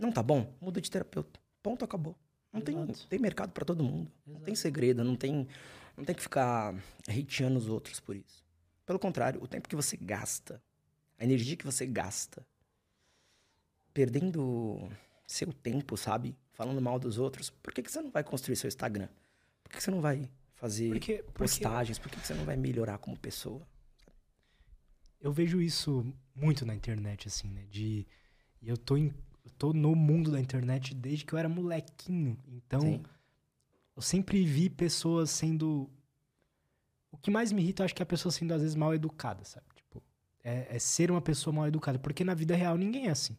[0.02, 0.52] Não tá bom?
[0.60, 1.40] Muda de terapeuta.
[1.62, 2.18] Ponto, acabou.
[2.52, 3.08] Não tem, Exato.
[3.08, 4.12] tem mercado pra todo mundo.
[4.26, 5.48] Não tem segredo, não tem,
[5.96, 6.74] não tem que ficar
[7.08, 8.44] hateando os outros por isso.
[8.86, 10.62] Pelo contrário, o tempo que você gasta,
[11.18, 12.46] a energia que você gasta,
[13.94, 14.90] perdendo
[15.28, 16.36] seu tempo, sabe?
[16.52, 19.08] Falando mal dos outros, por que, que você não vai construir seu Instagram?
[19.64, 22.00] Por que, que você não vai fazer Porque, porque postagens?
[22.00, 23.66] Por que, que você não vai melhorar como pessoa?
[25.22, 26.04] eu vejo isso
[26.34, 27.66] muito na internet, assim, né?
[27.70, 28.08] De,
[28.60, 29.14] e eu tô, em-
[29.50, 32.38] tô no mundo da internet desde que eu era molequinho.
[32.48, 33.02] Então, Sim.
[33.96, 35.90] eu sempre vi pessoas sendo.
[37.12, 38.94] O que mais me irrita, eu acho que é a pessoa sendo, às vezes, mal
[38.94, 39.66] educada, sabe?
[39.76, 40.02] Tipo,
[40.44, 42.00] é, é ser uma pessoa mal educada.
[42.00, 43.36] Porque na vida real ninguém é assim.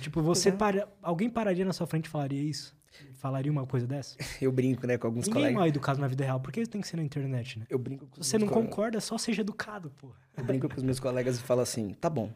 [0.00, 0.52] Tipo, você é.
[0.52, 0.88] para.
[1.02, 2.74] Alguém pararia na sua frente e falaria isso?
[3.14, 4.16] Falaria uma coisa dessa?
[4.40, 5.58] Eu brinco, né, com alguns ninguém é colegas.
[5.58, 6.40] mal educado na vida real.
[6.40, 7.66] Por que isso tem que ser na internet, né?
[7.68, 10.14] Eu brinco com Se você não colegas- concorda, só seja educado, porra.
[10.36, 12.32] Eu brinco com os meus colegas e falo assim: tá bom,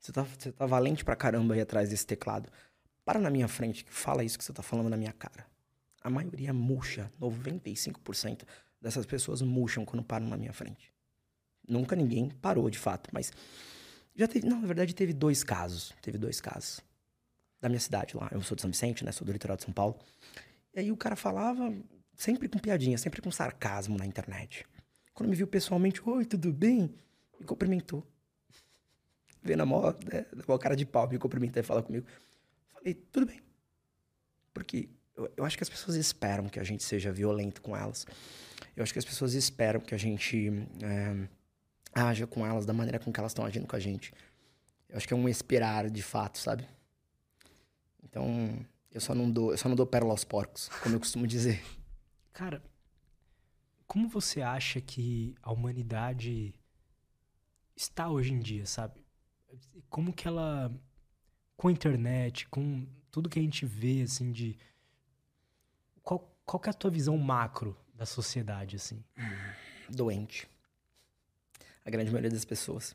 [0.00, 2.50] você tá, você tá valente pra caramba aí atrás desse teclado.
[3.04, 5.46] Para na minha frente, que fala isso que você tá falando na minha cara.
[6.02, 8.44] A maioria murcha, 95%
[8.80, 10.90] dessas pessoas murcham quando param na minha frente.
[11.68, 13.30] Nunca ninguém parou de fato, mas
[14.16, 16.80] já teve, não, na verdade teve dois casos, teve dois casos.
[17.60, 19.72] Da minha cidade lá, eu sou de São Vicente, né, sou do litoral de São
[19.72, 19.98] Paulo.
[20.74, 21.74] E aí o cara falava
[22.14, 24.66] sempre com piadinha, sempre com sarcasmo na internet.
[25.12, 26.94] Quando me viu pessoalmente, oi, tudo bem?
[27.38, 28.06] Me cumprimentou.
[29.42, 32.06] Veio na maior, né, maior cara de pau, me cumprimentar e falar comigo.
[32.74, 33.40] Falei, tudo bem.
[34.52, 38.06] Porque eu, eu acho que as pessoas esperam que a gente seja violento com elas.
[38.76, 40.50] Eu acho que as pessoas esperam que a gente
[40.82, 41.28] é,
[41.94, 44.12] haja com elas da maneira com que elas estão agindo com a gente.
[44.88, 46.66] Eu acho que é um esperar de fato, sabe?
[48.02, 51.26] Então, eu só não dou, eu só não dou pérola aos porcos, como eu costumo
[51.26, 51.62] dizer.
[52.32, 52.62] Cara,
[53.86, 56.54] como você acha que a humanidade
[57.76, 58.99] está hoje em dia, sabe?
[59.88, 60.72] Como que ela,
[61.56, 64.56] com a internet, com tudo que a gente vê, assim, de...
[66.02, 69.02] Qual, qual é a tua visão macro da sociedade, assim?
[69.90, 70.48] doente.
[71.84, 72.94] A grande maioria das pessoas.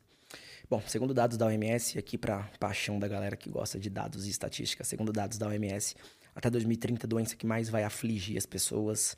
[0.69, 4.29] Bom, segundo dados da OMS, aqui para paixão da galera que gosta de dados e
[4.29, 5.95] estatística, segundo dados da OMS,
[6.33, 9.15] até 2030 a doença que mais vai afligir as pessoas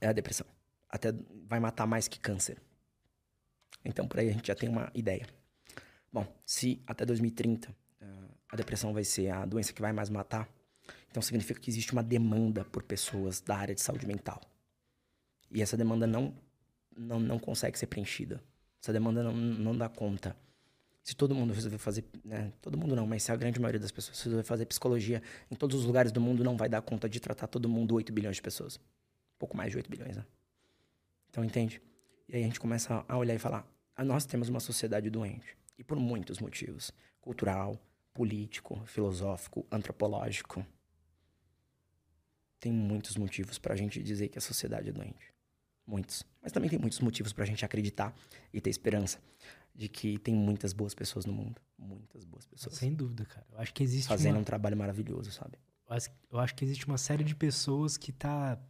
[0.00, 0.46] é a depressão.
[0.88, 1.12] Até
[1.48, 2.60] vai matar mais que câncer.
[3.84, 5.26] Então por aí a gente já tem uma ideia.
[6.12, 8.06] Bom, se até 2030 eh,
[8.48, 10.48] a depressão vai ser a doença que vai mais matar,
[11.10, 14.40] então significa que existe uma demanda por pessoas da área de saúde mental.
[15.50, 16.34] E essa demanda não
[16.96, 18.42] não, não consegue ser preenchida.
[18.82, 20.36] Essa demanda não, não dá conta.
[21.02, 23.90] Se todo mundo resolver fazer, né, todo mundo não, mas se a grande maioria das
[23.90, 27.18] pessoas resolver fazer psicologia em todos os lugares do mundo, não vai dar conta de
[27.18, 28.78] tratar todo mundo 8 bilhões de pessoas.
[29.38, 30.26] Pouco mais de 8 bilhões, né?
[31.30, 31.80] Então, entende?
[32.28, 33.66] E aí a gente começa a olhar e falar,
[33.96, 35.56] ah, nós temos uma sociedade doente.
[35.80, 36.92] E por muitos motivos.
[37.22, 37.74] Cultural,
[38.12, 40.64] político, filosófico, antropológico.
[42.60, 45.32] Tem muitos motivos pra gente dizer que a sociedade é doente.
[45.86, 46.22] Muitos.
[46.42, 48.14] Mas também tem muitos motivos pra gente acreditar
[48.52, 49.18] e ter esperança
[49.74, 51.58] de que tem muitas boas pessoas no mundo.
[51.78, 52.76] Muitas boas pessoas.
[52.76, 53.46] Sem dúvida, cara.
[53.50, 54.42] Eu acho que existe Fazendo uma...
[54.42, 55.58] um trabalho maravilhoso, sabe?
[56.30, 58.62] eu acho- que existe uma série de pessoas que tá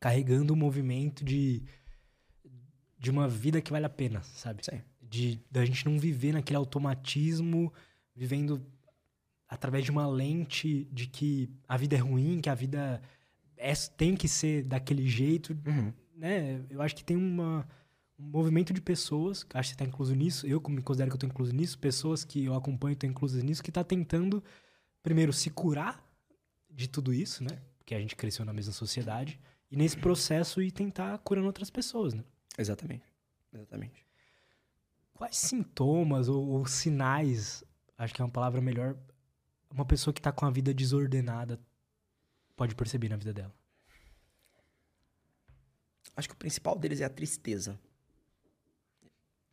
[0.00, 1.62] carregando um movimento de...
[2.98, 4.64] De uma vida que vale a pena, sabe?
[4.64, 4.80] Sim.
[5.08, 7.72] De da gente não viver naquele automatismo,
[8.14, 8.64] vivendo
[9.48, 13.00] através de uma lente de que a vida é ruim, que a vida
[13.56, 15.56] é, tem que ser daquele jeito.
[15.66, 15.92] Uhum.
[16.14, 17.66] né, eu acho que tem uma,
[18.18, 21.18] um movimento de pessoas, acho que você está incluso nisso, eu me considero que eu
[21.18, 24.42] estou incluso nisso, pessoas que eu acompanho estão inclusas nisso, que está tentando,
[25.02, 26.04] primeiro, se curar
[26.70, 27.58] de tudo isso, né?
[27.78, 29.38] Porque a gente cresceu na mesma sociedade,
[29.70, 32.24] e nesse processo ir tentar curando outras pessoas, né?
[32.58, 33.04] Exatamente.
[33.52, 34.05] Exatamente.
[35.16, 37.64] Quais sintomas ou, ou sinais,
[37.96, 38.94] acho que é uma palavra melhor,
[39.70, 41.58] uma pessoa que está com a vida desordenada
[42.54, 43.54] pode perceber na vida dela?
[46.14, 47.78] Acho que o principal deles é a tristeza.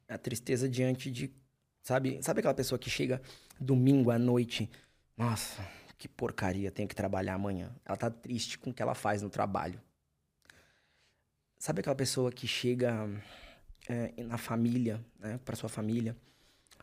[0.07, 1.34] A tristeza diante de.
[1.81, 3.22] Sabe, sabe aquela pessoa que chega
[3.60, 4.69] domingo à noite?
[5.18, 5.65] Nossa,
[5.98, 7.73] que porcaria, tenho que trabalhar amanhã.
[7.85, 9.81] Ela tá triste com o que ela faz no trabalho.
[11.57, 13.10] Sabe aquela pessoa que chega
[13.88, 16.15] é, na família, né, para sua família,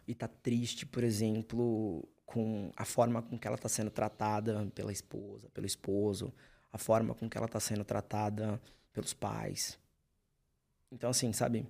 [0.07, 4.93] e tá triste, por exemplo, com a forma com que ela está sendo tratada pela
[4.93, 6.33] esposa, pelo esposo,
[6.73, 8.61] a forma com que ela está sendo tratada
[8.93, 9.79] pelos pais.
[10.91, 11.67] Então, assim, sabe?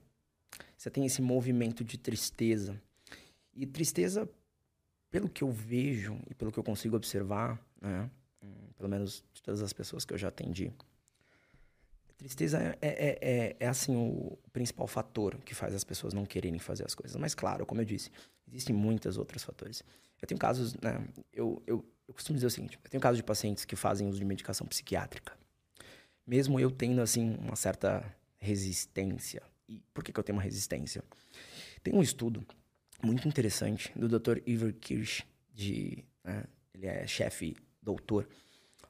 [0.77, 2.81] Você tem esse movimento de tristeza.
[3.55, 4.29] E tristeza,
[5.11, 8.11] pelo que eu vejo e pelo que eu consigo observar, né?
[8.77, 10.73] Pelo menos de todas as pessoas que eu já atendi.
[12.25, 16.59] Tristeza é, é, é, é, assim o principal fator que faz as pessoas não quererem
[16.59, 17.17] fazer as coisas.
[17.17, 18.11] Mas, claro, como eu disse,
[18.47, 19.83] existem muitos outros fatores.
[20.21, 21.03] Eu tenho casos, né?
[21.33, 24.19] Eu, eu, eu costumo dizer o seguinte: eu tenho casos de pacientes que fazem uso
[24.19, 25.33] de medicação psiquiátrica
[26.31, 28.05] mesmo eu tendo assim uma certa
[28.39, 29.43] resistência.
[29.69, 31.03] E por que, que eu tenho uma resistência?
[31.83, 32.47] Tem um estudo
[33.03, 34.39] muito interessante do Dr.
[34.47, 38.29] Iver Kirsch, de, né, ele é chefe doutor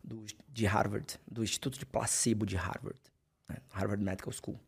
[0.05, 3.01] do, de Harvard, do Instituto de Placebo de Harvard,
[3.51, 4.59] né, Harvard Medical School.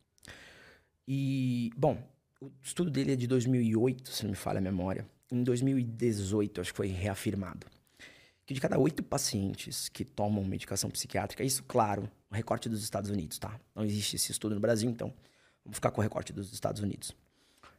[1.06, 1.98] E, bom,
[2.40, 5.06] o estudo dele é de 2008, se não me falha a memória.
[5.30, 7.66] Em 2018, acho que foi reafirmado
[8.44, 13.10] que de cada oito pacientes que tomam medicação psiquiátrica, isso, claro, o recorte dos Estados
[13.10, 13.58] Unidos, tá?
[13.74, 15.12] Não existe esse estudo no Brasil, então
[15.64, 17.14] vamos ficar com o recorte dos Estados Unidos.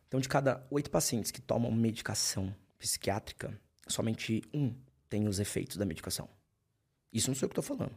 [0.07, 4.73] Então, de cada oito pacientes que tomam medicação psiquiátrica, somente um
[5.09, 6.29] tem os efeitos da medicação.
[7.11, 7.95] Isso não sou eu que estou falando.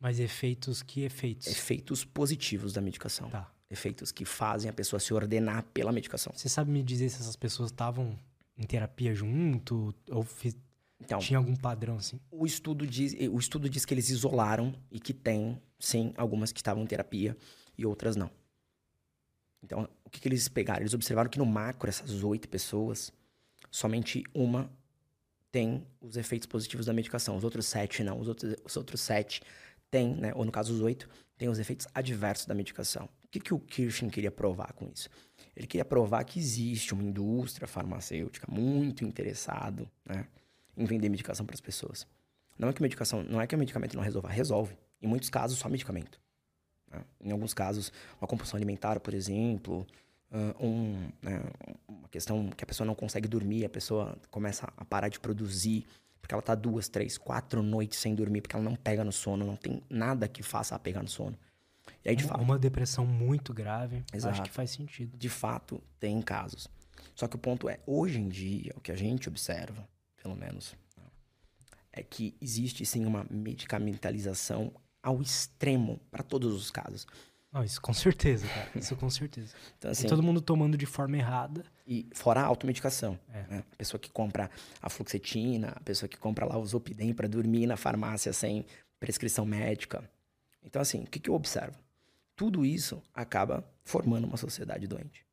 [0.00, 1.46] Mas efeitos, que efeitos?
[1.46, 3.28] Efeitos positivos da medicação.
[3.30, 3.50] Tá.
[3.70, 6.32] Efeitos que fazem a pessoa se ordenar pela medicação.
[6.34, 8.18] Você sabe me dizer se essas pessoas estavam
[8.56, 9.94] em terapia junto?
[10.10, 10.26] Ou
[11.00, 12.18] então, Tinha algum padrão, assim?
[12.30, 16.58] O estudo, diz, o estudo diz que eles isolaram e que tem, sim, algumas que
[16.58, 17.36] estavam em terapia
[17.76, 18.30] e outras não.
[19.62, 20.82] Então, o que, que eles pegaram?
[20.82, 23.12] Eles observaram que no macro, essas oito pessoas,
[23.70, 24.70] somente uma
[25.50, 27.36] tem os efeitos positivos da medicação.
[27.36, 28.20] Os outros sete não.
[28.20, 29.40] Os outros, os outros sete
[29.90, 30.32] têm, né?
[30.34, 33.08] ou no caso os oito, têm os efeitos adversos da medicação.
[33.24, 35.08] O que, que o Kirschen queria provar com isso?
[35.54, 40.26] Ele queria provar que existe uma indústria farmacêutica muito interessado, né?
[40.76, 42.06] em vender medicação para as pessoas.
[42.58, 44.76] Não é que medicação, não é que o medicamento não resolva, resolve.
[45.00, 46.20] Em muitos casos, só medicamento.
[46.90, 47.04] Né?
[47.20, 49.86] Em alguns casos, uma compulsão alimentar, por exemplo,
[50.60, 51.42] um, né,
[51.86, 55.86] uma questão que a pessoa não consegue dormir, a pessoa começa a parar de produzir,
[56.20, 59.46] porque ela está duas, três, quatro noites sem dormir, porque ela não pega no sono,
[59.46, 61.38] não tem nada que faça ela pegar no sono.
[62.04, 65.16] E aí, de uma, fato, uma depressão muito grave, exato, acho que faz sentido.
[65.16, 66.68] De fato, tem casos.
[67.14, 69.88] Só que o ponto é, hoje em dia, o que a gente observa
[70.28, 70.76] pelo menos,
[71.92, 74.72] é que existe sim uma medicamentalização
[75.02, 77.06] ao extremo para todos os casos.
[77.50, 78.70] Não, isso com certeza, cara.
[78.76, 79.54] Isso com certeza.
[79.78, 81.64] então, assim, todo mundo tomando de forma errada.
[81.90, 83.18] E fora a automedicação.
[83.32, 83.42] É.
[83.54, 83.64] Né?
[83.72, 84.50] A pessoa que compra
[84.82, 88.66] a fluoxetina, a pessoa que compra lá o Zopidem para dormir na farmácia sem
[89.00, 90.06] prescrição médica.
[90.62, 91.78] Então, assim, o que, que eu observo?
[92.36, 95.24] Tudo isso acaba formando uma sociedade doente.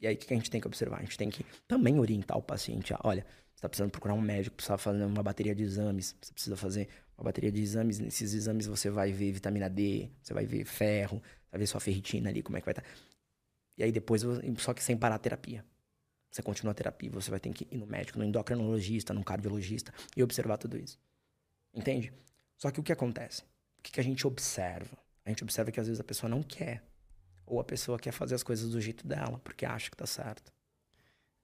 [0.00, 0.98] E aí, o que a gente tem que observar?
[0.98, 3.26] A gente tem que também orientar o paciente a, olha,
[3.56, 6.14] você está precisando procurar um médico, precisa fazer uma bateria de exames.
[6.20, 6.88] Você precisa fazer
[7.18, 7.98] uma bateria de exames.
[7.98, 11.20] Nesses exames você vai ver vitamina D, você vai ver ferro,
[11.50, 12.84] vai ver sua ferritina ali, como é que vai estar.
[13.76, 14.22] E aí depois,
[14.58, 15.64] só que sem parar a terapia.
[16.30, 19.92] Você continua a terapia, você vai ter que ir no médico, no endocrinologista, no cardiologista
[20.16, 20.98] e observar tudo isso.
[21.72, 22.12] Entende?
[22.56, 23.42] Só que o que acontece?
[23.78, 24.96] O que, que a gente observa?
[25.24, 26.82] A gente observa que às vezes a pessoa não quer.
[27.46, 30.52] Ou a pessoa quer fazer as coisas do jeito dela, porque acha que tá certo.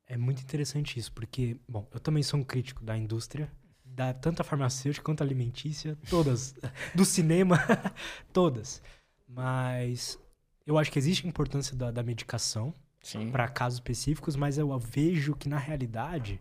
[0.06, 3.50] É muito interessante isso, porque, bom, eu também sou um crítico da indústria,
[3.84, 6.54] da tanto a farmacêutica quanto a alimentícia, todas,
[6.94, 7.58] do cinema,
[8.32, 8.82] todas.
[9.26, 10.18] Mas
[10.66, 12.74] eu acho que existe a importância da, da medicação
[13.30, 16.40] para casos específicos, mas eu vejo que na realidade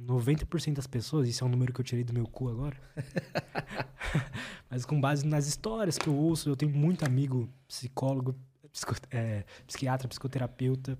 [0.00, 2.76] 90% das pessoas, isso é um número que eu tirei do meu cu agora.
[4.70, 8.34] mas com base nas histórias que eu ouço, eu tenho muito amigo psicólogo,
[8.72, 10.98] psico, é, psiquiatra, psicoterapeuta,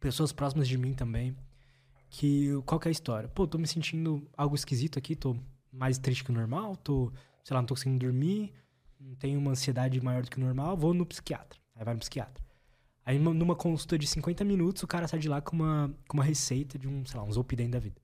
[0.00, 1.36] pessoas próximas de mim também,
[2.10, 3.28] que qual que é a história?
[3.28, 5.36] Pô, tô me sentindo algo esquisito aqui, tô
[5.72, 7.12] mais triste que o normal, tô,
[7.44, 8.52] sei lá, não tô conseguindo dormir.
[9.18, 11.58] tenho uma ansiedade maior do que o normal, vou no psiquiatra.
[11.78, 12.42] Aí vai no psiquiatra.
[13.06, 16.24] Aí numa consulta de 50 minutos, o cara sai de lá com uma, com uma
[16.24, 17.96] receita de um, sei lá, um Zolpidem da vida.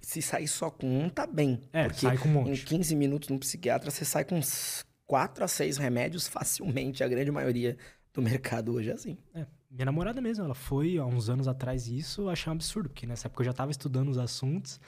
[0.00, 1.60] Se sair só com um, tá bem.
[1.72, 2.62] É, porque sai com um monte.
[2.62, 7.02] em 15 minutos no psiquiatra, você sai com uns 4 a 6 remédios facilmente.
[7.02, 7.76] A grande maioria
[8.12, 9.16] do mercado hoje é assim.
[9.34, 12.88] É, minha namorada mesmo, ela foi há uns anos atrás isso, eu achei um absurdo,
[12.88, 14.78] porque nessa época eu já tava estudando os assuntos.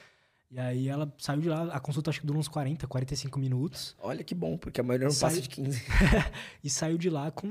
[0.50, 3.96] E aí ela saiu de lá, a consulta acho que durou uns 40, 45 minutos.
[3.98, 5.82] Olha que bom, porque a maioria não Sai- passa de 15.
[6.62, 7.48] e saiu de lá com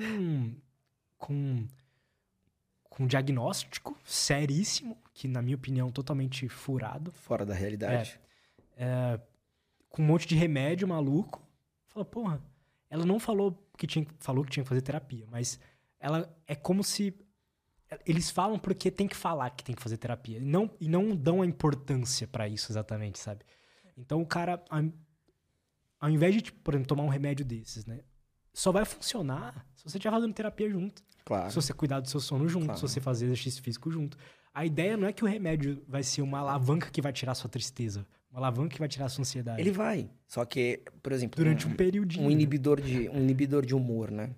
[1.23, 1.65] com
[2.89, 8.19] com um diagnóstico seríssimo, que na minha opinião totalmente furado, Fora da realidade.
[8.77, 9.19] é,
[9.89, 11.41] com um monte de remédio maluco.
[11.87, 12.41] Falou, porra,
[12.89, 15.59] ela não falou que tinha falou que tinha que fazer terapia, mas
[15.99, 17.15] ela é como se
[18.05, 21.15] eles falam porque tem que falar que tem que fazer terapia e não e não
[21.15, 23.43] dão a importância pra isso exatamente, sabe?
[23.97, 24.83] Então o cara ao,
[25.99, 28.01] ao invés de, tipo, por exemplo, tomar um remédio desses, né?
[28.53, 31.03] Só vai funcionar se você estiver fazendo terapia junto.
[31.25, 31.49] Claro.
[31.49, 32.79] Se você cuidar do seu sono junto, Claro.
[32.79, 34.17] se você fazer exercício físico junto.
[34.53, 37.49] A ideia não é que o remédio vai ser uma alavanca que vai tirar sua
[37.49, 38.05] tristeza.
[38.29, 39.59] Uma alavanca que vai tirar sua ansiedade.
[39.61, 40.09] Ele vai.
[40.27, 42.19] Só que, por exemplo, Durante um período.
[42.19, 44.29] um inibidor de um inibidor de humor, né?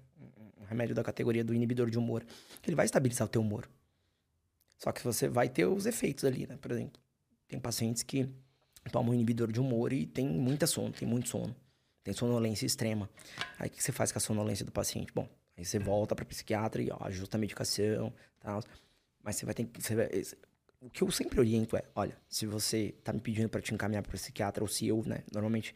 [0.62, 2.24] Um remédio da categoria do inibidor de humor.
[2.66, 3.68] Ele vai estabilizar o teu humor.
[4.78, 6.58] Só que você vai ter os efeitos ali, né?
[6.62, 7.02] Por exemplo,
[7.48, 8.30] tem pacientes que
[8.92, 11.56] tomam um inibidor de humor e tem muita sono, tem muito sono.
[12.06, 13.10] Tem sonolência extrema.
[13.58, 15.12] Aí o que você faz com a sonolência do paciente?
[15.12, 15.28] Bom,
[15.58, 18.62] aí você volta para psiquiatra e ó, ajusta a medicação, tal.
[19.24, 20.10] Mas você vai ter que você vai-
[20.80, 24.04] o que eu sempre oriento é, olha, se você tá me pedindo para te encaminhar
[24.04, 25.74] para psiquiatra ou se eu, né, normalmente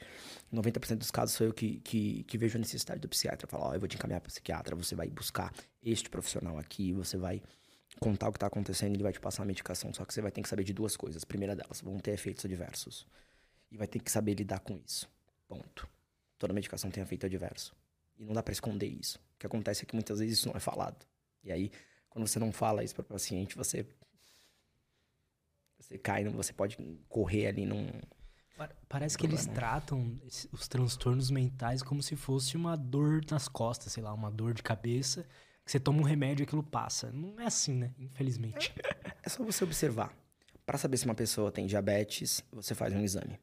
[0.53, 3.47] 90% dos casos sou eu que, que, que vejo a necessidade do psiquiatra.
[3.47, 5.51] Falar, ó, eu vou te encaminhar para psiquiatra, você vai buscar
[5.81, 7.41] este profissional aqui, você vai
[7.99, 9.91] contar o que tá acontecendo, ele vai te passar a medicação.
[9.95, 11.23] Só que você vai ter que saber de duas coisas.
[11.23, 13.07] A primeira delas, vão ter efeitos adversos.
[13.72, 15.10] E vai ter que saber lidar com isso.
[15.47, 15.89] Ponto.
[16.40, 17.76] Toda medicação tem efeito adverso.
[18.18, 19.20] E não dá para esconder isso.
[19.36, 21.06] O que acontece é que muitas vezes isso não é falado.
[21.44, 21.72] E aí,
[22.10, 23.86] quando você não fala isso para o paciente, você
[25.78, 27.88] você cai, você pode correr ali num
[28.57, 30.20] Pa- Parece que eles tratam
[30.52, 34.61] os transtornos mentais como se fosse uma dor nas costas, sei lá, uma dor de
[34.61, 35.24] cabeça.
[35.64, 37.10] Que você toma um remédio e aquilo passa.
[37.11, 37.94] Não é assim, né?
[37.98, 38.74] Infelizmente.
[39.24, 40.14] É só você observar.
[40.66, 43.40] Para saber se uma pessoa tem diabetes, você faz um exame.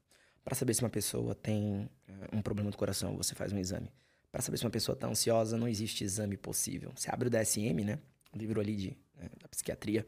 [0.46, 3.90] Para saber se uma pessoa tem eh, um problema do coração, você faz um exame.
[4.30, 6.92] Para saber se uma pessoa está ansiosa, não existe exame possível.
[6.94, 7.98] Você abre o DSM, né?
[8.32, 10.06] O livro ali de, né, da psiquiatria.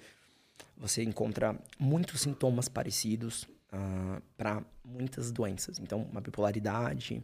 [0.76, 3.48] Você encontra muitos sintomas parecidos
[4.36, 5.80] para muitas doenças.
[5.80, 7.20] Então, uma bipolaridade,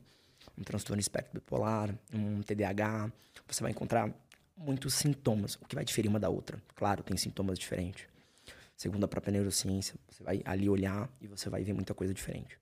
[0.59, 3.13] um transtorno espectro bipolar, um TDAH.
[3.47, 4.13] Você vai encontrar
[4.57, 6.61] muitos sintomas, o que vai diferir uma da outra.
[6.75, 8.09] Claro, tem sintomas diferentes.
[8.77, 12.59] Segundo a própria neurociência, você vai ali olhar e você vai ver muita coisa diferente.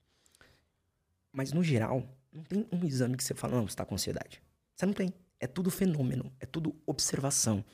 [1.33, 4.43] Mas, no geral, não tem um exame que você fala, não, você está com ansiedade.
[4.75, 5.13] Você não tem.
[5.41, 7.65] É tudo fenômeno, é tudo observação,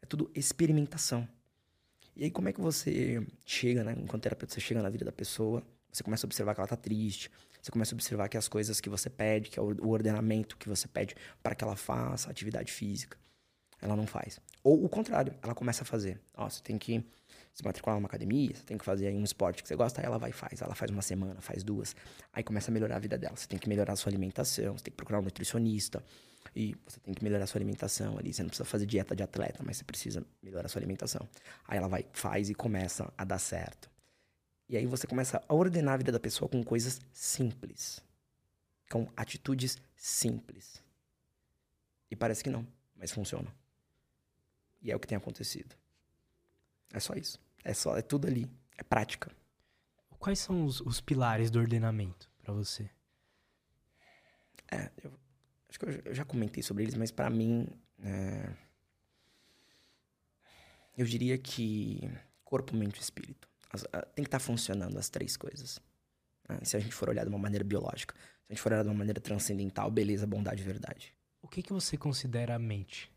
[0.00, 1.28] é tudo experimentação.
[2.14, 3.94] E aí, como é que você chega, né?
[3.98, 5.62] Enquanto terapeuta, você chega na vida da pessoa,
[5.92, 7.30] você começa a observar que ela tá triste,
[7.60, 10.56] você começa a observar que as coisas que você pede, que é o o ordenamento
[10.56, 13.18] que você pede para que ela faça atividade física,
[13.80, 14.40] ela não faz.
[14.62, 16.20] Ou o contrário, ela começa a fazer.
[16.34, 17.04] Ó, você tem que
[17.56, 20.06] se matricular numa academia, você tem que fazer aí um esporte que você gosta, aí
[20.06, 20.60] ela vai e faz.
[20.60, 21.96] Ela faz uma semana, faz duas.
[22.30, 23.34] Aí começa a melhorar a vida dela.
[23.34, 26.04] Você tem que melhorar a sua alimentação, você tem que procurar um nutricionista.
[26.54, 28.30] E você tem que melhorar a sua alimentação ali.
[28.30, 31.26] Você não precisa fazer dieta de atleta, mas você precisa melhorar a sua alimentação.
[31.66, 33.90] Aí ela vai, faz e começa a dar certo.
[34.68, 38.02] E aí você começa a ordenar a vida da pessoa com coisas simples.
[38.90, 40.82] Com atitudes simples.
[42.10, 43.48] E parece que não, mas funciona.
[44.82, 45.74] E é o que tem acontecido.
[46.92, 47.45] É só isso.
[47.68, 48.48] É só, é tudo ali.
[48.78, 49.28] É prática.
[50.20, 52.88] Quais são os, os pilares do ordenamento pra você?
[54.70, 55.12] É, eu
[55.68, 57.66] acho que eu, já- eu já comentei sobre eles, mas pra mim,
[58.04, 58.52] é,
[60.96, 62.08] eu diria que
[62.44, 63.48] corpo, mente e espírito.
[63.72, 65.80] As- a- tem que estar funcionando as três coisas.
[66.48, 66.60] né?
[66.62, 68.88] Se a gente for olhar de uma maneira biológica, se a gente for olhar de
[68.88, 71.12] uma maneira transcendental, beleza, bondade e verdade.
[71.42, 73.10] O que, que você considera a mente?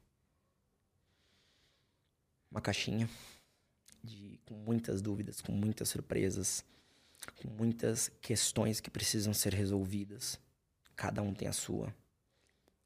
[2.52, 3.08] uma caixinha
[4.04, 6.64] de, com muitas dúvidas, com muitas surpresas,
[7.36, 10.40] com muitas questões que precisam ser resolvidas.
[10.96, 11.94] Cada um tem a sua.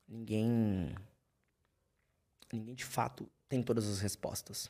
[0.07, 0.95] Ninguém.
[2.51, 4.69] Ninguém de fato tem todas as respostas.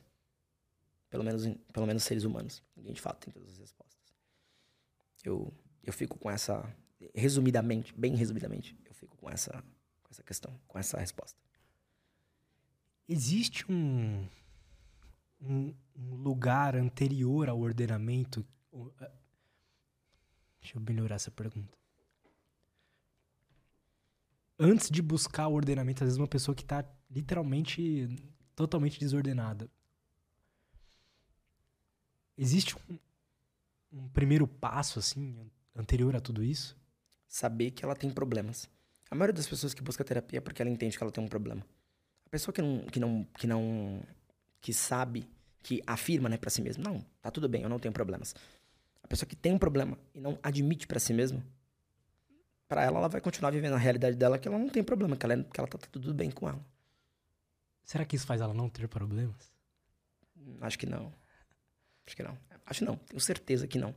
[1.09, 2.63] Pelo menos, pelo menos seres humanos.
[2.75, 4.15] Ninguém de fato tem todas as respostas.
[5.23, 5.53] Eu,
[5.83, 6.63] eu fico com essa.
[7.13, 9.51] Resumidamente, bem resumidamente, eu fico com essa,
[10.01, 11.37] com essa questão, com essa resposta.
[13.09, 14.25] Existe um,
[15.43, 18.45] um, um lugar anterior ao ordenamento?
[20.61, 21.77] Deixa eu melhorar essa pergunta.
[24.59, 28.15] antes de buscar o ordenamento, às vezes uma pessoa que tá literalmente
[28.55, 29.69] totalmente desordenada.
[32.37, 32.97] Existe um,
[33.91, 36.75] um primeiro passo, assim, anterior a tudo isso?
[37.27, 38.69] Saber que ela tem problemas.
[39.09, 41.27] A maioria das pessoas que busca terapia é porque ela entende que ela tem um
[41.27, 41.65] problema.
[42.25, 44.01] A pessoa que não, que não, que não,
[44.61, 45.27] que sabe,
[45.63, 48.35] que afirma, né, para si mesma, não, tá tudo bem, eu não tenho problemas.
[49.01, 51.43] A pessoa que tem um problema e não admite para si mesma,
[52.67, 55.25] para ela, ela vai continuar vivendo a realidade dela que ela não tem problema, que
[55.25, 56.63] ela, é, que ela tá tudo bem com ela.
[57.83, 59.53] Será que isso faz ela não ter problemas?
[60.61, 61.13] Acho que não.
[62.05, 62.37] Acho que não.
[62.65, 62.95] Acho não.
[62.95, 63.93] Tenho certeza que não.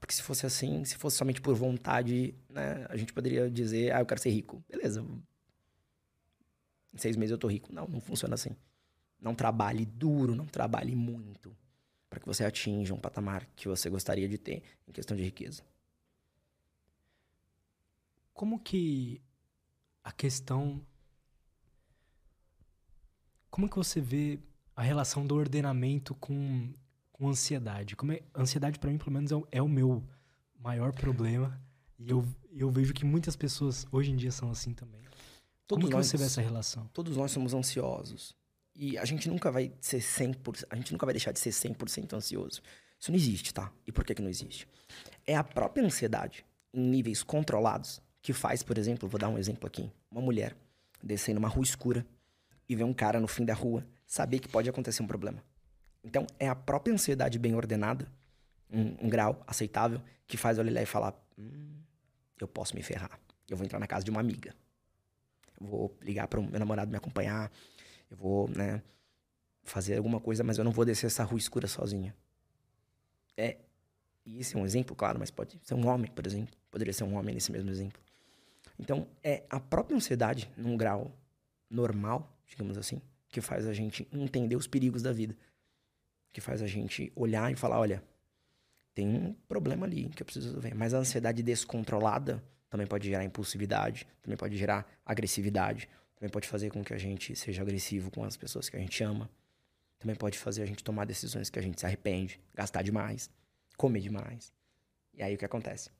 [0.00, 4.00] Porque se fosse assim, se fosse somente por vontade, né, a gente poderia dizer, ah,
[4.00, 4.62] eu quero ser rico.
[4.68, 5.04] Beleza.
[6.94, 7.72] Em seis meses eu tô rico.
[7.72, 8.56] Não, não funciona assim.
[9.20, 11.56] Não trabalhe duro, não trabalhe muito
[12.08, 15.62] para que você atinja um patamar que você gostaria de ter em questão de riqueza.
[18.32, 19.20] Como que
[20.02, 20.80] a questão
[23.50, 24.38] como que você vê
[24.76, 26.72] a relação do ordenamento com,
[27.10, 27.96] com ansiedade?
[27.96, 30.04] Como é, ansiedade, para mim, pelo menos, é o, é o, meu
[30.60, 31.60] maior problema.
[31.98, 35.02] E eu, eu vejo que muitas pessoas hoje em dia são assim também.
[35.66, 36.88] Todos como que nós, você vê essa relação?
[36.92, 38.36] Todos nós somos ansiosos.
[38.78, 42.12] E a gente nunca vai ser 100%, a gente nunca vai deixar de ser 100%
[42.12, 42.62] ansioso.
[42.98, 43.72] Isso não existe, tá?
[43.84, 44.68] E por que que não existe?
[45.26, 49.66] É a própria ansiedade, em níveis controlados, que faz, por exemplo, vou dar um exemplo
[49.66, 50.56] aqui, uma mulher
[51.02, 52.06] descendo uma rua escura,
[52.68, 55.42] e ver um cara no fim da rua, saber que pode acontecer um problema.
[56.04, 58.06] Então, é a própria ansiedade bem ordenada,
[58.70, 61.80] um, um grau aceitável, que faz eu olhar e falar: hum,
[62.38, 63.18] eu posso me ferrar.
[63.48, 64.54] Eu vou entrar na casa de uma amiga.
[65.60, 67.50] Vou ligar para o meu namorado me acompanhar.
[68.10, 68.82] Eu vou, né,
[69.64, 72.14] fazer alguma coisa, mas eu não vou descer essa rua escura sozinha.
[73.36, 73.56] É.
[74.24, 76.54] E esse é um exemplo, claro, mas pode ser um homem, por exemplo.
[76.70, 78.00] Poderia ser um homem nesse mesmo exemplo.
[78.78, 81.12] Então, é a própria ansiedade, num grau
[81.70, 85.36] normal, digamos assim, que faz a gente entender os perigos da vida.
[86.32, 88.02] Que faz a gente olhar e falar, olha,
[88.94, 90.74] tem um problema ali que eu preciso resolver.
[90.74, 96.70] Mas a ansiedade descontrolada também pode gerar impulsividade, também pode gerar agressividade, também pode fazer
[96.70, 99.30] com que a gente seja agressivo com as pessoas que a gente ama.
[100.00, 103.30] Também pode fazer a gente tomar decisões que a gente se arrepende, gastar demais,
[103.76, 104.52] comer demais.
[105.14, 105.90] E aí o que acontece?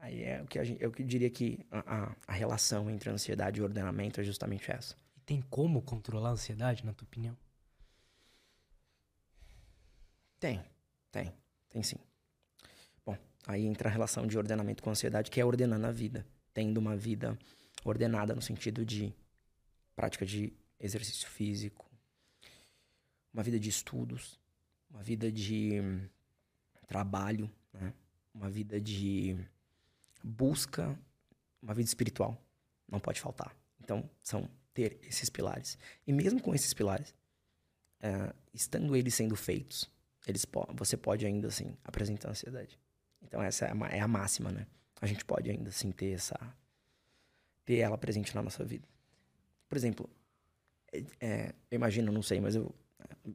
[0.00, 3.58] Aí é o que a gente, eu diria que a, a, a relação entre ansiedade
[3.58, 4.94] e ordenamento é justamente essa.
[5.26, 7.36] Tem como controlar a ansiedade, na tua opinião?
[10.38, 10.64] Tem,
[11.10, 11.32] tem,
[11.68, 11.98] tem sim.
[13.04, 13.18] Bom,
[13.48, 16.24] aí entra a relação de ordenamento com ansiedade, que é ordenando a vida.
[16.54, 17.36] Tendo uma vida
[17.84, 19.12] ordenada no sentido de
[19.94, 21.86] prática de exercício físico,
[23.32, 24.38] uma vida de estudos,
[24.90, 25.80] uma vida de
[26.86, 27.92] trabalho, né?
[28.34, 29.36] uma vida de
[30.22, 30.98] busca,
[31.62, 32.40] uma vida espiritual.
[32.88, 33.54] Não pode faltar.
[33.80, 35.76] Então, são ter esses pilares.
[36.06, 37.14] E mesmo com esses pilares,
[38.00, 39.90] é, estando eles sendo feitos,
[40.26, 42.78] eles po você pode ainda assim apresentar ansiedade.
[43.22, 44.66] Então essa é a, é a máxima, né?
[45.00, 46.38] A gente pode ainda assim ter essa
[47.68, 48.88] ter ela presente na nossa vida.
[49.68, 50.08] Por exemplo,
[50.90, 53.30] é, é eu imagino, não sei, mas eu é,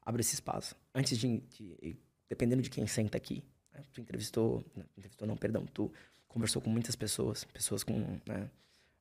[0.00, 0.74] abro esse espaço.
[0.94, 3.82] Antes de, de dependendo de quem senta aqui, né?
[3.92, 4.64] tu entrevistou,
[4.96, 5.92] entrevistou não, perdão, tu
[6.26, 8.50] conversou com muitas pessoas, pessoas com né,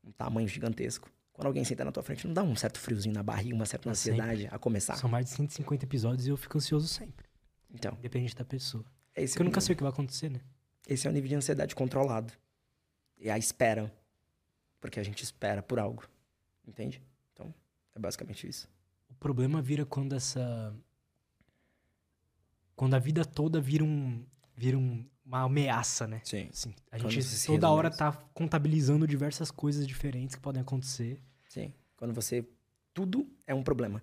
[0.04, 1.10] um tamanho gigantesco.
[1.32, 3.90] Quando alguém senta na tua frente, não dá um certo friozinho na barriga, uma certa
[3.90, 4.56] ansiedade sempre.
[4.56, 4.98] a começar?
[4.98, 7.26] São mais de 150 episódios e eu fico ansioso sempre.
[7.74, 7.94] Então.
[8.00, 8.84] Independente da pessoa.
[9.16, 10.42] Esse Porque é eu nunca sei o que vai acontecer, né?
[10.86, 12.34] Esse é o nível de ansiedade controlado.
[13.18, 13.90] E a espera.
[14.80, 16.04] Porque a gente espera por algo.
[16.68, 17.02] Entende?
[17.34, 17.54] Então,
[17.96, 18.70] é basicamente isso.
[19.10, 20.74] O problema vira quando essa.
[22.76, 24.24] Quando a vida toda vira um.
[24.56, 26.22] Vira um, uma ameaça, né?
[26.24, 26.50] Sim.
[26.52, 31.22] Assim, a gente toda hora tá contabilizando diversas coisas diferentes que podem acontecer.
[31.48, 31.74] Sim.
[31.98, 32.46] Quando você.
[32.94, 34.02] Tudo é um problema.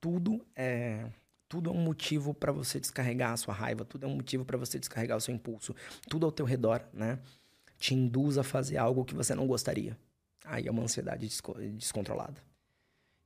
[0.00, 1.10] Tudo é.
[1.48, 4.58] Tudo é um motivo para você descarregar a sua raiva, tudo é um motivo para
[4.58, 5.76] você descarregar o seu impulso.
[6.08, 7.20] Tudo ao teu redor, né?
[7.78, 9.96] Te induz a fazer algo que você não gostaria.
[10.46, 11.28] Aí é uma ansiedade
[11.74, 12.40] descontrolada.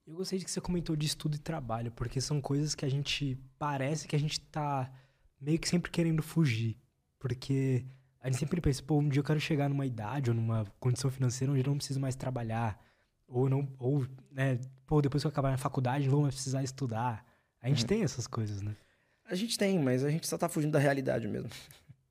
[0.07, 2.89] Eu gostei de que você comentou de estudo e trabalho, porque são coisas que a
[2.89, 4.91] gente parece que a gente tá
[5.41, 6.77] meio que sempre querendo fugir.
[7.19, 7.85] Porque
[8.21, 11.11] a gente sempre pensa, pô, um dia eu quero chegar numa idade ou numa condição
[11.11, 12.83] financeira onde eu não preciso mais trabalhar.
[13.29, 16.63] Ou não, ou, né, pô, depois que eu acabar na faculdade, não vou mais precisar
[16.63, 17.25] estudar.
[17.63, 17.89] A gente uhum.
[17.89, 18.75] tem essas coisas, né?
[19.27, 21.51] A gente tem, mas a gente só tá fugindo da realidade mesmo.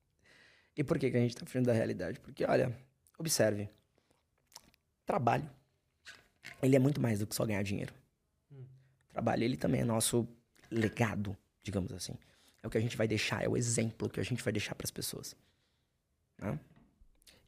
[0.78, 2.20] e por que, que a gente tá fugindo da realidade?
[2.22, 2.74] Porque, olha,
[3.18, 3.70] observe.
[5.10, 5.50] Trabalho.
[6.62, 7.92] Ele é muito mais do que só ganhar dinheiro.
[8.52, 8.64] Hum.
[9.10, 10.28] Trabalho, ele também é nosso
[10.70, 12.14] legado, digamos assim.
[12.62, 14.76] É o que a gente vai deixar, é o exemplo que a gente vai deixar
[14.76, 15.36] para as pessoas.
[16.38, 16.60] Né?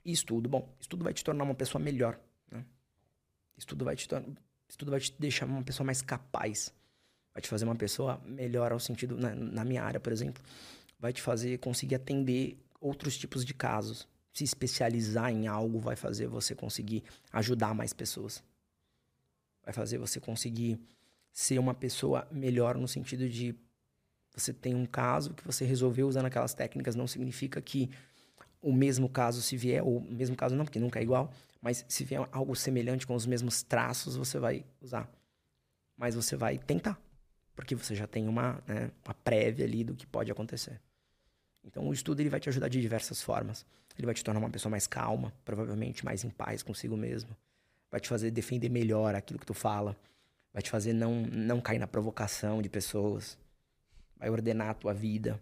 [0.03, 2.19] E estudo, bom, estudo vai te tornar uma pessoa melhor,
[2.49, 2.65] né?
[3.55, 4.35] Estudo vai te tornar,
[4.67, 6.73] estudo vai te deixar uma pessoa mais capaz,
[7.31, 10.41] vai te fazer uma pessoa melhor ao sentido na, na minha área, por exemplo,
[10.99, 14.07] vai te fazer conseguir atender outros tipos de casos.
[14.33, 17.03] Se especializar em algo vai fazer você conseguir
[17.33, 18.43] ajudar mais pessoas.
[19.63, 20.79] Vai fazer você conseguir
[21.31, 23.55] ser uma pessoa melhor no sentido de
[24.35, 27.89] você tem um caso que você resolveu usando aquelas técnicas, não significa que
[28.61, 31.31] o mesmo caso se vier, ou o mesmo caso não, porque nunca é igual,
[31.61, 35.09] mas se vier algo semelhante com os mesmos traços, você vai usar.
[35.97, 36.99] Mas você vai tentar,
[37.55, 40.79] porque você já tem uma, né, uma prévia ali do que pode acontecer.
[41.63, 43.65] Então o estudo ele vai te ajudar de diversas formas.
[44.01, 47.37] Ele vai te tornar uma pessoa mais calma, provavelmente mais em paz consigo mesmo.
[47.91, 49.95] Vai te fazer defender melhor aquilo que tu fala.
[50.51, 53.37] Vai te fazer não, não cair na provocação de pessoas.
[54.17, 55.39] Vai ordenar a tua vida.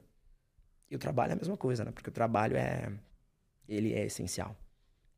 [0.91, 1.91] E o trabalho é a mesma coisa, né?
[1.91, 2.91] Porque o trabalho é
[3.65, 4.53] ele é essencial.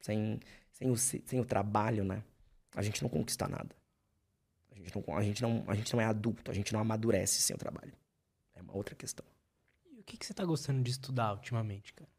[0.01, 0.39] Sem,
[0.71, 2.23] sem, o, sem o trabalho, né?
[2.75, 3.75] A gente não conquista nada.
[4.71, 7.41] A gente, não, a, gente não, a gente não é adulto, a gente não amadurece
[7.41, 7.93] sem o trabalho.
[8.53, 9.25] É uma outra questão.
[9.91, 12.10] E o que, que você tá gostando de estudar ultimamente, cara?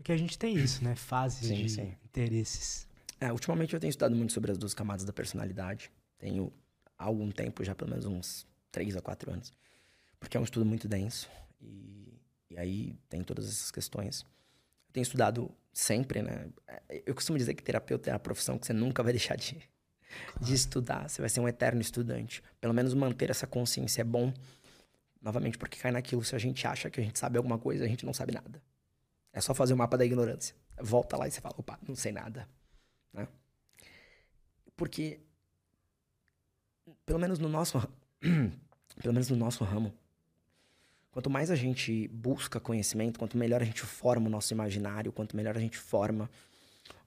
[0.00, 0.94] Porque a gente tem isso, né?
[0.94, 1.94] Fases sim, de sim.
[2.06, 2.88] interesses.
[3.20, 5.92] É, ultimamente eu tenho estudado muito sobre as duas camadas da personalidade.
[6.18, 6.50] Tenho
[6.98, 9.52] há algum tempo, já pelo menos uns 3 a 4 anos.
[10.18, 11.28] Porque é um estudo muito denso.
[11.60, 12.14] E,
[12.48, 14.24] e aí tem todas essas questões
[14.90, 16.48] eu tenho estudado sempre, né?
[17.06, 19.56] Eu costumo dizer que terapeuta é a profissão que você nunca vai deixar de,
[20.40, 21.08] de estudar.
[21.08, 22.42] Você vai ser um eterno estudante.
[22.58, 24.32] Pelo menos manter essa consciência é bom.
[25.22, 26.24] Novamente, porque cai naquilo.
[26.24, 28.60] Se a gente acha que a gente sabe alguma coisa, a gente não sabe nada.
[29.32, 30.54] É só fazer o mapa da ignorância.
[30.80, 32.48] Volta lá e você fala, opa, não sei nada.
[33.12, 33.28] Né?
[34.76, 35.20] Porque,
[37.04, 37.78] pelo menos no nosso,
[39.00, 39.94] pelo menos no nosso ramo,
[41.10, 45.36] Quanto mais a gente busca conhecimento, quanto melhor a gente forma o nosso imaginário, quanto
[45.36, 46.30] melhor a gente forma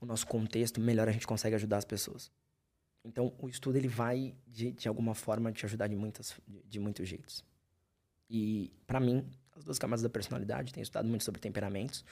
[0.02, 2.30] o nosso contexto, melhor a gente consegue ajudar as pessoas.
[3.06, 6.80] Então, o estudo ele vai de, de alguma forma te ajudar de muitas de, de
[6.80, 7.46] muitos jeitos.
[8.30, 9.26] E para mim,
[9.56, 12.04] as duas camadas da personalidade, tenho estudado muito sobre temperamentos,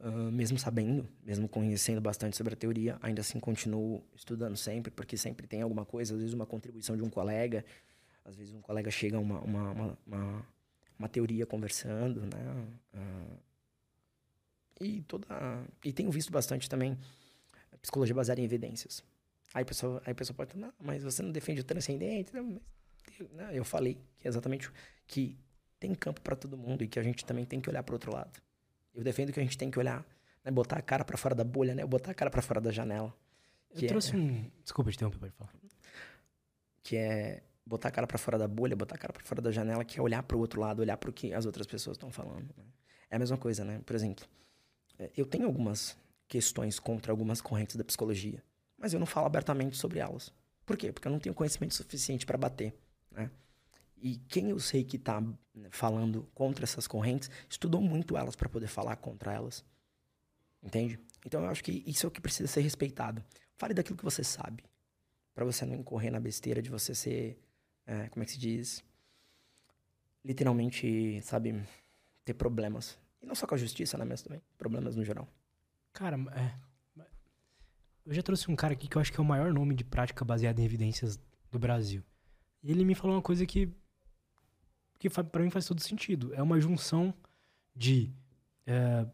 [0.00, 5.16] uh, mesmo sabendo, mesmo conhecendo bastante sobre a teoria, ainda assim continuo estudando sempre, porque
[5.16, 7.64] sempre tem alguma coisa, às vezes uma contribuição de um colega,
[8.24, 10.46] às vezes um colega chega a uma, uma, uma, uma
[11.02, 12.68] uma teoria conversando, né?
[12.94, 13.38] Uh,
[14.80, 15.26] e toda
[15.84, 16.96] e tenho visto bastante também
[17.80, 19.02] psicologia baseada em evidências.
[19.52, 22.32] Aí a pessoa, aí a pessoa pode falar, mas você não defende o transcendente?
[22.32, 24.70] Não, mas, não, eu falei que é exatamente
[25.06, 25.36] que
[25.82, 28.12] tem campo para todo mundo e que a gente também tem que olhar para outro
[28.12, 28.40] lado.
[28.94, 30.06] Eu defendo que a gente tem que olhar,
[30.44, 32.70] né, botar a cara para fora da bolha, né, botar a cara para fora da
[32.70, 33.12] janela.
[33.74, 35.50] Eu trouxe é, um, desculpa te interromper, pode falar.
[36.84, 39.50] Que é botar a cara para fora da bolha, botar a cara para fora da
[39.50, 41.96] janela, que é olhar para o outro lado, olhar para o que as outras pessoas
[41.96, 42.54] estão falando.
[42.56, 42.64] Né?
[43.10, 43.80] É a mesma coisa, né?
[43.84, 44.24] Por exemplo,
[45.00, 45.96] é, eu tenho algumas
[46.28, 48.40] questões contra algumas correntes da psicologia,
[48.78, 50.32] mas eu não falo abertamente sobre elas.
[50.64, 50.92] Por quê?
[50.92, 52.72] Porque eu não tenho conhecimento suficiente para bater,
[53.10, 53.28] né?
[54.02, 58.48] E quem eu sei que está né, falando contra essas correntes, estudou muito elas para
[58.48, 59.64] poder falar contra elas.
[60.60, 60.98] Entende?
[61.24, 63.24] Então eu acho que isso é o que precisa ser respeitado.
[63.56, 64.64] Fale daquilo que você sabe,
[65.32, 67.38] para você não incorrer na besteira de você ser
[67.86, 68.84] é, como é que se diz?
[70.24, 71.62] Literalmente, sabe,
[72.24, 72.98] ter problemas.
[73.20, 75.28] E não só com a justiça, né, mas também problemas no geral.
[75.92, 76.72] Cara, é.
[78.04, 79.84] Eu já trouxe um cara aqui que eu acho que é o maior nome de
[79.84, 81.20] prática baseada em evidências
[81.52, 82.02] do Brasil.
[82.60, 83.72] E ele me falou uma coisa que
[85.02, 86.32] que para mim faz todo sentido.
[86.32, 87.12] É uma junção
[87.74, 88.12] de,
[88.64, 89.04] é,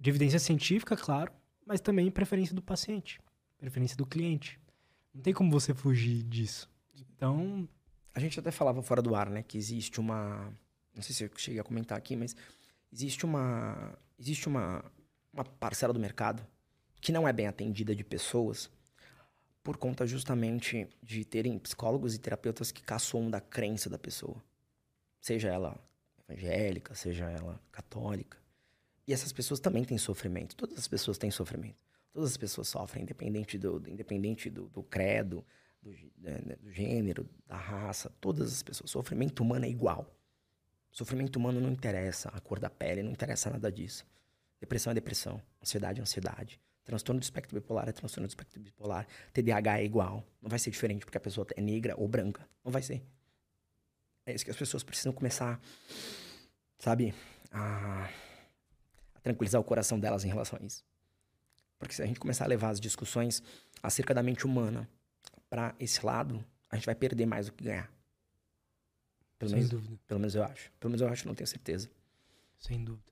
[0.00, 1.30] de evidência científica, claro,
[1.66, 3.20] mas também preferência do paciente,
[3.58, 4.58] preferência do cliente.
[5.12, 6.70] Não tem como você fugir disso.
[6.94, 7.68] Então,
[8.14, 10.50] a gente até falava fora do ar, né, que existe uma,
[10.94, 12.34] não sei se eu cheguei a comentar aqui, mas
[12.90, 14.82] existe uma, existe uma,
[15.30, 16.42] uma parcela do mercado
[17.02, 18.70] que não é bem atendida de pessoas
[19.62, 24.42] por conta justamente de terem psicólogos e terapeutas que caçam da crença da pessoa.
[25.20, 25.78] Seja ela
[26.28, 28.38] evangélica, seja ela católica.
[29.06, 30.54] E essas pessoas também têm sofrimento.
[30.54, 31.82] Todas as pessoas têm sofrimento.
[32.12, 35.44] Todas as pessoas sofrem, independente do, independente do, do credo,
[35.82, 38.90] do, né, né, do gênero, da raça, todas as pessoas.
[38.90, 40.14] Sofrimento humano é igual.
[40.90, 44.06] Sofrimento humano não interessa a cor da pele, não interessa nada disso.
[44.60, 46.60] Depressão é depressão, ansiedade é ansiedade.
[46.84, 49.06] Transtorno do espectro bipolar é transtorno do espectro bipolar.
[49.32, 50.24] TDAH é igual.
[50.40, 52.48] Não vai ser diferente porque a pessoa é negra ou branca.
[52.64, 53.02] Não vai ser.
[54.28, 55.58] É isso que as pessoas precisam começar,
[56.78, 57.14] sabe,
[57.50, 58.04] a,
[59.14, 60.84] a tranquilizar o coração delas em relação a isso.
[61.78, 63.42] Porque se a gente começar a levar as discussões
[63.82, 64.86] acerca da mente humana
[65.48, 67.90] para esse lado, a gente vai perder mais do que ganhar.
[69.38, 69.98] Pelo Sem menos, dúvida.
[70.06, 70.70] Pelo menos eu acho.
[70.78, 71.88] Pelo menos eu acho, não tenho certeza.
[72.58, 73.10] Sem dúvida.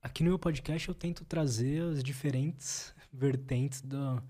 [0.00, 4.22] aqui no meu podcast eu tento trazer as diferentes vertentes do,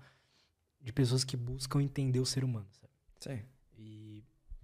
[0.81, 2.93] de pessoas que buscam entender o ser humano, sabe?
[3.19, 3.52] Sim.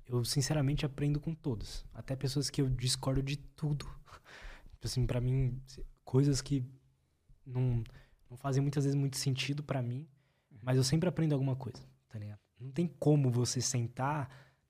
[0.09, 1.85] Eu, sinceramente, aprendo com todos.
[1.93, 3.85] Até pessoas que eu discordo de tudo.
[4.73, 5.61] Tipo assim, pra mim,
[6.03, 6.65] coisas que
[7.45, 7.83] não,
[8.27, 10.07] não fazem muitas vezes muito sentido para mim,
[10.63, 12.39] mas eu sempre aprendo alguma coisa, tá ligado?
[12.59, 14.29] Não tem como você sentar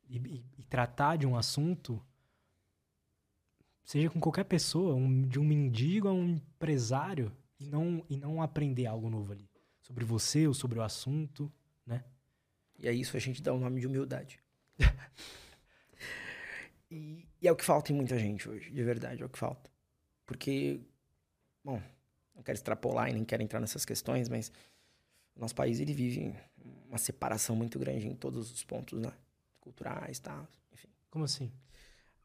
[0.10, 2.03] e, e, e tratar de um assunto,
[3.84, 8.41] seja com qualquer pessoa, um, de um mendigo a um empresário, e não, e não
[8.41, 9.49] aprender algo novo ali.
[9.82, 11.52] Sobre você ou sobre o assunto,
[11.86, 12.03] né?
[12.78, 14.40] E é isso a gente dá o nome de humildade.
[16.90, 19.40] e, e, é o que falta em muita gente hoje, de verdade, é o que
[19.40, 19.70] falta.
[20.26, 20.80] Porque,
[21.64, 21.82] bom,
[22.36, 24.52] não quero extrapolar e nem quero entrar nessas questões, mas
[25.36, 26.34] o nosso país ele vive
[26.88, 29.12] uma separação muito grande em todos os pontos, né?
[29.60, 30.48] Culturais, tá?
[30.72, 30.88] Enfim.
[31.10, 31.52] Como assim?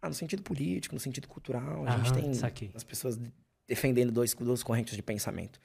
[0.01, 2.71] Ah, no sentido político, no sentido cultural, a Aham, gente tem saquei.
[2.75, 3.19] as pessoas
[3.67, 5.59] defendendo dois, duas correntes de pensamento.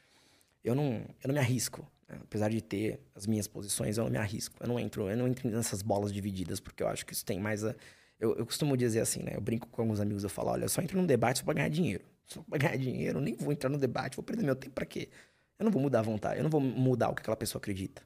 [0.64, 1.90] Eu não, eu não me arrisco?
[2.10, 4.56] Apesar de ter as minhas posições, eu não me arrisco.
[4.60, 7.40] Eu não entro, eu não entro nessas bolas divididas porque eu acho que isso tem
[7.40, 7.76] mais a
[8.20, 9.32] eu, eu costumo dizer assim, né?
[9.34, 11.54] Eu brinco com alguns amigos, eu falo, olha, eu só entro num debate só pra
[11.54, 12.04] ganhar dinheiro.
[12.26, 14.86] Só pra ganhar dinheiro, eu nem vou entrar no debate, vou perder meu tempo pra
[14.86, 15.10] quê?
[15.58, 18.04] Eu não vou mudar a vontade, eu não vou mudar o que aquela pessoa acredita.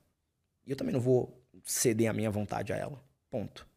[0.66, 3.04] E eu também não vou ceder a minha vontade a ela.
[3.30, 3.68] Ponto.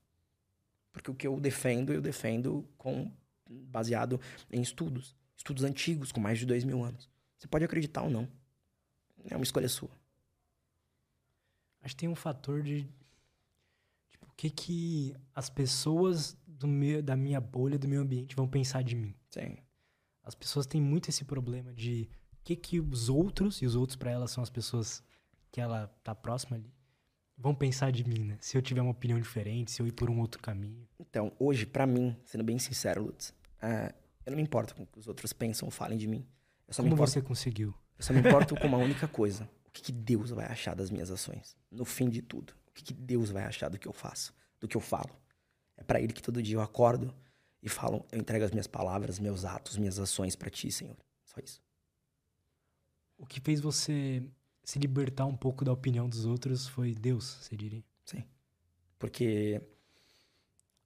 [0.93, 3.11] Porque o que eu defendo, eu defendo com
[3.49, 4.21] baseado
[4.51, 5.17] em estudos.
[5.37, 7.11] Estudos antigos, com mais de dois mil anos.
[7.37, 8.29] Você pode acreditar ou não.
[9.29, 9.91] É uma escolha sua.
[11.87, 12.85] Acho que tem um fator de
[14.37, 18.97] que, que as pessoas do meu, da minha bolha, do meu ambiente vão pensar de
[18.97, 19.15] mim.
[19.31, 19.57] Sim.
[20.25, 23.95] As pessoas têm muito esse problema de o que, que os outros, e os outros
[23.95, 25.01] para elas são as pessoas
[25.53, 26.75] que ela tá próxima ali,
[27.39, 28.37] vão pensar de mim, né?
[28.41, 30.89] Se eu tiver uma opinião diferente, se eu ir por um outro caminho.
[30.99, 33.29] Então, hoje, para mim, sendo bem sincero, Lutz,
[33.63, 33.95] uh,
[34.25, 36.27] eu não me importo com o que os outros pensam ou falem de mim.
[36.75, 37.73] Como importo, você conseguiu?
[37.97, 39.49] Eu só me importo com uma única coisa.
[39.77, 41.57] O que, que Deus vai achar das minhas ações?
[41.71, 44.77] No fim de tudo que, que Deus vai achar do que eu faço, do que
[44.77, 45.11] eu falo.
[45.77, 47.15] É para Ele que todo dia eu acordo
[47.63, 50.97] e falo, eu entrego as minhas palavras, meus atos, minhas ações para Ti, Senhor.
[51.25, 51.63] Só isso.
[53.19, 54.23] O que fez você
[54.63, 57.83] se libertar um pouco da opinião dos outros foi Deus, você diria?
[58.05, 58.25] Sim.
[58.99, 59.61] Porque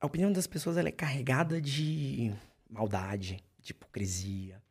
[0.01, 2.33] a opinião das pessoas ela é carregada de
[2.69, 4.63] maldade, de hipocrisia,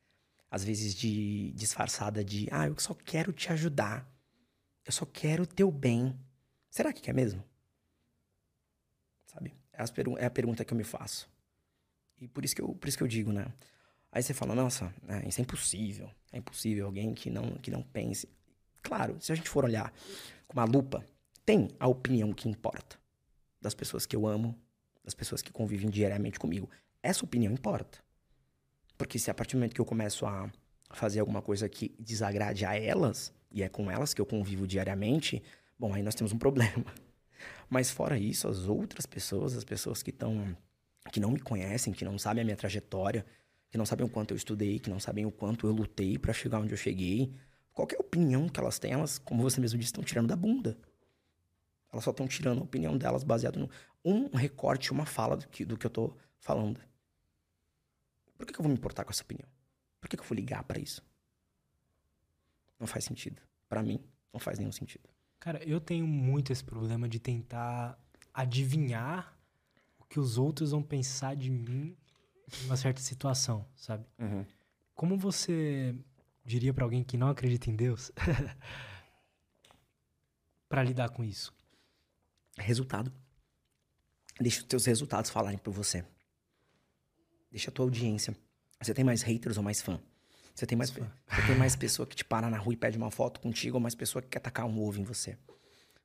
[0.50, 4.10] às vezes de disfarçada de, ah, eu só quero te ajudar.
[4.86, 6.18] Eu só quero o teu bem.
[6.70, 7.44] Será que quer mesmo?
[9.26, 9.54] Sabe?
[9.72, 9.84] É,
[10.24, 11.30] é, a pergunta que eu me faço.
[12.20, 13.46] E por isso que eu, por isso que eu digo, né?
[14.12, 16.10] Aí você fala, nossa, é, isso é impossível.
[16.32, 18.28] É impossível alguém que não, que não pense.
[18.82, 19.94] Claro, se a gente for olhar
[20.48, 21.06] com uma lupa,
[21.46, 23.00] tem a opinião que importa.
[23.62, 24.60] Das pessoas que eu amo,
[25.04, 26.70] das pessoas que convivem diariamente comigo.
[27.04, 28.00] Essa opinião importa.
[29.00, 30.48] Porque se a partir do momento que eu começo a
[30.92, 35.42] fazer alguma coisa que desagrade a elas, e é com elas que eu convivo diariamente,
[35.80, 36.86] Bom, aí nós temos um problema.
[37.70, 40.58] Mas fora isso, as outras pessoas, as pessoas que estão
[41.12, 43.26] que não me conhecem, que não sabem a minha trajetória,
[43.72, 46.34] que não sabem o quanto eu estudei, que não sabem o quanto eu lutei para
[46.34, 47.34] chegar onde eu cheguei,
[47.74, 50.78] qualquer opinião que elas têm, elas, como você mesmo disse, estão tirando da bunda.
[51.92, 53.70] Elas só estão tirando a opinião delas baseado no
[54.04, 56.80] um recorte, uma fala do que, do que eu tô falando.
[58.40, 59.48] Por que, que eu vou me importar com essa opinião?
[60.00, 61.04] Por que, que eu vou ligar para isso?
[62.80, 63.42] Não faz sentido.
[63.68, 64.02] Para mim,
[64.32, 65.10] não faz nenhum sentido.
[65.42, 68.00] Cara, eu tenho muito esse problema de tentar
[68.34, 69.38] adivinhar
[70.00, 71.98] o que os outros vão pensar de mim
[72.62, 74.06] em uma certa situação, sabe?
[74.18, 74.46] Uhum.
[74.96, 75.94] Como você
[76.46, 78.10] diria para alguém que não acredita em Deus
[80.70, 81.54] para lidar com isso?
[82.58, 83.12] Resultado.
[84.40, 86.06] Deixa os teus resultados falarem por você.
[87.52, 88.36] Deixa a tua audiência.
[88.82, 90.00] Você tem mais haters ou mais fã?
[90.54, 93.10] Você tem mais, você tem mais pessoa que te para na rua e pede uma
[93.10, 95.38] foto contigo ou mais pessoa que quer tacar um ovo em você.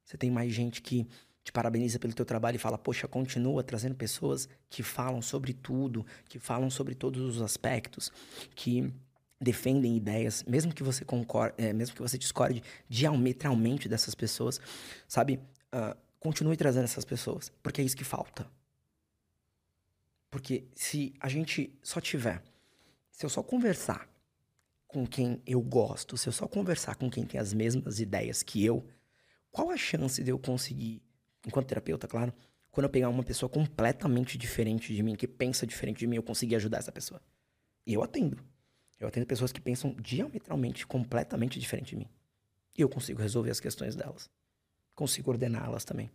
[0.04, 1.06] Você tem mais gente que
[1.42, 6.06] te parabeniza pelo teu trabalho e fala, poxa, continua trazendo pessoas que falam sobre tudo,
[6.28, 8.10] que falam sobre todos os aspectos,
[8.54, 8.92] que
[9.40, 14.60] defendem ideias, mesmo que você concorde, é, mesmo que você discorde diametralmente dessas pessoas,
[15.06, 15.38] sabe?
[15.74, 18.46] Uh, continue trazendo essas pessoas, porque é isso que falta.
[20.34, 22.42] Porque se a gente só tiver,
[23.08, 24.08] se eu só conversar
[24.88, 28.64] com quem eu gosto, se eu só conversar com quem tem as mesmas ideias que
[28.64, 28.84] eu,
[29.52, 31.00] qual a chance de eu conseguir,
[31.46, 32.34] enquanto terapeuta, claro,
[32.72, 36.22] quando eu pegar uma pessoa completamente diferente de mim, que pensa diferente de mim, eu
[36.24, 37.22] conseguir ajudar essa pessoa?
[37.86, 38.44] E eu atendo.
[38.98, 42.08] Eu atendo pessoas que pensam diametralmente, completamente diferente de mim.
[42.76, 44.28] E eu consigo resolver as questões delas.
[44.96, 46.10] Consigo ordená-las também.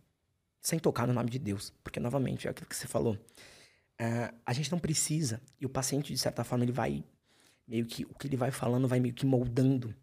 [0.60, 1.72] Sem tocar no nome de Deus.
[1.82, 3.16] Porque, novamente, é aquilo que você falou.
[4.00, 7.04] Uh, a gente não precisa, e o paciente, de certa forma, ele vai
[7.68, 9.94] meio que o que ele vai falando vai meio que moldando,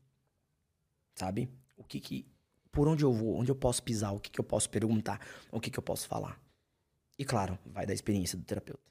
[1.16, 1.50] sabe?
[1.76, 2.26] O que que
[2.72, 5.20] por onde eu vou, onde eu posso pisar, o que que eu posso perguntar,
[5.52, 6.40] o que que eu posso falar.
[7.18, 8.86] E claro, vai da experiência do terapeuta.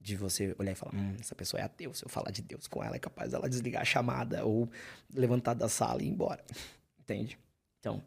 [0.00, 2.66] De você olhar e falar, hum, essa pessoa é ateu, se eu falar de Deus
[2.66, 4.68] com ela, é capaz dela desligar a chamada ou
[5.14, 6.44] levantar da sala e ir embora.
[6.98, 7.38] Entende?
[7.78, 8.02] Então,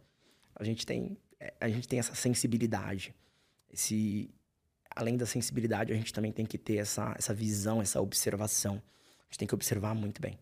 [0.56, 3.16] a gente tem, é, a gente tem essa sensibilidade.
[3.70, 4.30] Esse,
[4.96, 8.76] além da sensibilidade, a gente também tem que ter essa, essa visão, essa observação.
[8.76, 10.38] A gente tem que observar muito bem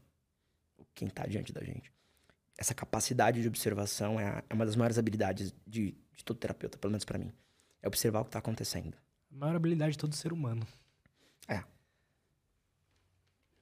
[0.96, 1.92] quem está diante da gente.
[2.58, 6.78] Essa capacidade de observação é, a, é uma das maiores habilidades de, de todo terapeuta,
[6.78, 7.32] pelo menos para mim.
[7.82, 8.98] É observar o que está acontecendo.
[9.32, 10.68] A maior habilidade de todo ser humano.
[11.48, 11.64] É.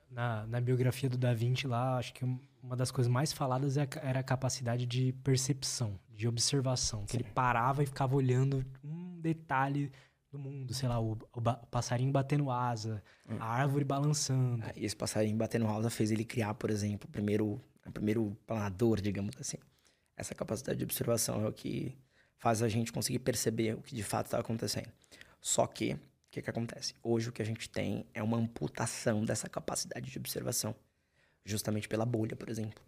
[0.09, 2.25] Na, na biografia do Da Vinci lá, acho que
[2.63, 7.05] uma das coisas mais faladas é era a capacidade de percepção, de observação.
[7.05, 9.91] Que ele parava e ficava olhando um detalhe
[10.37, 13.37] do mundo, sei lá, o, o, o passarinho batendo asa, hum.
[13.39, 14.63] a árvore balançando.
[14.65, 18.37] Ah, e esse passarinho batendo asa fez ele criar, por exemplo, o primeiro, o primeiro
[18.45, 19.57] planador, digamos assim.
[20.15, 21.97] Essa capacidade de observação é o que
[22.37, 24.91] faz a gente conseguir perceber o que de fato está acontecendo.
[25.41, 25.99] Só que, o
[26.31, 26.93] que, que acontece?
[27.03, 30.75] Hoje o que a gente tem é uma amputação dessa capacidade de observação,
[31.43, 32.83] justamente pela bolha, por exemplo.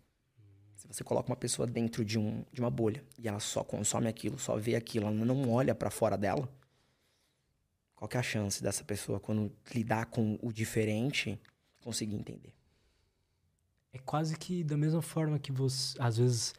[0.76, 4.08] Se você coloca uma pessoa dentro de, um, de uma bolha e ela só consome
[4.08, 6.50] aquilo, só vê aquilo, ela não olha para fora dela,
[8.00, 11.38] qual que é a chance dessa pessoa, quando lidar com o diferente,
[11.82, 12.54] conseguir entender?
[13.92, 16.56] É quase que da mesma forma que você, às vezes,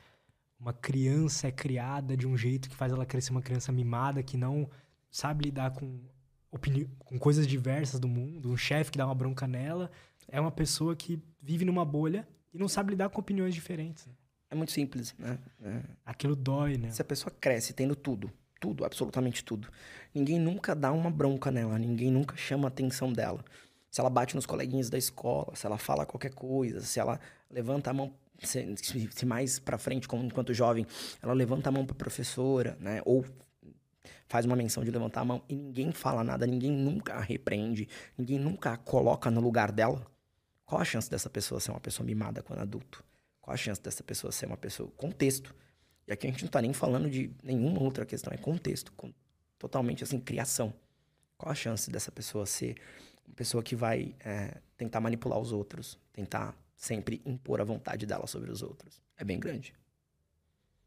[0.59, 4.37] uma criança é criada de um jeito que faz ela crescer uma criança mimada, que
[4.37, 4.69] não
[5.11, 5.99] sabe lidar com,
[6.99, 9.91] com coisas diversas do mundo, um chefe que dá uma bronca nela,
[10.29, 14.05] é uma pessoa que vive numa bolha e não sabe lidar com opiniões diferentes.
[14.05, 14.13] Né?
[14.51, 15.39] É muito simples, né?
[15.63, 15.83] É.
[16.05, 16.91] Aquilo dói, né?
[16.91, 18.31] Se a pessoa cresce tendo tudo,
[18.61, 19.69] tudo, absolutamente tudo.
[20.15, 23.43] Ninguém nunca dá uma bronca nela, ninguém nunca chama a atenção dela.
[23.91, 27.19] Se ela bate nos coleguinhas da escola, se ela fala qualquer coisa, se ela
[27.51, 28.77] levanta a mão, se,
[29.11, 30.87] se mais para frente, como enquanto jovem,
[31.21, 33.03] ela levanta a mão para professora, né?
[33.05, 33.25] Ou
[34.29, 37.89] faz uma menção de levantar a mão e ninguém fala nada, ninguém nunca a repreende,
[38.17, 40.07] ninguém nunca a coloca no lugar dela.
[40.65, 43.03] Qual a chance dessa pessoa ser uma pessoa mimada quando adulto?
[43.41, 44.89] Qual a chance dessa pessoa ser uma pessoa.
[44.97, 45.53] Contexto.
[46.11, 49.15] E aqui a gente não está nem falando de nenhuma outra questão, é contexto, com,
[49.57, 50.75] totalmente assim, criação.
[51.39, 52.83] Qual a chance dessa pessoa ser
[53.25, 58.27] uma pessoa que vai é, tentar manipular os outros, tentar sempre impor a vontade dela
[58.27, 59.01] sobre os outros?
[59.17, 59.73] É bem grande.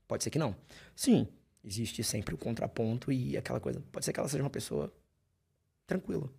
[0.09, 0.53] Pode ser que não.
[0.93, 1.25] Sim,
[1.63, 3.81] existe sempre o contraponto e aquela coisa.
[3.93, 4.93] Pode ser que ela seja uma pessoa
[5.87, 6.29] tranquila,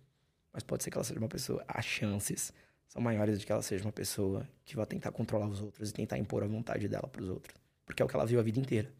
[0.53, 1.65] mas pode ser que ela seja uma pessoa.
[1.67, 2.53] As chances
[2.87, 5.93] são maiores de que ela seja uma pessoa que vai tentar controlar os outros e
[5.93, 7.64] tentar impor a vontade dela para os outros.
[7.85, 8.91] Porque é o que ela viu a vida inteira.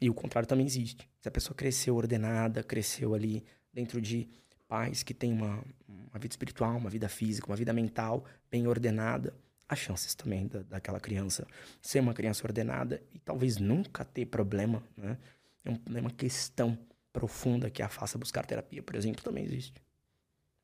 [0.00, 1.08] E o contrário também existe.
[1.20, 4.28] Se a pessoa cresceu ordenada, cresceu ali dentro de
[4.68, 9.34] pais que têm uma, uma vida espiritual, uma vida física, uma vida mental bem ordenada,
[9.68, 11.46] há chances também da, daquela criança
[11.82, 15.18] ser uma criança ordenada e talvez nunca ter problema, né?
[15.64, 16.78] É, é uma questão
[17.12, 19.82] profunda que a faça buscar terapia, por exemplo, também existe.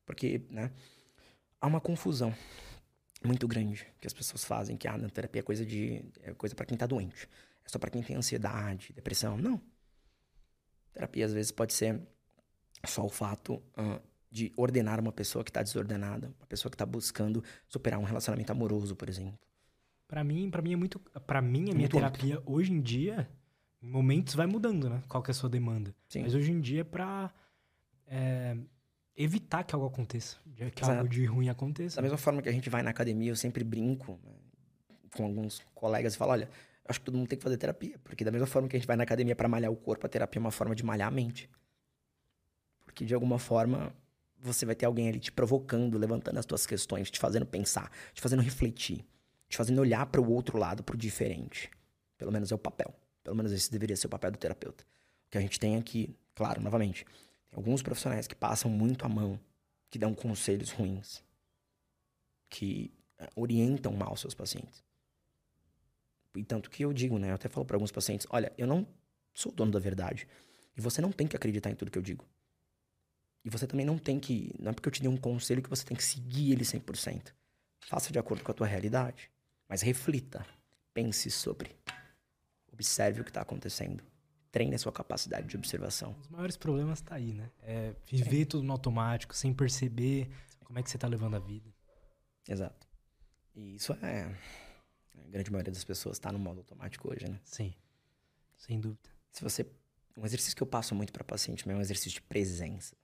[0.05, 0.71] Porque, né,
[1.59, 2.33] há uma confusão
[3.25, 6.55] muito grande que as pessoas fazem, que a ah, terapia é coisa de é coisa
[6.55, 7.27] para quem tá doente.
[7.65, 9.37] É só para quem tem ansiedade, depressão.
[9.37, 9.61] Não.
[10.93, 12.01] Terapia às vezes pode ser
[12.85, 16.85] só o fato uh, de ordenar uma pessoa que está desordenada, uma pessoa que está
[16.85, 19.39] buscando superar um relacionamento amoroso, por exemplo.
[20.07, 23.27] Para mim, para mim é muito, para mim a minha terapia hoje em dia,
[23.81, 25.01] em momentos vai mudando, né?
[25.07, 25.95] Qual que é a sua demanda?
[26.07, 26.21] Sim.
[26.21, 27.33] Mas hoje em dia é para
[28.07, 28.55] é,
[29.15, 30.91] evitar que algo aconteça, que Exato.
[30.91, 31.95] algo de ruim aconteça.
[31.95, 34.33] Da mesma forma que a gente vai na academia, eu sempre brinco né,
[35.15, 36.49] com alguns colegas e falo, olha,
[36.87, 38.87] acho que todo mundo tem que fazer terapia, porque da mesma forma que a gente
[38.87, 41.11] vai na academia para malhar o corpo, a terapia é uma forma de malhar a
[41.11, 41.49] mente.
[42.83, 43.93] Porque de alguma forma
[44.37, 48.21] você vai ter alguém ali te provocando, levantando as tuas questões, te fazendo pensar, te
[48.21, 49.05] fazendo refletir,
[49.49, 51.69] te fazendo olhar para o outro lado, para o diferente.
[52.17, 52.93] Pelo menos é o papel.
[53.23, 54.83] Pelo menos esse deveria ser o papel do terapeuta.
[55.27, 57.05] O que a gente tem aqui, claro, novamente,
[57.55, 59.39] alguns profissionais que passam muito a mão,
[59.89, 61.23] que dão conselhos ruins,
[62.49, 64.83] que uh, orientam mal seus pacientes.
[66.35, 67.31] E tanto que eu digo, né?
[67.31, 68.85] Eu até falo para alguns pacientes: olha, eu não
[69.33, 70.27] sou dono da verdade.
[70.75, 72.27] E você não tem que acreditar em tudo que eu digo.
[73.45, 74.53] E você também não tem que.
[74.59, 77.33] Não é porque eu te dei um conselho que você tem que seguir ele 100%.
[77.79, 79.31] Faça de acordo com a tua realidade.
[79.69, 80.45] Mas reflita.
[80.93, 81.73] Pense sobre.
[82.73, 84.03] Observe o que está acontecendo
[84.55, 86.15] treine a sua capacidade de observação.
[86.21, 87.51] Os maiores problemas tá aí, né?
[87.61, 88.45] É viver Sim.
[88.45, 90.57] tudo no automático, sem perceber Sim.
[90.63, 91.69] como é que você tá levando a vida.
[92.47, 92.87] Exato.
[93.53, 94.33] E isso é.
[95.13, 97.37] A grande maioria das pessoas está no modo automático hoje, né?
[97.43, 97.73] Sim.
[98.55, 99.09] Sem dúvida.
[99.29, 99.65] Se você.
[100.15, 102.95] Um exercício que eu passo muito para paciente é um exercício de presença.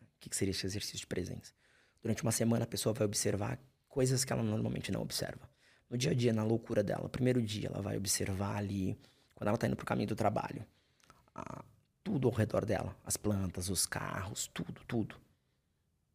[0.00, 1.52] O que, que seria esse exercício de presença?
[2.00, 5.50] Durante uma semana a pessoa vai observar coisas que ela normalmente não observa.
[5.90, 8.98] No dia a dia, na loucura dela, primeiro dia, ela vai observar ali,
[9.34, 10.66] quando ela está indo para o caminho do trabalho,
[11.34, 11.64] a,
[12.02, 15.16] tudo ao redor dela, as plantas, os carros, tudo, tudo.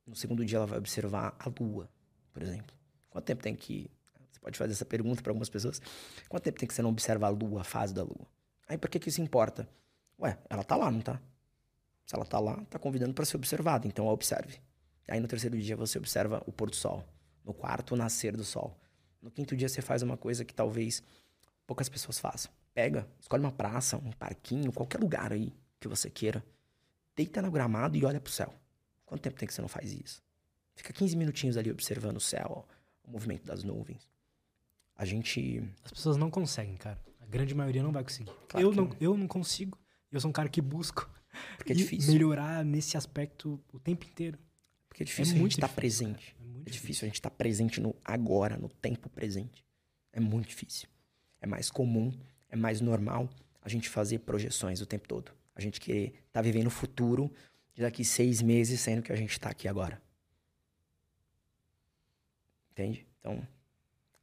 [0.05, 1.89] No segundo dia, ela vai observar a lua,
[2.31, 2.75] por exemplo.
[3.09, 3.89] Quanto tempo tem que.
[4.31, 5.81] Você pode fazer essa pergunta para algumas pessoas.
[6.27, 8.27] Quanto tempo tem que você não observar a lua, a fase da lua?
[8.67, 9.67] Aí por que, que isso importa?
[10.19, 11.19] Ué, ela tá lá, não tá?
[12.05, 14.59] Se ela tá lá, tá convidando para ser observada, então a observe.
[15.07, 17.03] Aí no terceiro dia você observa o pôr do sol.
[17.43, 18.77] No quarto, o nascer do sol.
[19.21, 21.03] No quinto dia você faz uma coisa que talvez
[21.65, 22.51] poucas pessoas façam.
[22.79, 26.41] Pega, escolhe uma praça, um parquinho, qualquer lugar aí que você queira.
[27.13, 28.53] Deita no gramado e olha pro céu.
[29.05, 30.23] Quanto tempo tem que você não faz isso?
[30.77, 32.65] Fica 15 minutinhos ali observando o céu,
[33.03, 34.09] o movimento das nuvens.
[34.95, 35.61] A gente.
[35.83, 36.97] As pessoas não conseguem, cara.
[37.19, 38.31] A grande maioria não vai conseguir.
[38.47, 39.77] Claro eu, não, não, eu não consigo.
[40.09, 41.09] Eu sou um cara que busco
[41.57, 42.13] Porque é difícil.
[42.13, 44.39] melhorar nesse aspecto o tempo inteiro.
[44.87, 46.33] Porque é difícil é a gente estar tá presente.
[46.65, 49.65] É, é difícil a gente estar tá presente no agora, no tempo presente.
[50.13, 50.87] É muito difícil.
[51.41, 52.13] É mais comum,
[52.49, 53.29] é mais normal
[53.61, 55.31] a gente fazer projeções o tempo todo.
[55.55, 57.31] A gente querer estar tá vivendo o futuro
[57.73, 60.01] de daqui seis meses, sendo que a gente está aqui agora.
[62.71, 63.05] Entende?
[63.19, 63.45] Então,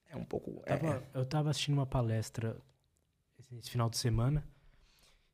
[0.08, 0.50] é um pouco.
[0.50, 1.18] Eu tava, é...
[1.18, 2.56] eu tava assistindo uma palestra
[3.38, 4.44] esse final de semana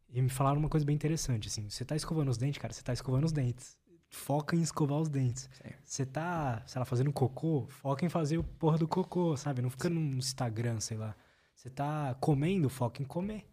[0.09, 1.69] e me falaram uma coisa bem interessante, assim.
[1.69, 3.79] Você tá escovando os dentes, cara, você tá escovando os dentes.
[4.11, 5.49] Foca em escovar os dentes.
[5.83, 9.63] Você tá, sei lá, fazendo cocô, foca em fazer o porra do cocô, sabe?
[9.63, 9.95] Não fica Sim.
[9.95, 11.17] no Instagram, sei lá.
[11.63, 13.47] Você tá comendo, foca em comer.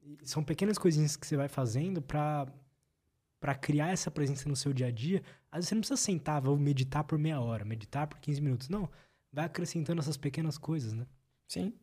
[0.00, 2.46] E são pequenas coisinhas que você vai fazendo pra,
[3.40, 5.20] pra criar essa presença no seu dia a dia.
[5.50, 8.68] Às vezes você não precisa sentar, vou meditar por meia hora, meditar por 15 minutos.
[8.68, 8.88] Não.
[9.32, 11.04] Vai acrescentando essas pequenas coisas, né?
[11.48, 11.74] Sim.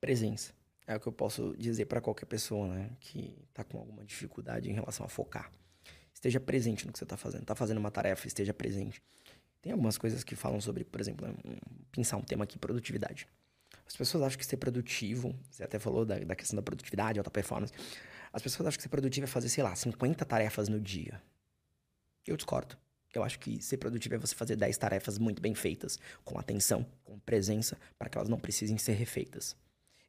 [0.00, 0.52] Presença
[0.88, 4.68] é o que eu posso dizer para qualquer pessoa, né, que está com alguma dificuldade
[4.68, 5.52] em relação a focar.
[6.12, 7.42] Esteja presente no que você está fazendo.
[7.42, 9.00] Está fazendo uma tarefa, esteja presente.
[9.62, 11.56] Tem algumas coisas que falam sobre, por exemplo, um,
[11.92, 13.28] pensar um tema aqui, produtividade.
[13.90, 17.30] As pessoas acham que ser produtivo, você até falou da, da questão da produtividade, alta
[17.30, 17.72] performance.
[18.32, 21.20] As pessoas acham que ser produtivo é fazer, sei lá, 50 tarefas no dia.
[22.24, 22.78] Eu discordo.
[23.12, 26.86] Eu acho que ser produtivo é você fazer 10 tarefas muito bem feitas, com atenção,
[27.02, 29.56] com presença, para que elas não precisem ser refeitas.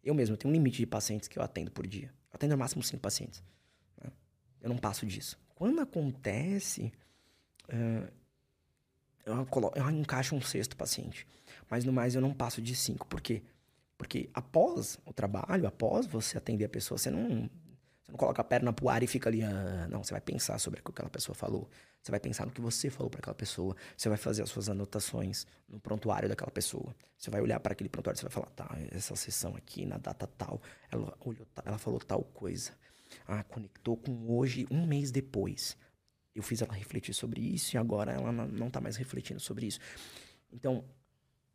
[0.03, 2.13] Eu mesmo tenho um limite de pacientes que eu atendo por dia.
[2.29, 3.43] Eu atendo no máximo cinco pacientes.
[3.99, 4.11] Né?
[4.61, 5.39] Eu não passo disso.
[5.55, 6.93] Quando acontece,
[7.67, 8.07] uh,
[9.25, 11.25] eu, coloco, eu encaixo um sexto paciente.
[11.67, 13.07] Mas no mais eu não passo de cinco.
[13.07, 13.41] Por quê?
[14.01, 17.47] Porque após o trabalho, após você atender a pessoa, você não,
[18.01, 19.43] você não coloca a perna pro ar e fica ali.
[19.43, 21.69] Ah, não, você vai pensar sobre o que aquela pessoa falou.
[22.01, 23.75] Você vai pensar no que você falou para aquela pessoa.
[23.95, 26.95] Você vai fazer as suas anotações no prontuário daquela pessoa.
[27.15, 30.25] Você vai olhar para aquele prontuário e vai falar: tá, essa sessão aqui, na data
[30.25, 30.59] tal,
[30.91, 32.71] ela, olhou, ela falou tal coisa.
[33.27, 35.77] Ah, conectou com hoje, um mês depois.
[36.33, 39.79] Eu fiz ela refletir sobre isso e agora ela não está mais refletindo sobre isso.
[40.51, 40.83] Então,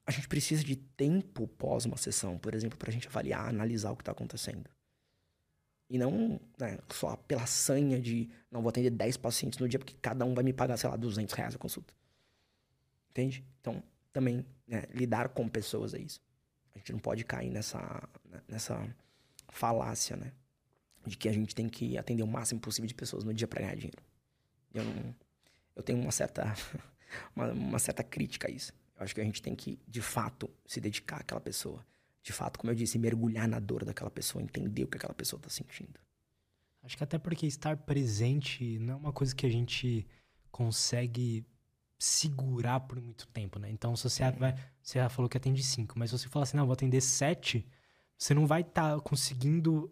[0.07, 3.91] a gente precisa de tempo pós uma sessão, por exemplo, para a gente avaliar, analisar
[3.91, 4.71] o que está acontecendo.
[5.91, 9.95] E não né, só pela sanha de não vou atender 10 pacientes no dia, porque
[10.01, 11.93] cada um vai me pagar, sei lá, 200 reais a consulta.
[13.11, 13.45] Entende?
[13.61, 16.21] Então, também, né, lidar com pessoas é isso.
[16.75, 18.95] A gente não pode cair nessa, né, nessa
[19.49, 20.33] falácia, né?
[21.05, 23.61] De que a gente tem que atender o máximo possível de pessoas no dia para
[23.61, 24.03] ganhar dinheiro.
[24.75, 25.15] Eu, não,
[25.75, 26.55] eu tenho uma certa,
[27.35, 28.73] uma, uma certa crítica a isso.
[28.97, 31.85] Eu acho que a gente tem que, de fato, se dedicar àquela pessoa
[32.27, 35.39] de fato, como eu disse, mergulhar na dor daquela pessoa, entender o que aquela pessoa
[35.39, 36.01] está sentindo.
[36.83, 40.05] Acho que até porque estar presente não é uma coisa que a gente
[40.51, 41.47] consegue
[41.97, 43.71] segurar por muito tempo, né?
[43.71, 44.33] Então, se você é.
[44.33, 44.57] vai.
[44.83, 47.65] Você já falou que atende cinco, mas se você falar assim, não, vou atender sete,
[48.19, 49.89] você não vai estar tá conseguindo.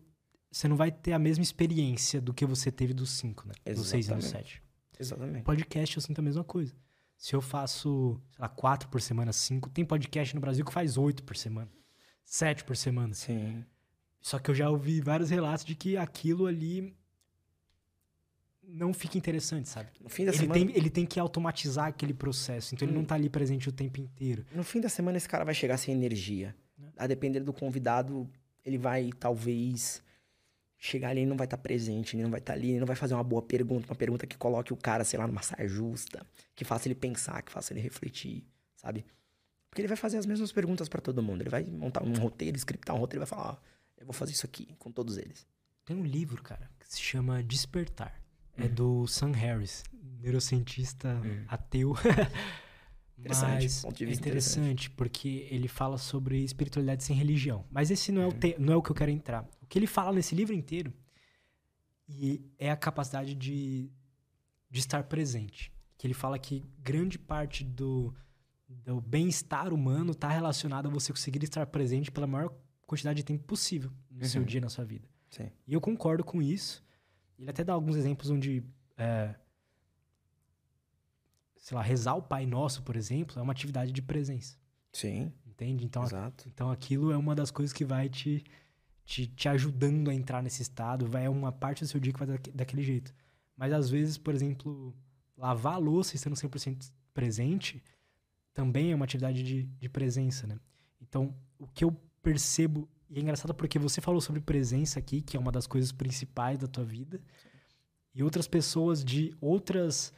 [0.50, 3.54] Você não vai ter a mesma experiência do que você teve dos cinco, né?
[3.64, 3.76] Exatamente.
[3.76, 4.62] Dos seis e dos sete.
[4.98, 5.44] Exatamente.
[5.44, 6.74] Podcast eu sinto a mesma coisa.
[7.24, 10.98] Se eu faço, sei lá, quatro por semana, cinco, tem podcast no Brasil que faz
[10.98, 11.70] oito por semana
[12.24, 13.14] sete por semana.
[13.14, 13.64] Sim.
[14.20, 16.96] Só que eu já ouvi vários relatos de que aquilo ali
[18.62, 19.90] não fica interessante, sabe?
[20.00, 20.66] No fim da ele, semana...
[20.66, 22.90] tem, ele tem que automatizar aquele processo, então hum.
[22.90, 24.44] ele não tá ali presente o tempo inteiro.
[24.52, 26.56] No fim da semana, esse cara vai chegar sem energia.
[26.78, 27.04] É.
[27.04, 28.28] A depender do convidado,
[28.64, 30.02] ele vai talvez
[30.84, 32.80] chegar ali e não vai estar tá presente, ele não vai estar tá ali, ele
[32.80, 35.40] não vai fazer uma boa pergunta, uma pergunta que coloque o cara, sei lá, numa
[35.40, 38.44] saia justa, que faça ele pensar, que faça ele refletir,
[38.76, 39.06] sabe?
[39.70, 41.40] Porque ele vai fazer as mesmas perguntas para todo mundo.
[41.40, 43.56] Ele vai montar um roteiro, scriptar um roteiro vai falar: Ó,
[43.96, 45.46] eu vou fazer isso aqui com todos eles.
[45.86, 48.22] Tem um livro, cara, que se chama Despertar.
[48.56, 49.82] É do Sam Harris,
[50.20, 51.44] neurocientista uhum.
[51.48, 51.94] ateu.
[53.18, 57.64] interessante, Mas é interessante, interessante, porque ele fala sobre espiritualidade sem religião.
[57.70, 59.48] Mas esse não é, o te, não é o que eu quero entrar.
[59.62, 60.92] O que ele fala nesse livro inteiro
[62.08, 63.90] e é a capacidade de,
[64.70, 65.72] de estar presente.
[65.96, 68.14] Que ele fala que grande parte do,
[68.68, 72.52] do bem-estar humano está relacionado a você conseguir estar presente pela maior
[72.86, 74.28] quantidade de tempo possível no Uhum.
[74.28, 75.08] seu dia, na sua vida.
[75.30, 75.50] Sim.
[75.66, 76.84] E eu concordo com isso.
[77.38, 78.62] Ele até dá alguns exemplos onde,
[78.96, 79.34] é,
[81.64, 84.54] sei lá, rezar o Pai Nosso, por exemplo, é uma atividade de presença,
[84.92, 85.82] Sim, entende?
[85.86, 86.46] Então, exato.
[86.46, 88.44] então aquilo é uma das coisas que vai te,
[89.02, 92.18] te, te ajudando a entrar nesse estado, vai é uma parte do seu dia que
[92.18, 93.14] vai daque- daquele jeito.
[93.56, 94.94] Mas às vezes, por exemplo,
[95.38, 97.82] lavar a louça e estando 100% presente
[98.52, 100.60] também é uma atividade de, de presença, né?
[101.00, 101.92] Então, o que eu
[102.22, 105.92] percebo, e é engraçado porque você falou sobre presença aqui, que é uma das coisas
[105.92, 107.22] principais da tua vida,
[108.14, 110.12] e outras pessoas de outras,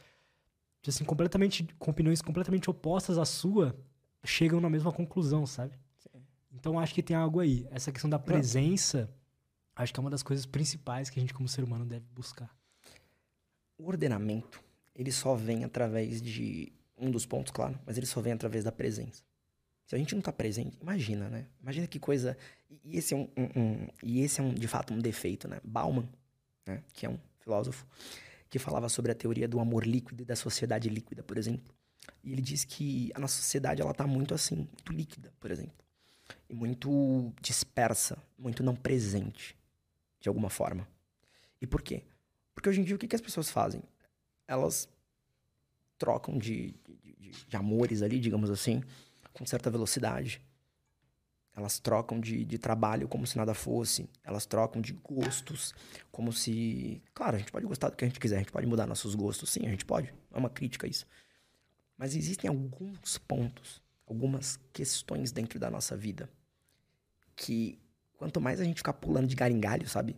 [0.89, 3.75] assim, completamente, com opiniões completamente opostas à sua,
[4.23, 5.73] chegam na mesma conclusão, sabe?
[5.97, 6.21] Sim.
[6.51, 7.67] Então, acho que tem algo aí.
[7.71, 9.09] Essa questão da presença,
[9.75, 12.49] acho que é uma das coisas principais que a gente, como ser humano, deve buscar.
[13.77, 14.61] O ordenamento,
[14.95, 18.71] ele só vem através de um dos pontos, claro, mas ele só vem através da
[18.71, 19.23] presença.
[19.85, 21.45] Se a gente não tá presente, imagina, né?
[21.61, 22.35] Imagina que coisa.
[22.69, 25.47] E e esse é um, um- um- e esse é um, de fato um defeito,
[25.47, 25.59] né?
[25.63, 26.09] Bauman,
[26.65, 26.83] né?
[26.91, 27.85] que é um filósofo,
[28.49, 31.73] que falava sobre a teoria do amor líquido e da sociedade líquida, por exemplo.
[32.23, 35.75] E ele diz que a nossa sociedade ela tá muito assim, muito líquida, por exemplo,
[36.49, 39.55] e muito dispersa, muito não presente,
[40.19, 40.87] de alguma forma.
[41.61, 42.03] E por quê?
[42.53, 43.81] Porque hoje em dia o que, que as pessoas fazem?
[44.47, 44.87] Elas
[45.97, 48.81] trocam de, de, de- de amores ali, digamos assim,
[49.33, 50.41] com certa velocidade.
[51.57, 54.07] Elas trocam de, de trabalho como se nada fosse.
[54.23, 55.73] Elas trocam de gostos
[56.11, 57.01] como se.
[57.15, 59.15] Claro, a gente pode gostar do que a gente quiser, a gente pode mudar nossos
[59.15, 60.13] gostos, sim, a gente pode.
[60.31, 61.07] É uma crítica isso.
[61.97, 66.29] Mas existem alguns pontos, algumas questões dentro da nossa vida
[67.35, 67.79] que
[68.17, 70.15] quanto mais a gente ficar pulando de galho galho, sabe?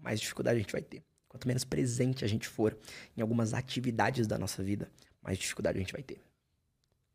[0.00, 1.04] Mais dificuldade a gente vai ter.
[1.28, 2.76] Quanto menos presente a gente for
[3.16, 4.90] em algumas atividades da nossa vida,
[5.22, 6.20] mais dificuldade a gente vai ter.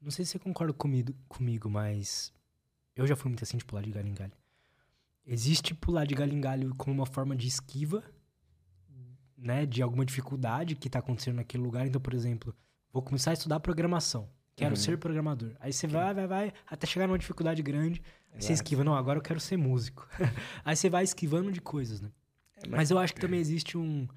[0.02, 2.31] Não sei se você concorda comigo, comigo, mas
[2.98, 4.34] eu já fui muito assim de pular de galho em galho.
[5.26, 8.03] Existe pular de galho em galho como uma forma de esquiva,
[9.38, 11.86] né, de alguma dificuldade que tá acontecendo naquele lugar.
[11.86, 12.56] Então, por exemplo,
[12.91, 14.30] vou começar a estudar programação.
[14.56, 14.76] Quero Uhum.
[14.82, 15.52] ser programador.
[15.60, 18.02] Aí você vai, vai, vai, até chegar numa dificuldade grande.
[18.32, 18.53] Aí você Exato.
[18.65, 20.07] esquiva, não, agora eu quero ser músico.
[20.65, 22.10] aí você vai esquivando de coisas, né?
[22.56, 24.07] É, Mas eu acho que também existe um.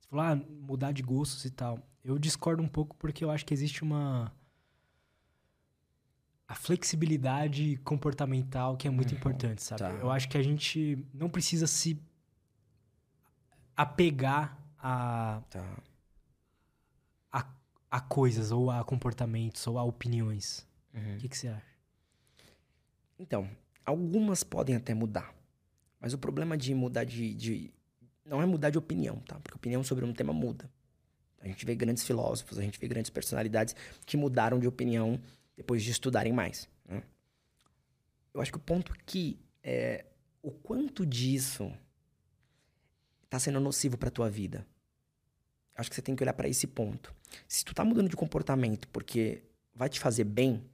[0.00, 1.78] Você falou, ah, mudar de gostos e tal.
[2.02, 4.32] Eu discordo um pouco porque eu acho que existe uma.
[6.54, 9.80] A flexibilidade comportamental que é muito Uhum, importante, sabe?
[9.80, 9.90] tá.
[9.90, 12.00] Eu acho que a gente não precisa se
[13.76, 15.76] apegar a, Tá.
[17.32, 17.44] a,
[17.90, 20.64] a coisas, ou a comportamentos, ou a opiniões.
[20.94, 21.16] Uhum.
[21.16, 21.66] O que, que você acha?
[23.18, 23.50] Então,
[23.84, 25.34] algumas podem até mudar.
[26.00, 27.74] Mas o problema de mudar de, de-
[28.24, 29.40] Não é mudar de opinião, tá?
[29.40, 30.70] Porque opinião sobre um tema muda.
[31.40, 33.74] A gente vê grandes filósofos, a gente vê grandes personalidades
[34.06, 35.20] que mudaram de opinião
[35.56, 36.68] depois de estudarem mais.
[36.84, 37.02] né?
[38.32, 40.06] Eu acho que o ponto aqui é
[40.42, 41.72] o quanto disso
[43.30, 44.66] tá sendo nocivo pra tua vida.
[45.74, 47.14] Acho que você tem que olhar pra esse ponto.
[47.48, 49.42] Se tu tá mudando de comportamento porque
[49.74, 50.64] vai te fazer bem,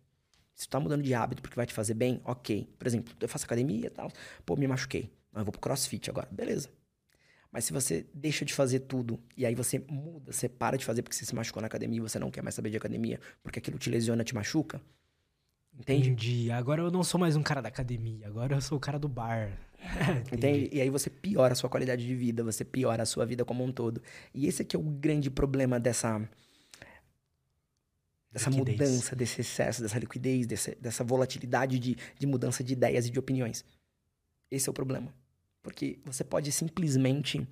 [0.54, 2.68] se tu tá mudando de hábito porque vai te fazer bem, ok.
[2.78, 4.10] Por exemplo, eu faço academia e tal,
[4.44, 5.10] pô, me machuquei.
[5.32, 6.68] Eu vou pro crossfit agora, beleza.
[7.52, 11.02] Mas se você deixa de fazer tudo e aí você muda, você para de fazer
[11.02, 13.58] porque você se machucou na academia e você não quer mais saber de academia porque
[13.58, 14.80] aquilo te lesiona, te machuca,
[15.78, 16.14] entende?
[16.14, 16.50] Entendi.
[16.50, 19.08] Agora eu não sou mais um cara da academia, agora eu sou o cara do
[19.08, 19.58] bar.
[20.32, 20.32] Entendi.
[20.32, 20.70] Entende?
[20.72, 23.64] E aí você piora a sua qualidade de vida, você piora a sua vida como
[23.64, 24.02] um todo.
[24.34, 26.28] E esse aqui é o grande problema dessa
[28.30, 28.80] dessa Liquidez.
[28.80, 33.18] mudança, desse excesso, dessa liquidez, desse- dessa volatilidade de, de mudança de ideias e de
[33.18, 33.64] opiniões.
[34.50, 35.12] Esse é o problema.
[35.62, 37.46] Porque você pode simplesmente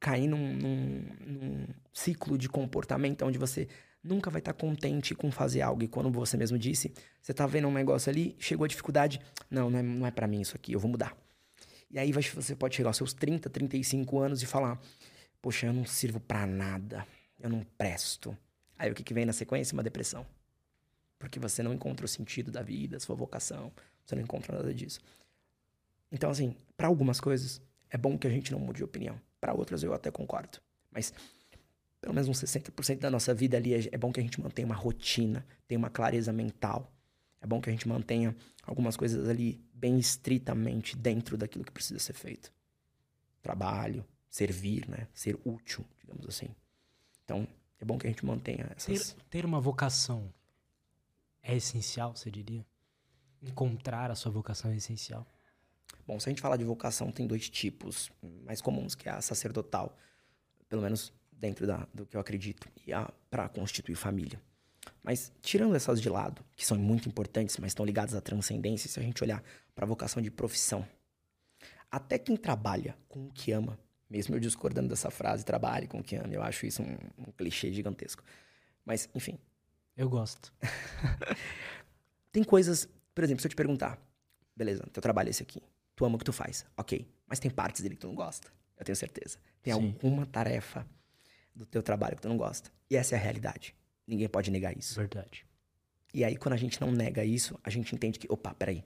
[0.00, 3.68] cair num, num- num ciclo de comportamento onde você
[4.02, 5.82] nunca vai estar contente com fazer algo.
[5.82, 9.20] E quando você mesmo disse, você tá vendo um negócio ali, chegou a dificuldade,
[9.50, 11.16] não, não é, não é para mim isso aqui, eu vou mudar.
[11.90, 14.80] E aí você pode chegar aos seus 30, 35 anos e falar:
[15.40, 17.06] Poxa, eu não sirvo pra nada,
[17.38, 18.36] eu não presto.
[18.78, 19.74] Aí o que, que vem na sequência?
[19.74, 20.26] Uma depressão.
[21.18, 23.70] Porque você não encontra o sentido da vida, sua vocação,
[24.04, 25.00] você não encontra nada disso.
[26.12, 27.60] Então, assim, pra algumas coisas,
[27.90, 29.18] é bom que a gente não mude de opinião.
[29.40, 30.60] Pra outras, eu até concordo.
[30.90, 31.12] Mas
[32.02, 34.74] pelo menos uns 60% da nossa vida ali é, bom que a gente mantenha uma
[34.74, 36.92] rotina, tenha uma clareza mental.
[37.40, 42.00] É bom que a gente mantenha algumas coisas ali bem estritamente dentro daquilo que precisa
[42.00, 42.52] ser feito.
[43.40, 45.06] Trabalho, servir, né?
[45.14, 46.48] Ser útil, digamos assim.
[47.24, 47.46] Então,
[47.80, 49.16] é bom que a gente mantenha Ter, essas...
[49.30, 50.32] ter uma vocação
[51.40, 52.64] é essencial, você diria?
[53.40, 55.26] Encontrar a sua vocação é essencial.
[56.06, 58.10] Bom, se a gente falar de vocação, tem dois tipos
[58.44, 59.96] mais comuns, que é a sacerdotal,
[60.68, 64.40] pelo menos dentro da, do que eu acredito, e a para constituir família.
[65.02, 68.98] Mas tirando essas de lado, que são muito importantes, mas estão ligadas à transcendência, se
[68.98, 69.42] a gente olhar
[69.74, 70.86] para a vocação de profissão,
[71.90, 76.02] até quem trabalha com o que ama, mesmo eu discordando dessa frase, trabalhe com o
[76.02, 78.22] que ama, eu acho isso um, um clichê gigantesco.
[78.84, 79.38] Mas, enfim.
[79.96, 80.52] Eu gosto.
[82.32, 84.00] tem coisas, por exemplo, se eu te perguntar,
[84.56, 85.62] beleza, teu trabalho é esse aqui,
[85.94, 88.48] tu ama o que tu faz, ok, mas tem partes dele que tu não gosta,
[88.78, 89.38] eu tenho certeza.
[89.62, 89.80] Tem Sim.
[89.80, 90.86] alguma tarefa
[91.54, 92.70] do teu trabalho que tu não gosta.
[92.90, 93.74] E essa é a realidade.
[94.06, 94.96] Ninguém pode negar isso.
[94.96, 95.46] Verdade.
[96.12, 98.84] E aí, quando a gente não nega isso, a gente entende que, opa, peraí.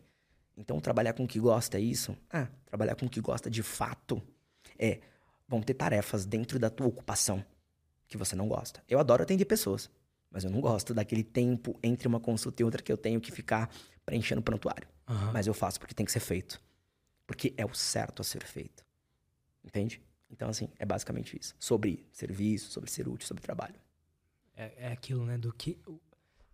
[0.56, 2.16] Então, trabalhar com o que gosta é isso?
[2.30, 4.22] Ah, trabalhar com o que gosta de fato
[4.78, 5.00] é.
[5.48, 7.44] Vão ter tarefas dentro da tua ocupação
[8.08, 8.82] que você não gosta.
[8.88, 9.88] Eu adoro atender pessoas,
[10.28, 13.30] mas eu não gosto daquele tempo entre uma consulta e outra que eu tenho que
[13.30, 13.70] ficar
[14.04, 14.88] preenchendo prontuário.
[15.08, 15.32] Uhum.
[15.32, 16.60] Mas eu faço porque tem que ser feito.
[17.26, 18.84] Porque é o certo a ser feito.
[19.64, 20.00] Entende?
[20.30, 21.54] Então, assim, é basicamente isso.
[21.58, 23.74] Sobre serviço, sobre ser útil, sobre trabalho.
[24.54, 25.36] É, é aquilo, né?
[25.36, 25.78] Do que.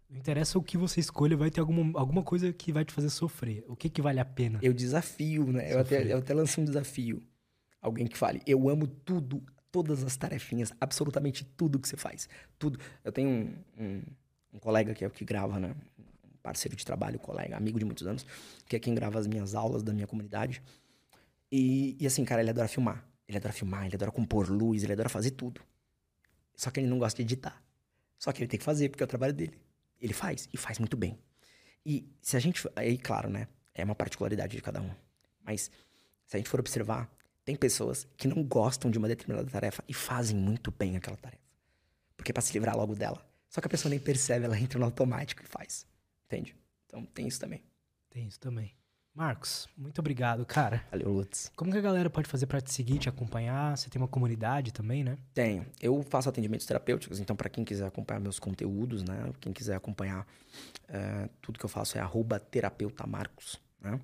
[0.08, 3.08] Não interessa o que você escolha, vai ter alguma, alguma coisa que vai te fazer
[3.08, 3.64] sofrer.
[3.66, 4.58] O que, que vale a pena?
[4.62, 5.72] Eu desafio, né?
[5.72, 7.22] Eu até, eu até lancei um desafio.
[7.80, 9.42] Alguém que fale, eu amo tudo,
[9.72, 12.28] todas as tarefinhas, absolutamente tudo que você faz.
[12.58, 12.78] Tudo.
[13.02, 14.02] Eu tenho um, um,
[14.52, 15.74] um colega que é o que grava, né?
[16.42, 18.26] Parceiro de trabalho, colega, amigo de muitos anos,
[18.66, 20.62] que é quem grava as minhas aulas da minha comunidade.
[21.50, 23.06] E, e assim, cara, ele adora filmar.
[23.28, 25.60] Ele adora filmar, ele adora compor luz, ele adora fazer tudo.
[26.56, 27.62] Só que ele não gosta de editar.
[28.18, 29.58] Só que ele tem que fazer, porque é o trabalho dele.
[30.00, 31.18] Ele faz, e faz muito bem.
[31.84, 32.68] E se a gente.
[32.74, 33.48] Aí, claro, né?
[33.74, 34.90] É uma particularidade de cada um.
[35.44, 35.70] Mas
[36.26, 37.10] se a gente for observar,
[37.44, 41.42] tem pessoas que não gostam de uma determinada tarefa e fazem muito bem aquela tarefa.
[42.16, 43.24] Porque é pra se livrar logo dela.
[43.48, 45.86] Só que a pessoa nem percebe, ela entra no automático e faz.
[46.32, 46.56] Entende?
[46.86, 47.62] Então tem isso também.
[48.08, 48.72] Tem isso também.
[49.14, 50.82] Marcos, muito obrigado, cara.
[50.90, 51.52] Valeu, Lutz.
[51.54, 53.76] Como que a galera pode fazer para te seguir, te acompanhar?
[53.76, 55.18] Você tem uma comunidade também, né?
[55.34, 55.66] Tenho.
[55.78, 59.30] Eu faço atendimentos terapêuticos, então para quem quiser acompanhar meus conteúdos, né?
[59.38, 60.26] Quem quiser acompanhar
[60.88, 64.00] uh, tudo que eu faço é arroba terapeutamarcos, né?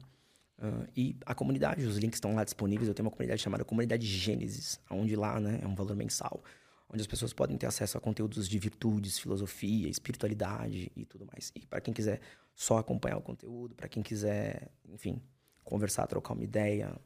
[0.59, 2.89] Uh, e a comunidade, os links estão lá disponíveis.
[2.89, 6.43] Eu tenho uma comunidade chamada Comunidade Gênesis, onde lá né, é um valor mensal,
[6.91, 11.53] onde as pessoas podem ter acesso a conteúdos de virtudes, filosofia, espiritualidade e tudo mais.
[11.55, 12.21] E para quem quiser
[12.55, 15.21] só acompanhar o conteúdo, para quem quiser, enfim,
[15.63, 16.99] conversar, trocar uma ideia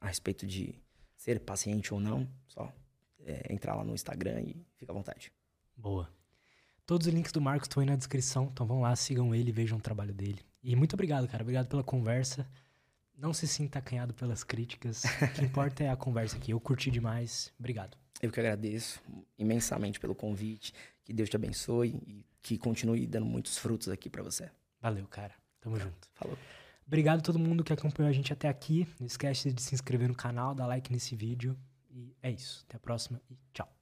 [0.00, 0.74] a respeito de
[1.16, 2.72] ser paciente ou não, só
[3.20, 5.32] é, entrar lá no Instagram e fica à vontade.
[5.76, 6.08] Boa.
[6.86, 9.76] Todos os links do Marcos estão aí na descrição, então vão lá, sigam ele, vejam
[9.76, 10.40] o trabalho dele.
[10.62, 11.42] E muito obrigado, cara.
[11.42, 12.48] Obrigado pela conversa.
[13.18, 15.02] Não se sinta acanhado pelas críticas.
[15.02, 16.52] O que importa é a conversa aqui.
[16.52, 17.52] Eu curti demais.
[17.58, 17.98] Obrigado.
[18.22, 19.02] Eu que agradeço
[19.36, 20.72] imensamente pelo convite.
[21.04, 24.48] Que Deus te abençoe e que continue dando muitos frutos aqui para você.
[24.80, 25.34] Valeu, cara.
[25.60, 26.08] Tamo junto.
[26.14, 26.38] Falou.
[26.86, 28.86] Obrigado a todo mundo que acompanhou a gente até aqui.
[29.00, 31.58] Não esquece de se inscrever no canal, dar like nesse vídeo.
[31.90, 32.64] E é isso.
[32.68, 33.77] Até a próxima e tchau.